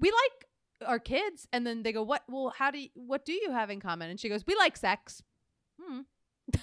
[0.00, 0.48] We like
[0.86, 3.68] our kids and then they go what well how do you what do you have
[3.68, 5.22] in common and she goes we like sex
[5.80, 6.02] hmm.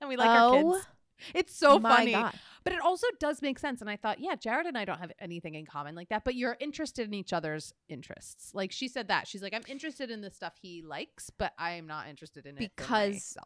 [0.00, 0.86] and we like our Oh, kids
[1.34, 2.34] it's so funny God.
[2.64, 5.10] but it also does make sense and i thought yeah jared and i don't have
[5.18, 9.08] anything in common like that but you're interested in each other's interests like she said
[9.08, 12.56] that she's like i'm interested in the stuff he likes but i'm not interested in
[12.56, 13.36] it Because-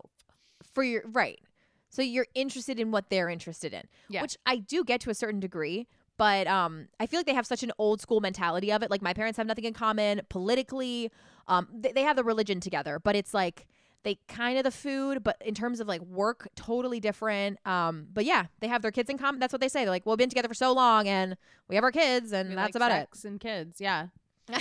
[0.74, 1.40] for your right.
[1.92, 4.22] So you're interested in what they're interested in, Yeah.
[4.22, 5.86] which I do get to a certain degree.
[6.16, 8.90] But um, I feel like they have such an old school mentality of it.
[8.90, 11.10] Like my parents have nothing in common politically.
[11.48, 13.66] Um, they, they have the religion together, but it's like
[14.04, 17.58] they kind of the food, but in terms of like work, totally different.
[17.66, 19.38] Um, but yeah, they have their kids in common.
[19.40, 19.80] That's what they say.
[19.84, 21.36] They're like, well, we've been together for so long, and
[21.68, 24.08] we have our kids, and We that's like about sex and kids yeah.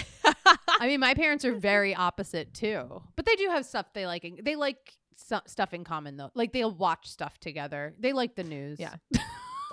[0.80, 4.24] I mean, my parents are very opposite too, but they do have stuff they like.
[4.24, 6.32] in- They like stu- stuff in common though.
[6.34, 7.94] Like they'll watch stuff together.
[8.00, 8.80] They like the news.
[8.80, 8.96] Yeah.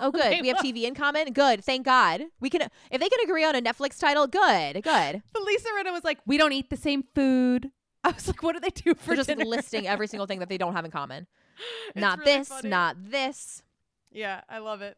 [0.01, 0.39] Oh, good.
[0.41, 1.33] We have TV in common.
[1.33, 1.61] Good.
[1.61, 2.21] Thank God.
[2.39, 4.27] We can if they can agree on a Netflix title.
[4.27, 4.75] Good.
[4.81, 5.21] Good.
[5.33, 7.69] But Lisa Rinna was like, "We don't eat the same food."
[8.05, 10.39] I was like, "What do they do for They're just dinner?" listing every single thing
[10.39, 11.27] that they don't have in common.
[11.89, 12.47] It's not really this.
[12.47, 12.69] funny.
[12.69, 13.61] Not this.
[14.09, 14.95] Yeah, I love it.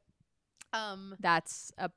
[0.72, 1.89] Um, That's a.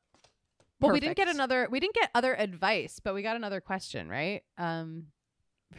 [0.81, 1.69] well, we didn't get another.
[1.71, 4.43] We didn't get other advice, but we got another question, right?
[4.57, 5.09] Um,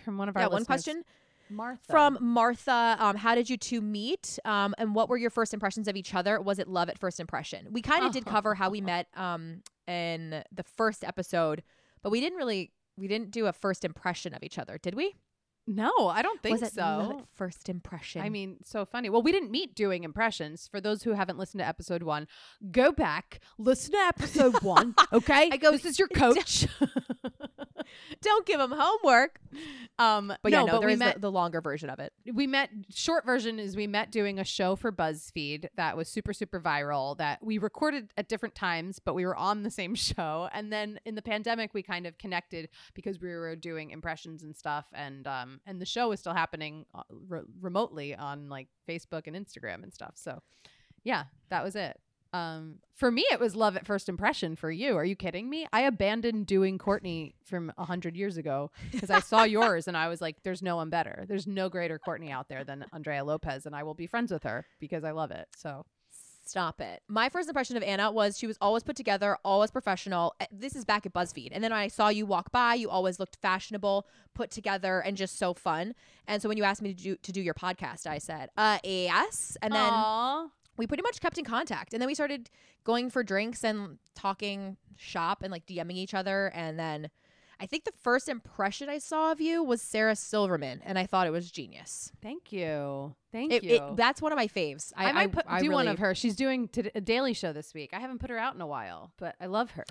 [0.03, 1.03] from one of our Yeah, one question
[1.49, 2.97] Martha from Martha.
[2.99, 4.39] Um, how did you two meet?
[4.45, 6.41] Um, and what were your first impressions of each other?
[6.41, 7.67] Was it love at first impression?
[7.71, 11.63] We kind of did cover how we met um in the first episode,
[12.01, 15.15] but we didn't really we didn't do a first impression of each other, did we?
[15.67, 17.19] No, I don't think was it love so.
[17.19, 18.21] at first impression?
[18.21, 19.09] I mean, so funny.
[19.09, 20.67] Well, we didn't meet doing impressions.
[20.67, 22.27] For those who haven't listened to episode one,
[22.71, 24.93] go back, listen to episode one.
[25.13, 26.67] Okay, I go, This is your coach.
[28.21, 29.39] don't give him homework.
[29.99, 31.15] um, But yeah, no, but there we is met.
[31.15, 32.13] the, the longer version of it.
[32.33, 32.69] we met.
[32.93, 37.17] Short version is we met doing a show for BuzzFeed that was super super viral.
[37.17, 40.49] That we recorded at different times, but we were on the same show.
[40.53, 44.55] And then in the pandemic, we kind of connected because we were doing impressions and
[44.55, 44.85] stuff.
[44.93, 49.35] And um, and the show was still happening uh, re- remotely on like Facebook and
[49.35, 50.13] Instagram and stuff.
[50.15, 50.41] So
[51.03, 51.99] yeah, that was it.
[52.35, 54.55] Um, for me, it was love at first impression.
[54.55, 55.67] For you, are you kidding me?
[55.73, 60.07] I abandoned doing Kourtney from a hundred years ago because I saw yours and I
[60.07, 61.25] was like, "There's no one better.
[61.27, 64.43] There's no greater Kourtney out there than Andrea Lopez, and I will be friends with
[64.43, 65.85] her because I love it." So
[66.47, 67.01] Stop it.
[67.07, 70.35] My first impression of Anna was she was always put together, always professional.
[70.39, 71.49] Uh, This is back at BuzzFeed.
[71.51, 74.05] And then when I saw you walk by, you always looked fashionable,
[74.35, 75.95] put together, and just so fun.
[76.27, 78.77] And so when you asked me to do to do your podcast, I said, uh
[78.83, 79.57] yes.
[79.63, 80.47] And then Aw.
[80.77, 81.93] We pretty much kept in contact.
[81.93, 82.49] And then we started
[82.83, 86.51] going for drinks and talking shop and like DMing each other.
[86.53, 87.09] And then
[87.59, 91.25] I think the first impression I saw of you was Sarah Silverman, and I thought
[91.25, 92.11] it was genius.
[92.21, 93.75] thank you, thank It, you.
[93.75, 94.91] it, that's one of my faves.
[94.97, 96.13] I, I, might put, I do one really- of her.
[96.13, 97.91] She's doing t- a daily show this week.
[97.93, 99.85] I haven't put her out in a while, but I love her.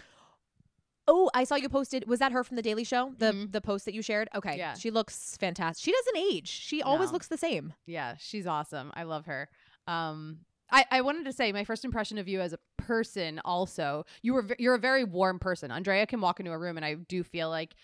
[1.06, 2.06] Oh, I saw you posted.
[2.08, 3.12] Was that her from the Daily Show?
[3.18, 3.52] The Mhm.
[3.52, 4.28] the post that you shared?
[4.34, 4.56] Okay.
[4.56, 4.74] Yeah.
[4.74, 5.84] She looks fantastic.
[5.84, 6.48] She doesn't age.
[6.48, 7.14] She always No.
[7.14, 7.74] looks the same.
[7.86, 8.90] Yeah, she's awesome.
[8.94, 9.48] I love her.
[9.86, 10.40] Um,
[10.70, 13.40] I, I wanted to say my first impression of you as a person.
[13.44, 15.70] Also, you were you're a very warm person.
[15.70, 17.74] Andrea can walk into a room, and I do feel like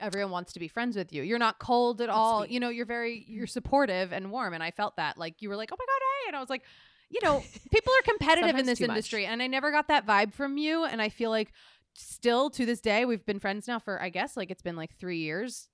[0.00, 1.22] everyone wants to be friends with you.
[1.22, 2.40] You're not cold at all.
[2.40, 2.50] sweet.
[2.50, 3.32] You know, you're very mm-hmm.
[3.32, 5.18] you're supportive and warm, and I felt that.
[5.18, 6.62] Like you were like, oh my god, hey, and I was like.
[7.08, 7.40] You know,
[7.72, 8.96] people are competitive in this too much.
[8.96, 10.84] industry, and I never got that vibe from you.
[10.84, 11.52] And I feel like
[11.94, 14.92] still to this day, we've been friends now for I guess like it's been like
[14.98, 15.68] three years.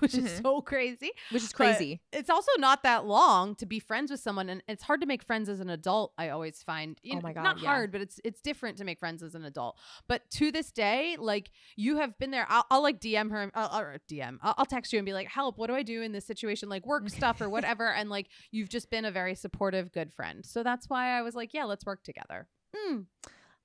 [0.02, 0.42] which is Mhm.
[0.42, 1.10] so crazy.
[1.30, 2.00] which is But crazy.
[2.12, 5.22] it's also not that long to be friends with someone, and it's hard to make
[5.22, 6.12] friends as an adult.
[6.18, 7.68] I always find, you Oh know, my God, not yeah.
[7.68, 9.78] hard, but it's it's different to make friends as an adult.
[10.08, 12.46] But to this day, like you have been there.
[12.48, 14.38] I'll, I'll like DM her, I'll, or DM.
[14.42, 15.58] I'll, I'll text you and be like, "Help!
[15.58, 16.68] What do I do in this situation?
[16.68, 20.44] Like work stuff or whatever." And like you've just been a very supportive, good friend.
[20.46, 23.06] So that's why I was like, "Yeah, let's work together." Mm.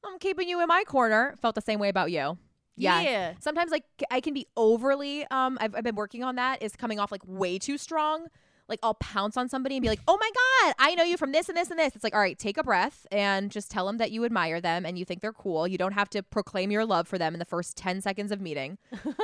[0.05, 1.35] I'm keeping you in my corner.
[1.41, 2.37] Felt the same way about you.
[2.77, 3.01] Yeah.
[3.01, 3.33] yeah.
[3.39, 6.99] Sometimes like I can be overly um I've, I've been working on that is coming
[6.99, 8.27] off like way too strong.
[8.67, 11.31] Like I'll pounce on somebody and be like, "Oh my god, I know you from
[11.31, 13.85] this and this and this." It's like, "All right, take a breath and just tell
[13.85, 15.67] them that you admire them and you think they're cool.
[15.67, 18.41] You don't have to proclaim your love for them in the first 10 seconds of
[18.41, 18.79] meeting."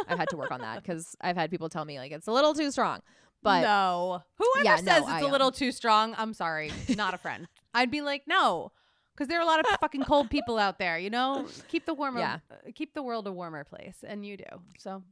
[0.08, 2.32] I've had to work on that cuz I've had people tell me like it's a
[2.32, 3.02] little too strong.
[3.42, 6.72] But no, whoever Yeah, says no, it's I, a um, little too strong, I'm sorry,
[6.96, 7.48] not a friend.
[7.74, 8.72] I'd be like, no,
[9.14, 10.98] because there are a lot of fucking cold people out there.
[10.98, 12.40] You know, keep the warmer, Yeah.
[12.52, 14.46] uh, keep the world a warmer place, and you do.
[14.78, 15.04] So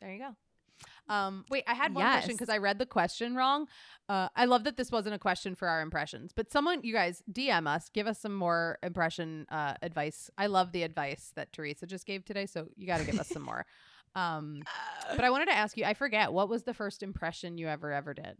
[0.00, 0.34] there you go.
[1.08, 3.68] Um, wait, I had one question because I read the question wrong.
[4.08, 7.22] Uh, I love that this wasn't a question for our impressions, but someone, you guys,
[7.32, 10.30] DM us, give us some more impression uh, advice.
[10.36, 13.28] I love the advice that Teresa just gave today, so you got to give us
[13.28, 13.66] some more.
[14.16, 14.62] Um,
[15.10, 17.90] but I wanted to ask you, I forget what was the first impression you ever
[17.90, 18.36] ever did.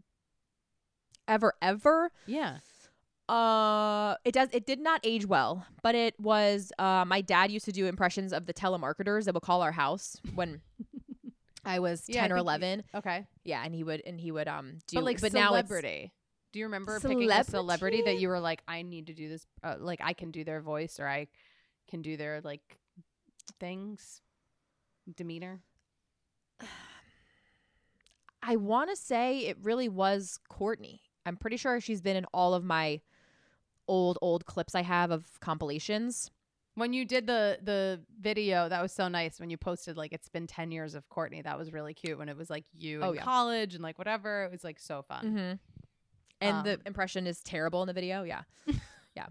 [1.27, 2.59] ever ever Yeah.
[3.29, 4.49] Uh, it does.
[4.53, 6.73] It did not age well, but it was.
[6.79, 10.17] Uh, my dad used to do impressions of the telemarketers that would call our house
[10.35, 10.61] when
[11.65, 12.85] I was Yeah, I ten or think you- eleven.
[12.95, 13.27] Okay.
[13.45, 14.97] Yeah, and he would and he would um do.
[14.97, 16.13] but like but now celebrity.
[16.53, 19.45] Do you remember picking a celebrity that you were like, I need to do this?
[19.65, 21.27] Uh, like I can do their voice or I
[21.91, 22.61] can do their like
[23.59, 24.21] things,
[25.17, 25.63] demeanor.
[28.43, 31.01] I want to say it really was Kourtney.
[31.27, 33.01] I'm pretty sure she's been in all of my
[33.89, 36.31] old old clips I have of compilations.
[36.77, 39.39] When you did the the video, that was so nice.
[39.39, 42.19] When you posted like it's been ten years of Kourtney, that was really cute.
[42.19, 43.23] When it was like you Oh, in yeah.
[43.23, 45.24] college and like whatever, it was like so fun.
[45.24, 45.52] Mm-hmm.
[46.40, 48.24] And the Um, impression is terrible in the video.
[48.24, 48.43] Yeah,
[49.16, 49.27] yeah.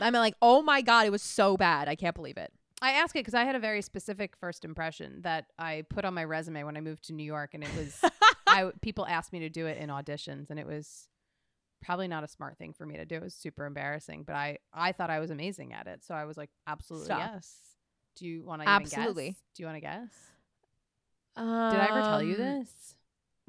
[0.00, 1.88] I'm like, oh my god, it was so bad.
[1.88, 2.52] I can't believe it.
[2.82, 6.14] I ask it because I had a very specific first impression that I put on
[6.14, 8.00] my resume when I moved to New York, and it was
[8.48, 11.08] I people asked me to do it in auditions, and it was
[11.82, 13.16] probably not a smart thing for me to do.
[13.16, 16.24] It was super embarrassing, but I I thought I was amazing at it, so I
[16.24, 17.18] was like, absolutely Stop.
[17.18, 17.54] yes.
[18.16, 19.36] Do you want to Absolutely.
[19.54, 20.10] Do you want to guess?
[21.36, 22.94] Um, Did I ever tell you this?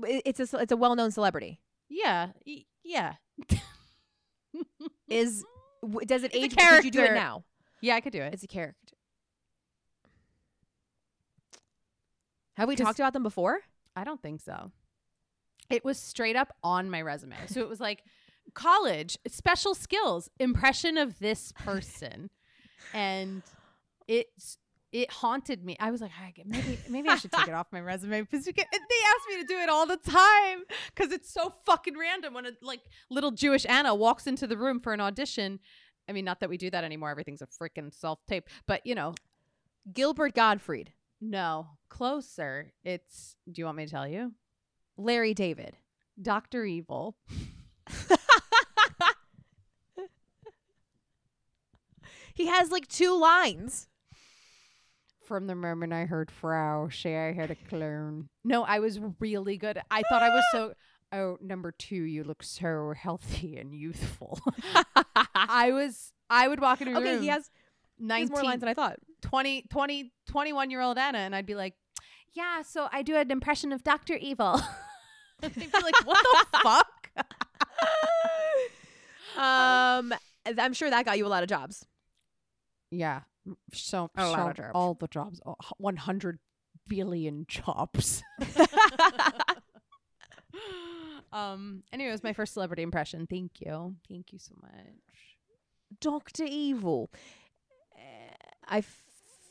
[0.05, 1.59] it- It's a it's a well known celebrity.
[1.89, 2.29] Yeah,
[2.83, 3.15] yeah,
[5.09, 5.43] Is
[5.81, 6.55] w- does it It's age?
[6.57, 7.43] Could you do it now?
[7.81, 7.95] yeah.
[7.95, 8.33] I could do it.
[8.33, 8.95] It's a character.
[12.55, 13.59] Have we talked about them before?
[13.95, 14.71] I don't think so.
[15.69, 17.35] It was straight up on my resume.
[17.47, 18.03] So it was like
[18.53, 22.29] college, special skills, impression of this person.
[22.93, 23.43] And
[24.07, 24.57] it's
[24.91, 25.77] it haunted me.
[25.79, 28.51] I was like, I, maybe maybe I should take it off my resume because they
[28.51, 30.63] ask me to do it all the time
[30.93, 34.79] because it's so fucking random when a like little Jewish Anna walks into the room
[34.79, 35.59] for an audition.
[36.09, 37.09] I mean, not that we do that anymore.
[37.09, 39.13] Everything's a freaking self tape, but you know,
[39.93, 40.91] Gilbert Gottfried,
[41.21, 42.73] no, closer.
[42.83, 43.35] It's.
[43.49, 44.33] Do you want me to tell you?
[44.97, 45.77] Larry David.
[46.21, 47.15] Doctor Evil.
[52.33, 53.87] He has like two lines.
[55.25, 58.29] From the moment I heard Frau, say I had a clone.
[58.43, 59.79] No, I was really good.
[59.89, 60.73] I thought I was so.
[61.13, 64.39] Oh, number two, you look so healthy and youthful.
[65.35, 66.13] I was.
[66.29, 67.21] I would walk into a Okay, room.
[67.21, 67.49] he has,
[67.97, 68.95] he has 19, more lines than I thought.
[69.23, 71.73] 20, 20, 21 year old Anna, and I'd be like,
[72.33, 74.61] "Yeah, so I do an impression of Doctor Evil."
[75.41, 76.17] They'd be like, "What
[76.51, 77.25] the fuck?"
[79.37, 80.13] Um,
[80.57, 81.85] I'm sure that got you a lot of jobs.
[82.91, 83.22] Yeah,
[83.73, 84.72] so, A lot so of jobs.
[84.76, 85.41] all the jobs,
[85.77, 86.38] one hundred
[86.88, 88.22] billion jobs.
[91.31, 91.84] um.
[91.91, 93.27] Anyway, it was my first celebrity impression.
[93.27, 93.95] Thank you.
[94.09, 94.72] Thank you so much.
[95.99, 97.09] Doctor Evil.
[97.95, 98.34] Eh,
[98.68, 98.84] I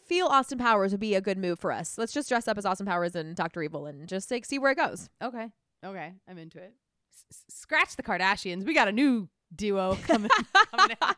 [0.06, 1.96] feel Austin Powers would be a good move for us.
[1.98, 4.72] Let's just dress up as Austin Powers and Doctor Evil and just like see where
[4.72, 5.08] it goes.
[5.22, 5.48] Okay.
[5.84, 6.12] Okay.
[6.28, 6.74] I'm into it.
[7.32, 8.64] S- scratch the Kardashians.
[8.64, 10.30] We got a new duo coming.
[10.74, 11.16] coming out.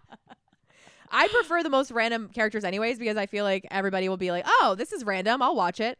[1.12, 4.44] I prefer the most random characters, anyways, because I feel like everybody will be like,
[4.46, 5.42] "Oh, this is random.
[5.42, 5.98] I'll watch it."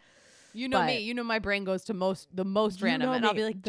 [0.54, 0.98] You know me.
[0.98, 3.62] You know my brain goes to most the most random, and I'll be like,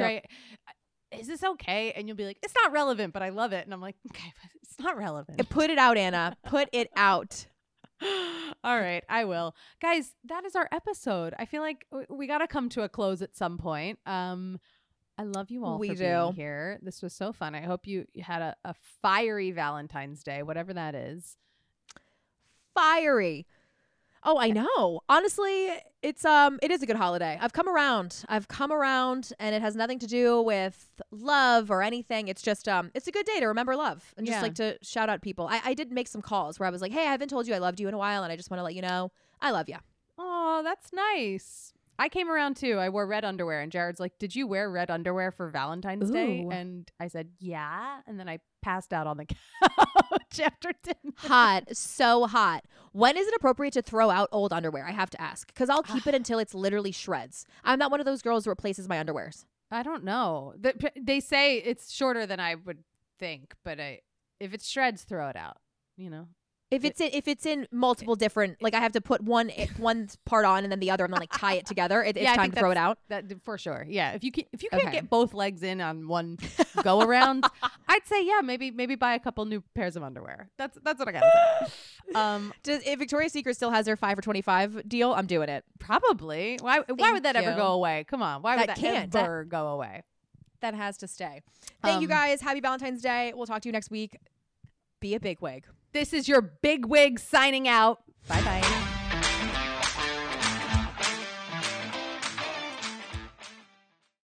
[1.18, 1.92] is this okay?
[1.92, 3.66] And you'll be like, it's not relevant, but I love it.
[3.66, 5.48] And I'm like, okay, but it's not relevant.
[5.50, 6.36] Put it out, Anna.
[6.44, 7.46] Put it out.
[8.64, 9.56] All right, I will.
[9.82, 11.34] Guys, that is our episode.
[11.38, 14.00] I feel like we got to come to a close at some point.
[14.06, 14.60] Um
[15.18, 16.04] I love you all We for do.
[16.04, 16.80] being here.
[16.82, 17.54] This was so fun.
[17.56, 21.38] I hope you you had a, a fiery Valentine's Day, whatever that is.
[22.74, 23.46] Fiery.
[24.26, 25.02] Oh, I know.
[25.10, 25.70] Honestly,
[26.02, 27.38] it's um it is a good holiday.
[27.42, 28.24] I've come around.
[28.30, 32.28] I've come around and it has nothing to do with love or anything.
[32.30, 34.42] It's just um it's a good day to remember love and just Yeah.
[34.42, 35.48] like to shout out people.
[35.48, 37.54] I, I did make some calls where I was like, Hey, I haven't told you
[37.54, 39.12] I loved you in a while and I just want to let you know
[39.42, 39.78] I love you.
[40.18, 41.74] Oh, that's nice.
[42.00, 42.78] I came around too.
[42.78, 46.40] I wore red underwear, and Jared's like, "Did you wear red underwear for Valentine's Day?"
[46.52, 49.26] And I said, "Yeah." And then I passed out on the
[49.62, 51.14] couch after dinner.
[51.18, 52.66] Hot, so hot.
[52.94, 54.86] When is it appropriate to throw out old underwear?
[54.88, 57.46] I have to ask because I'll keep it until it's literally shreds.
[57.64, 59.46] I'm not one of those girls who replaces my underwears.
[59.72, 60.54] I don't know.
[61.00, 62.84] They say it's shorter than I would
[63.20, 64.02] think, but I,
[64.40, 65.58] if it shreds, throw it out.
[65.96, 66.28] You know.
[66.74, 70.10] If it's in, if it's in multiple different, like I have to put one one
[70.26, 72.04] part on and then the other and then like tie it together.
[72.04, 72.98] It, it's Yeah, time to throw it out.
[73.10, 73.86] That for sure.
[73.88, 74.12] Yeah.
[74.14, 74.92] If you can, if you can't Okay.
[74.92, 76.38] get both legs in on one
[76.84, 77.46] go around,
[77.88, 80.50] I'd say yeah, maybe maybe buy a couple new pairs of underwear.
[80.58, 81.32] That's that's what I gotta
[81.68, 81.72] say.
[82.16, 85.48] Um, Does, if Victoria's Secret still has their five for twenty five deal, I'm doing
[85.50, 85.64] it.
[85.80, 86.58] probably.
[86.62, 88.04] Why why would that ever go away?
[88.10, 88.42] Come on.
[88.42, 89.12] Why would That that can't.
[89.12, 90.04] That- ever go away?
[90.62, 91.42] That has to stay.
[91.82, 92.42] Thank you Um, guys.
[92.42, 93.34] Happy Valentine's Day.
[93.36, 94.18] We'll talk to you next week.
[95.02, 95.66] Be a big wig.
[95.94, 98.02] This is your big wig signing out.
[98.28, 98.83] Bye bye.